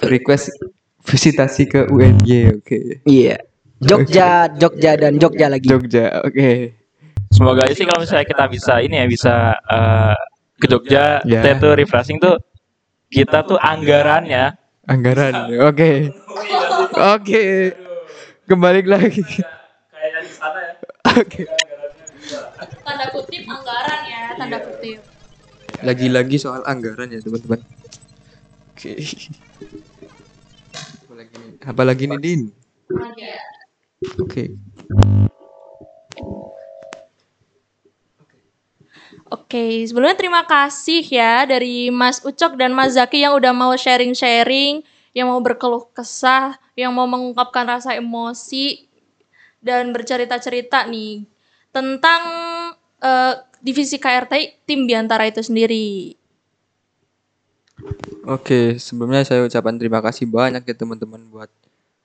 Request 0.06 0.54
visitasi 1.02 1.66
ke 1.66 1.80
UNY 1.90 2.62
oke. 2.62 3.02
Iya. 3.02 3.42
Jogja, 3.82 4.46
Jogja 4.54 4.94
dan 4.94 5.18
Jogja 5.18 5.50
lagi. 5.50 5.66
Jogja 5.66 6.22
oke. 6.22 6.78
semoga 7.32 7.64
aja 7.64 7.74
sih 7.74 7.88
kalau 7.88 8.04
misalnya 8.04 8.28
kita 8.28 8.44
bisa 8.44 8.74
ini 8.84 8.94
ya 9.00 9.06
bisa 9.08 9.34
eh, 9.56 10.14
ke 10.60 10.66
Jogja 10.68 11.24
Ya. 11.24 11.40
kita 11.42 11.58
tuh 11.58 11.72
refreshing 11.74 12.20
tuh 12.20 12.36
kita 13.08 13.42
tuh 13.48 13.58
anggarannya 13.58 14.54
Anggaran 14.86 15.46
oke. 15.62 16.10
Oke. 17.18 17.42
Kembali 18.50 18.82
lagi. 18.82 19.22
kayak 19.22 20.20
di 20.26 20.30
sana 20.34 20.58
ya 20.58 20.72
Oke. 21.22 21.46
Tanda 22.82 23.06
kutip 23.10 23.42
anggaran 23.48 24.00
ya, 24.06 24.22
tanda 24.38 24.58
kutip. 24.62 24.98
Lagi-lagi 25.82 26.36
soal 26.38 26.62
anggaran 26.62 27.10
ya 27.10 27.18
teman-teman. 27.18 27.60
Oke. 28.72 28.92
Apalagi 31.02 31.34
nih? 31.38 31.52
Apalagi 31.66 32.04
nih 32.06 32.20
Din? 32.22 32.40
Oke. 34.22 34.42
Oke, 39.32 39.88
sebelumnya 39.88 40.18
terima 40.18 40.44
kasih 40.44 41.00
ya 41.08 41.48
dari 41.48 41.88
Mas 41.88 42.20
Ucok 42.20 42.52
dan 42.60 42.76
Mas 42.76 43.00
Zaki 43.00 43.24
yang 43.24 43.32
udah 43.32 43.56
mau 43.56 43.72
sharing-sharing, 43.72 44.84
yang 45.16 45.32
mau 45.32 45.40
berkeluh 45.40 45.88
kesah, 45.96 46.60
yang 46.76 46.92
mau 46.92 47.08
mengungkapkan 47.08 47.64
rasa 47.64 47.96
emosi 47.96 48.84
dan 49.64 49.88
bercerita-cerita 49.96 50.84
nih 50.84 51.31
tentang 51.72 52.22
eh, 53.00 53.34
divisi 53.64 53.96
KRT 53.96 54.64
tim 54.68 54.84
Biantara 54.84 55.26
itu 55.26 55.40
sendiri. 55.40 56.14
Oke, 58.22 58.78
sebelumnya 58.78 59.26
saya 59.26 59.42
ucapkan 59.42 59.74
terima 59.74 59.98
kasih 59.98 60.30
banyak 60.30 60.62
ya 60.62 60.74
teman-teman 60.76 61.18
buat 61.26 61.50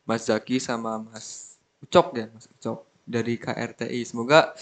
Mas 0.08 0.26
Zaki 0.26 0.58
sama 0.58 0.98
Mas 0.98 1.60
Ucok 1.84 2.18
ya, 2.18 2.26
Mas 2.34 2.50
Ucok 2.58 2.88
dari 3.06 3.38
KRTI. 3.38 4.02
Semoga 4.02 4.58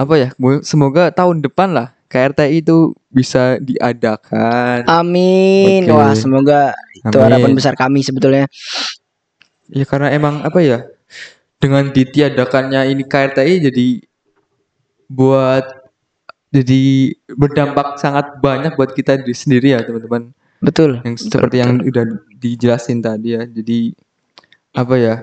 apa 0.00 0.14
ya? 0.16 0.28
Semoga 0.64 1.12
tahun 1.12 1.44
depan 1.44 1.76
lah 1.76 1.92
KRTI 2.08 2.64
itu 2.64 2.96
bisa 3.12 3.60
diadakan. 3.60 4.88
Amin. 4.88 5.84
Oke. 5.84 5.92
Wah, 5.92 6.14
semoga 6.16 6.72
itu 6.94 7.18
Amin. 7.18 7.24
harapan 7.28 7.52
besar 7.52 7.74
kami 7.76 8.00
sebetulnya. 8.00 8.48
Ya 9.68 9.84
karena 9.84 10.14
emang 10.14 10.40
apa 10.46 10.62
ya? 10.64 10.86
Dengan 11.60 11.92
ditiadakannya 11.92 12.88
ini 12.94 13.02
KRTI 13.04 13.68
jadi 13.68 13.86
buat 15.08 15.64
jadi 16.50 17.12
berdampak 17.36 18.00
sangat 18.00 18.38
banyak 18.40 18.78
buat 18.78 18.94
kita 18.94 19.20
di 19.20 19.34
sendiri 19.36 19.76
ya 19.76 19.84
teman-teman. 19.84 20.32
Betul. 20.64 21.04
Yang 21.04 21.28
seperti 21.28 21.60
yang 21.60 21.84
udah 21.84 22.04
dijelasin 22.40 23.04
tadi 23.04 23.36
ya. 23.36 23.44
Jadi 23.44 23.92
apa 24.72 24.94
ya? 24.96 25.14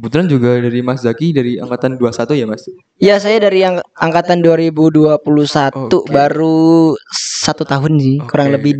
Kebetulan 0.00 0.26
juga 0.32 0.56
dari 0.56 0.80
Mas 0.80 1.04
Zaki 1.04 1.36
dari 1.36 1.60
angkatan 1.60 2.00
21 2.00 2.32
ya 2.40 2.46
Mas. 2.48 2.64
Ya, 2.96 3.20
saya 3.20 3.36
dari 3.36 3.60
yang 3.60 3.84
angkatan 4.00 4.40
2021 4.40 5.20
Oke. 5.20 6.08
baru 6.08 6.96
satu 7.44 7.68
tahun 7.68 8.00
sih, 8.00 8.16
kurang 8.24 8.48
Oke. 8.48 8.56
lebih. 8.56 8.72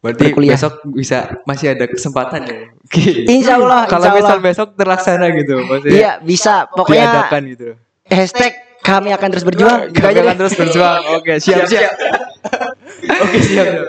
Berarti 0.00 0.32
Berkuliah. 0.32 0.56
besok 0.56 0.80
bisa 0.96 1.36
masih 1.44 1.76
ada 1.76 1.84
kesempatan 1.84 2.48
ya. 2.48 2.56
Oke. 2.80 3.28
Insya 3.28 3.60
Allah, 3.60 3.84
Kalau 3.92 4.08
misal 4.16 4.38
besok 4.40 4.68
terlaksana 4.72 5.26
gitu, 5.36 5.60
maksudnya 5.68 5.92
Iya, 5.92 6.12
bisa. 6.24 6.64
Pokoknya 6.72 7.12
diadakan 7.12 7.42
gitu. 7.52 7.68
hashtag 8.08 8.52
kami 8.84 9.10
akan 9.16 9.28
terus 9.32 9.44
berjuang. 9.48 9.88
Kami 9.90 10.12
aja 10.12 10.20
akan 10.20 10.34
deh. 10.36 10.40
terus 10.44 10.54
berjuang. 10.60 11.00
Oke, 11.16 11.32
siap 11.40 11.64
siap. 11.64 11.92
Oke, 13.24 13.38
siap. 13.40 13.66
siap. 13.66 13.84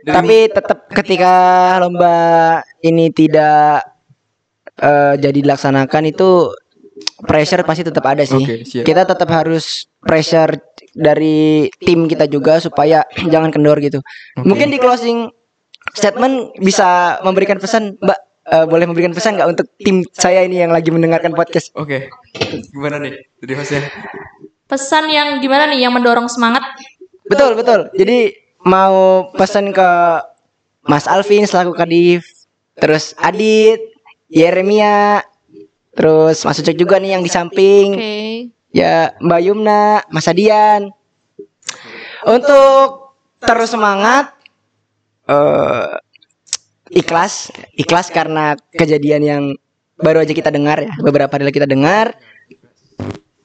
Dan 0.00 0.14
Tapi 0.16 0.36
tetap 0.48 0.88
ketika 0.88 1.34
lomba 1.84 2.16
ini 2.80 3.12
tidak 3.12 3.84
eh, 4.80 5.14
jadi 5.20 5.38
dilaksanakan 5.44 6.02
itu 6.08 6.48
pressure 7.20 7.60
pasti 7.68 7.84
tetap 7.84 8.04
ada 8.08 8.24
sih. 8.24 8.40
Oke, 8.40 8.64
siap. 8.64 8.88
Kita 8.88 9.04
tetap 9.04 9.28
harus 9.28 9.84
pressure 10.00 10.56
dari 10.96 11.68
tim 11.76 12.08
kita 12.08 12.24
juga 12.24 12.58
supaya 12.64 13.04
jangan 13.32 13.52
kendor 13.52 13.76
gitu. 13.84 14.00
Mungkin 14.40 14.72
di 14.72 14.80
closing 14.80 15.28
statement 15.92 16.56
bisa 16.56 17.20
memberikan 17.20 17.60
pesan, 17.60 18.00
Mbak. 18.00 18.20
Eh, 18.48 18.64
boleh 18.64 18.84
memberikan 18.88 19.12
pesan 19.12 19.36
nggak 19.36 19.50
untuk 19.52 19.66
tim 19.80 20.00
saya 20.16 20.44
ini 20.46 20.64
yang 20.64 20.72
lagi 20.72 20.88
mendengarkan 20.88 21.36
podcast? 21.36 21.74
Oke. 21.76 22.08
Gimana 22.72 23.02
nih? 23.02 23.20
Jadi 23.42 23.52
hostnya. 23.56 23.82
Pesan 24.70 25.10
yang 25.10 25.42
gimana 25.42 25.66
nih 25.66 25.84
yang 25.84 25.92
mendorong 25.92 26.30
semangat? 26.30 26.62
Betul 27.26 27.58
betul. 27.58 27.90
Jadi 27.98 28.32
mau 28.64 29.28
pesan 29.34 29.74
ke 29.74 29.90
Mas 30.86 31.10
Alvin 31.10 31.44
selaku 31.44 31.76
Kadif, 31.76 32.24
terus 32.78 33.12
Adit, 33.20 33.80
Yeremia, 34.30 35.26
terus 35.92 36.42
Mas 36.46 36.58
Ucok 36.62 36.76
juga 36.78 36.96
nih 37.02 37.18
yang 37.18 37.22
di 37.26 37.30
samping. 37.30 37.88
Oke. 37.98 38.14
Ya 38.70 39.18
Mbak 39.18 39.40
Yumna, 39.42 40.06
Mas 40.14 40.30
Adian. 40.30 40.94
Untuk 42.22 43.18
terus 43.42 43.74
semangat, 43.74 44.36
eh 45.26 45.90
ikhlas, 46.90 47.54
ikhlas 47.78 48.10
karena 48.10 48.58
kejadian 48.74 49.22
yang 49.22 49.42
baru 49.96 50.26
aja 50.26 50.34
kita 50.34 50.50
dengar 50.50 50.82
ya, 50.82 50.92
beberapa 51.00 51.30
hari 51.30 51.54
kita 51.54 51.70
dengar. 51.70 52.18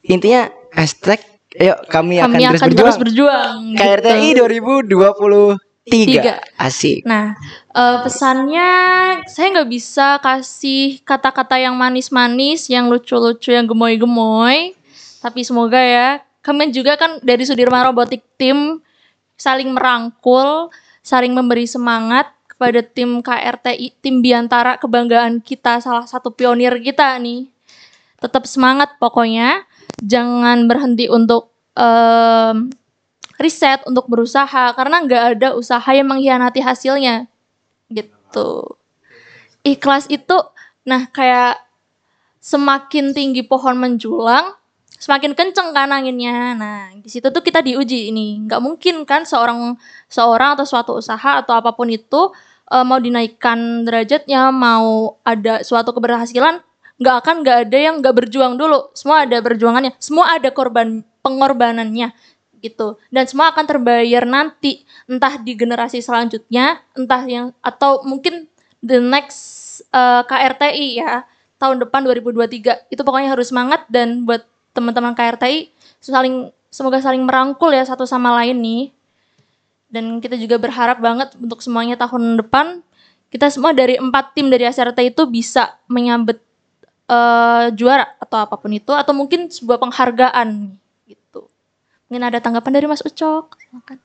Intinya 0.05 0.49
hashtag, 0.73 1.21
yuk 1.57 1.77
kami, 1.89 2.21
akan, 2.21 2.37
Kami 2.37 2.43
terus 2.49 2.61
akan 2.61 2.69
berjuang. 2.69 2.85
terus 2.89 2.97
berjuang. 3.01 3.57
KRTI 3.77 4.29
gitu. 4.33 4.45
2023 4.91 5.65
Tiga. 5.85 6.41
Asik 6.57 7.05
Nah, 7.05 7.37
eh, 7.69 7.97
pesannya 8.01 8.69
saya 9.29 9.47
nggak 9.53 9.69
bisa 9.69 10.17
kasih 10.17 10.97
kata-kata 11.05 11.61
yang 11.61 11.77
manis-manis, 11.77 12.65
yang 12.73 12.89
lucu-lucu, 12.89 13.53
yang 13.53 13.69
gemoy-gemoy. 13.69 14.73
Tapi 15.21 15.41
semoga 15.45 15.77
ya, 15.77 16.25
kami 16.41 16.73
juga 16.73 16.97
kan 16.97 17.21
dari 17.21 17.45
Sudirman 17.45 17.85
Robotic 17.85 18.25
Team 18.37 18.81
saling 19.37 19.69
merangkul, 19.73 20.73
saling 21.05 21.37
memberi 21.37 21.69
semangat 21.69 22.33
kepada 22.55 22.79
tim 22.87 23.19
KRTI, 23.19 23.99
tim 23.99 24.23
Biantara 24.23 24.79
kebanggaan 24.79 25.43
kita, 25.43 25.83
salah 25.83 26.07
satu 26.07 26.31
pionir 26.31 26.79
kita 26.79 27.19
nih. 27.19 27.51
Tetap 28.23 28.47
semangat 28.47 28.95
pokoknya, 28.95 29.67
jangan 29.99 30.63
berhenti 30.63 31.11
untuk 31.11 31.51
em, 31.75 32.71
riset, 33.35 33.83
untuk 33.83 34.07
berusaha, 34.07 34.71
karena 34.71 35.03
nggak 35.03 35.23
ada 35.35 35.49
usaha 35.59 35.85
yang 35.91 36.07
mengkhianati 36.07 36.63
hasilnya 36.63 37.27
gitu. 37.91 38.79
Ikhlas 39.67 40.07
itu, 40.07 40.39
nah 40.87 41.11
kayak 41.11 41.59
semakin 42.39 43.11
tinggi 43.11 43.43
pohon 43.43 43.75
menjulang, 43.75 44.55
semakin 44.99 45.35
kenceng 45.37 45.71
kan 45.75 45.91
anginnya. 45.91 46.55
Nah 46.55 46.93
di 46.95 47.09
situ 47.11 47.27
tuh 47.29 47.43
kita 47.43 47.61
diuji 47.61 48.09
ini. 48.09 48.43
Nggak 48.47 48.61
mungkin 48.63 48.95
kan 49.03 49.23
seorang 49.27 49.77
seorang 50.07 50.59
atau 50.59 50.65
suatu 50.67 50.91
usaha 50.99 51.41
atau 51.41 51.53
apa 51.55 51.75
pun 51.75 51.87
itu 51.91 52.31
eh, 52.71 52.85
mau 52.85 52.99
dinaikkan 52.99 53.85
derajatnya, 53.85 54.49
mau 54.49 55.19
ada 55.27 55.61
suatu 55.61 55.93
keberhasilan, 55.93 56.63
nggak 56.99 57.15
akan 57.23 57.35
nggak 57.43 57.57
ada 57.69 57.77
yang 57.77 57.95
nggak 58.01 58.15
berjuang 58.15 58.55
dulu. 58.57 58.89
Semua 58.97 59.27
ada 59.27 59.37
perjuangannya, 59.43 59.93
semua 59.99 60.35
ada 60.35 60.49
korban 60.49 61.03
pengorbanannya 61.25 62.13
gitu 62.65 62.97
dan 63.13 63.29
semua 63.29 63.53
akan 63.53 63.65
terbayar 63.69 64.25
nanti 64.25 64.81
entah 65.05 65.37
di 65.37 65.53
generasi 65.53 66.01
selanjutnya 66.01 66.81
entah 66.97 67.21
yang 67.29 67.53
atau 67.61 68.01
mungkin 68.01 68.49
the 68.81 68.97
next 68.97 69.81
uh, 69.93 70.25
KRTI 70.25 70.97
ya 70.97 71.29
tahun 71.61 71.85
depan 71.85 72.01
2023 72.09 72.89
itu 72.89 73.01
pokoknya 73.05 73.29
harus 73.37 73.53
semangat 73.53 73.85
dan 73.93 74.25
buat 74.25 74.45
teman-teman 74.75 75.15
KRTI 75.15 75.71
saling 76.03 76.51
semoga 76.67 76.99
saling 76.99 77.23
merangkul 77.23 77.71
ya 77.71 77.81
satu 77.81 78.03
sama 78.03 78.35
lain 78.37 78.59
nih. 78.59 78.83
Dan 79.87 80.19
kita 80.19 80.35
juga 80.35 80.59
berharap 80.59 80.99
banget 80.99 81.31
untuk 81.39 81.63
semuanya 81.63 81.95
tahun 81.95 82.35
depan 82.43 82.83
kita 83.31 83.47
semua 83.47 83.71
dari 83.71 83.95
empat 83.95 84.35
tim 84.35 84.47
dari 84.47 84.63
SRT 84.63 85.11
itu 85.11 85.23
bisa 85.25 85.79
menyambut 85.87 86.35
eh, 87.07 87.65
juara 87.73 88.15
atau 88.19 88.37
apa 88.39 88.55
pun 88.55 88.71
itu 88.71 88.91
atau 88.91 89.15
mungkin 89.15 89.47
sebuah 89.47 89.79
penghargaan 89.79 90.75
gitu. 91.05 91.47
Mungkin 92.07 92.23
ada 92.23 92.39
tanggapan 92.39 92.71
dari 92.75 92.85
Mas 92.85 93.01
Ucok? 93.01 93.55
Silakan. 93.55 93.97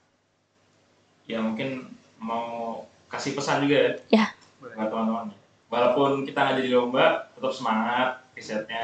Ya 1.27 1.39
mungkin 1.39 1.91
mau 2.19 2.85
kasih 3.09 3.35
pesan 3.35 3.67
juga 3.67 3.77
ya 3.79 3.91
Ya. 4.11 4.27
buat 4.59 4.75
teman-teman. 4.75 5.35
Walaupun 5.71 6.27
kita 6.27 6.39
nggak 6.43 6.57
jadi 6.63 6.71
lomba 6.75 7.31
tetap 7.31 7.53
semangat 7.55 8.09
risetnya 8.35 8.83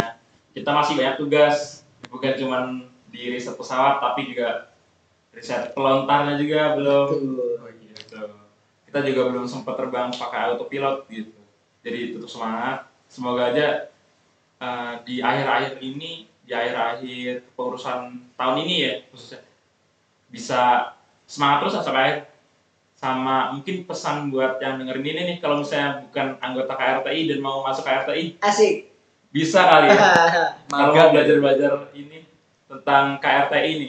kita 0.57 0.71
masih 0.73 0.97
banyak 0.97 1.17
tugas. 1.21 1.85
Bukan 2.09 2.33
cuman 2.41 2.65
di 3.13 3.29
riset 3.29 3.53
pesawat 3.61 4.01
tapi 4.01 4.33
juga 4.33 4.73
riset 5.37 5.77
pelontarnya 5.77 6.41
juga 6.41 6.73
belum. 6.81 7.09
Oh, 7.61 7.69
gitu. 7.77 8.21
kita 8.89 9.05
juga 9.05 9.23
belum 9.29 9.45
sempat 9.45 9.77
terbang 9.77 10.09
pakai 10.09 10.57
autopilot 10.57 11.05
gitu. 11.13 11.37
Jadi 11.85 12.17
tetap 12.17 12.31
semangat. 12.33 12.89
Semoga 13.13 13.53
aja 13.53 13.93
eh, 14.57 14.93
di 15.05 15.21
akhir-akhir 15.21 15.77
ini 15.85 16.25
di 16.47 16.55
akhir-akhir 16.55 17.53
pengurusan 17.59 18.33
tahun 18.39 18.57
ini 18.65 18.75
ya 18.81 18.93
khususnya 19.11 19.43
bisa 20.31 20.95
semangat 21.29 21.69
terus 21.69 21.75
sampai 21.85 22.01
akhir. 22.01 22.19
Sama 22.97 23.53
mungkin 23.53 23.85
pesan 23.85 24.33
buat 24.33 24.57
yang 24.57 24.81
dengerin 24.81 25.05
ini 25.05 25.23
nih 25.29 25.37
kalau 25.45 25.61
misalnya 25.61 26.01
bukan 26.09 26.41
anggota 26.41 26.73
KRTI 26.73 27.29
dan 27.29 27.45
mau 27.45 27.61
masuk 27.61 27.85
KRTI 27.85 28.41
Asik. 28.41 28.96
Bisa 29.31 29.61
kali 29.67 29.93
ya 29.93 29.97
kalau 30.71 30.93
mau 30.93 30.95
Magang. 30.95 31.11
belajar 31.13 31.37
belajar 31.43 31.71
ini 31.95 32.27
tentang 32.67 33.19
KRTI 33.23 33.71
ini 33.71 33.89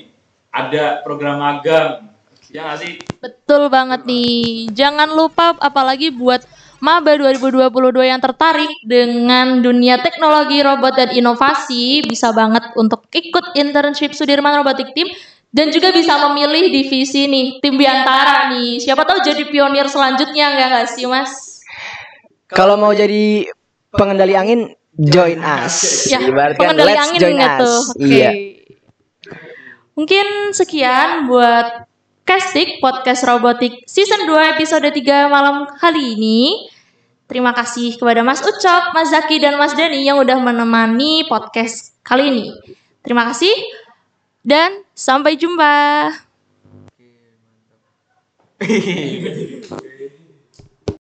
ada 0.53 1.01
program 1.01 1.41
magang 1.41 2.13
ya 2.51 2.63
nggak 2.63 2.79
sih 2.79 2.93
Betul 3.17 3.67
banget 3.73 4.05
nih. 4.05 4.69
Jangan 4.71 5.09
lupa 5.11 5.57
apalagi 5.57 6.13
buat 6.13 6.45
Maba 6.77 7.17
2022 7.17 7.73
yang 8.05 8.21
tertarik 8.21 8.69
dengan 8.85 9.65
dunia 9.65 9.97
teknologi, 9.97 10.61
robot 10.61 10.93
dan 10.93 11.09
inovasi 11.09 12.05
bisa 12.05 12.29
banget 12.29 12.69
untuk 12.77 13.09
ikut 13.09 13.57
internship 13.57 14.13
Sudirman 14.13 14.61
Robotic 14.61 14.93
Team 14.93 15.09
dan 15.49 15.73
juga 15.73 15.89
bisa 15.89 16.21
memilih 16.29 16.69
divisi 16.69 17.25
nih 17.25 17.57
tim 17.65 17.81
Biantara 17.81 18.53
nih. 18.53 18.77
Siapa 18.77 19.09
tahu 19.09 19.25
jadi 19.25 19.49
pionir 19.49 19.89
selanjutnya 19.89 20.53
enggak 20.53 20.67
nggak 20.69 20.87
sih, 20.93 21.09
Mas? 21.09 21.65
Kalau 22.45 22.77
mau 22.77 22.93
jadi 22.93 23.49
pengendali 23.89 24.37
angin 24.37 24.69
join 24.97 25.39
us. 25.45 26.09
Ya, 26.09 26.19
Ibaratkan 26.25 26.73
pengendali 26.73 26.93
let's 26.93 27.03
angin 27.05 27.19
join 27.21 27.37
gitu. 27.37 27.69
us. 27.69 27.77
Oke. 27.93 28.01
Iya. 28.03 28.31
Mungkin 29.97 30.25
sekian 30.53 31.25
buat 31.25 31.89
Castik 32.27 32.83
Podcast 32.83 33.23
Robotik 33.23 33.87
Season 33.87 34.27
2 34.27 34.53
episode 34.57 34.83
3 34.83 35.31
malam 35.31 35.65
kali 35.79 36.17
ini. 36.17 36.69
Terima 37.27 37.51
kasih 37.51 37.99
kepada 37.99 38.23
Mas 38.23 38.39
Ucok, 38.39 38.95
Mas 38.95 39.11
Zaki, 39.11 39.43
dan 39.43 39.59
Mas 39.59 39.75
Dani 39.75 40.03
yang 40.03 40.15
udah 40.19 40.39
menemani 40.39 41.27
podcast 41.27 41.91
kali 42.03 42.31
ini. 42.31 42.45
Terima 43.03 43.27
kasih 43.31 43.51
dan 44.47 44.83
sampai 44.95 45.35
jumpa. 45.35 45.75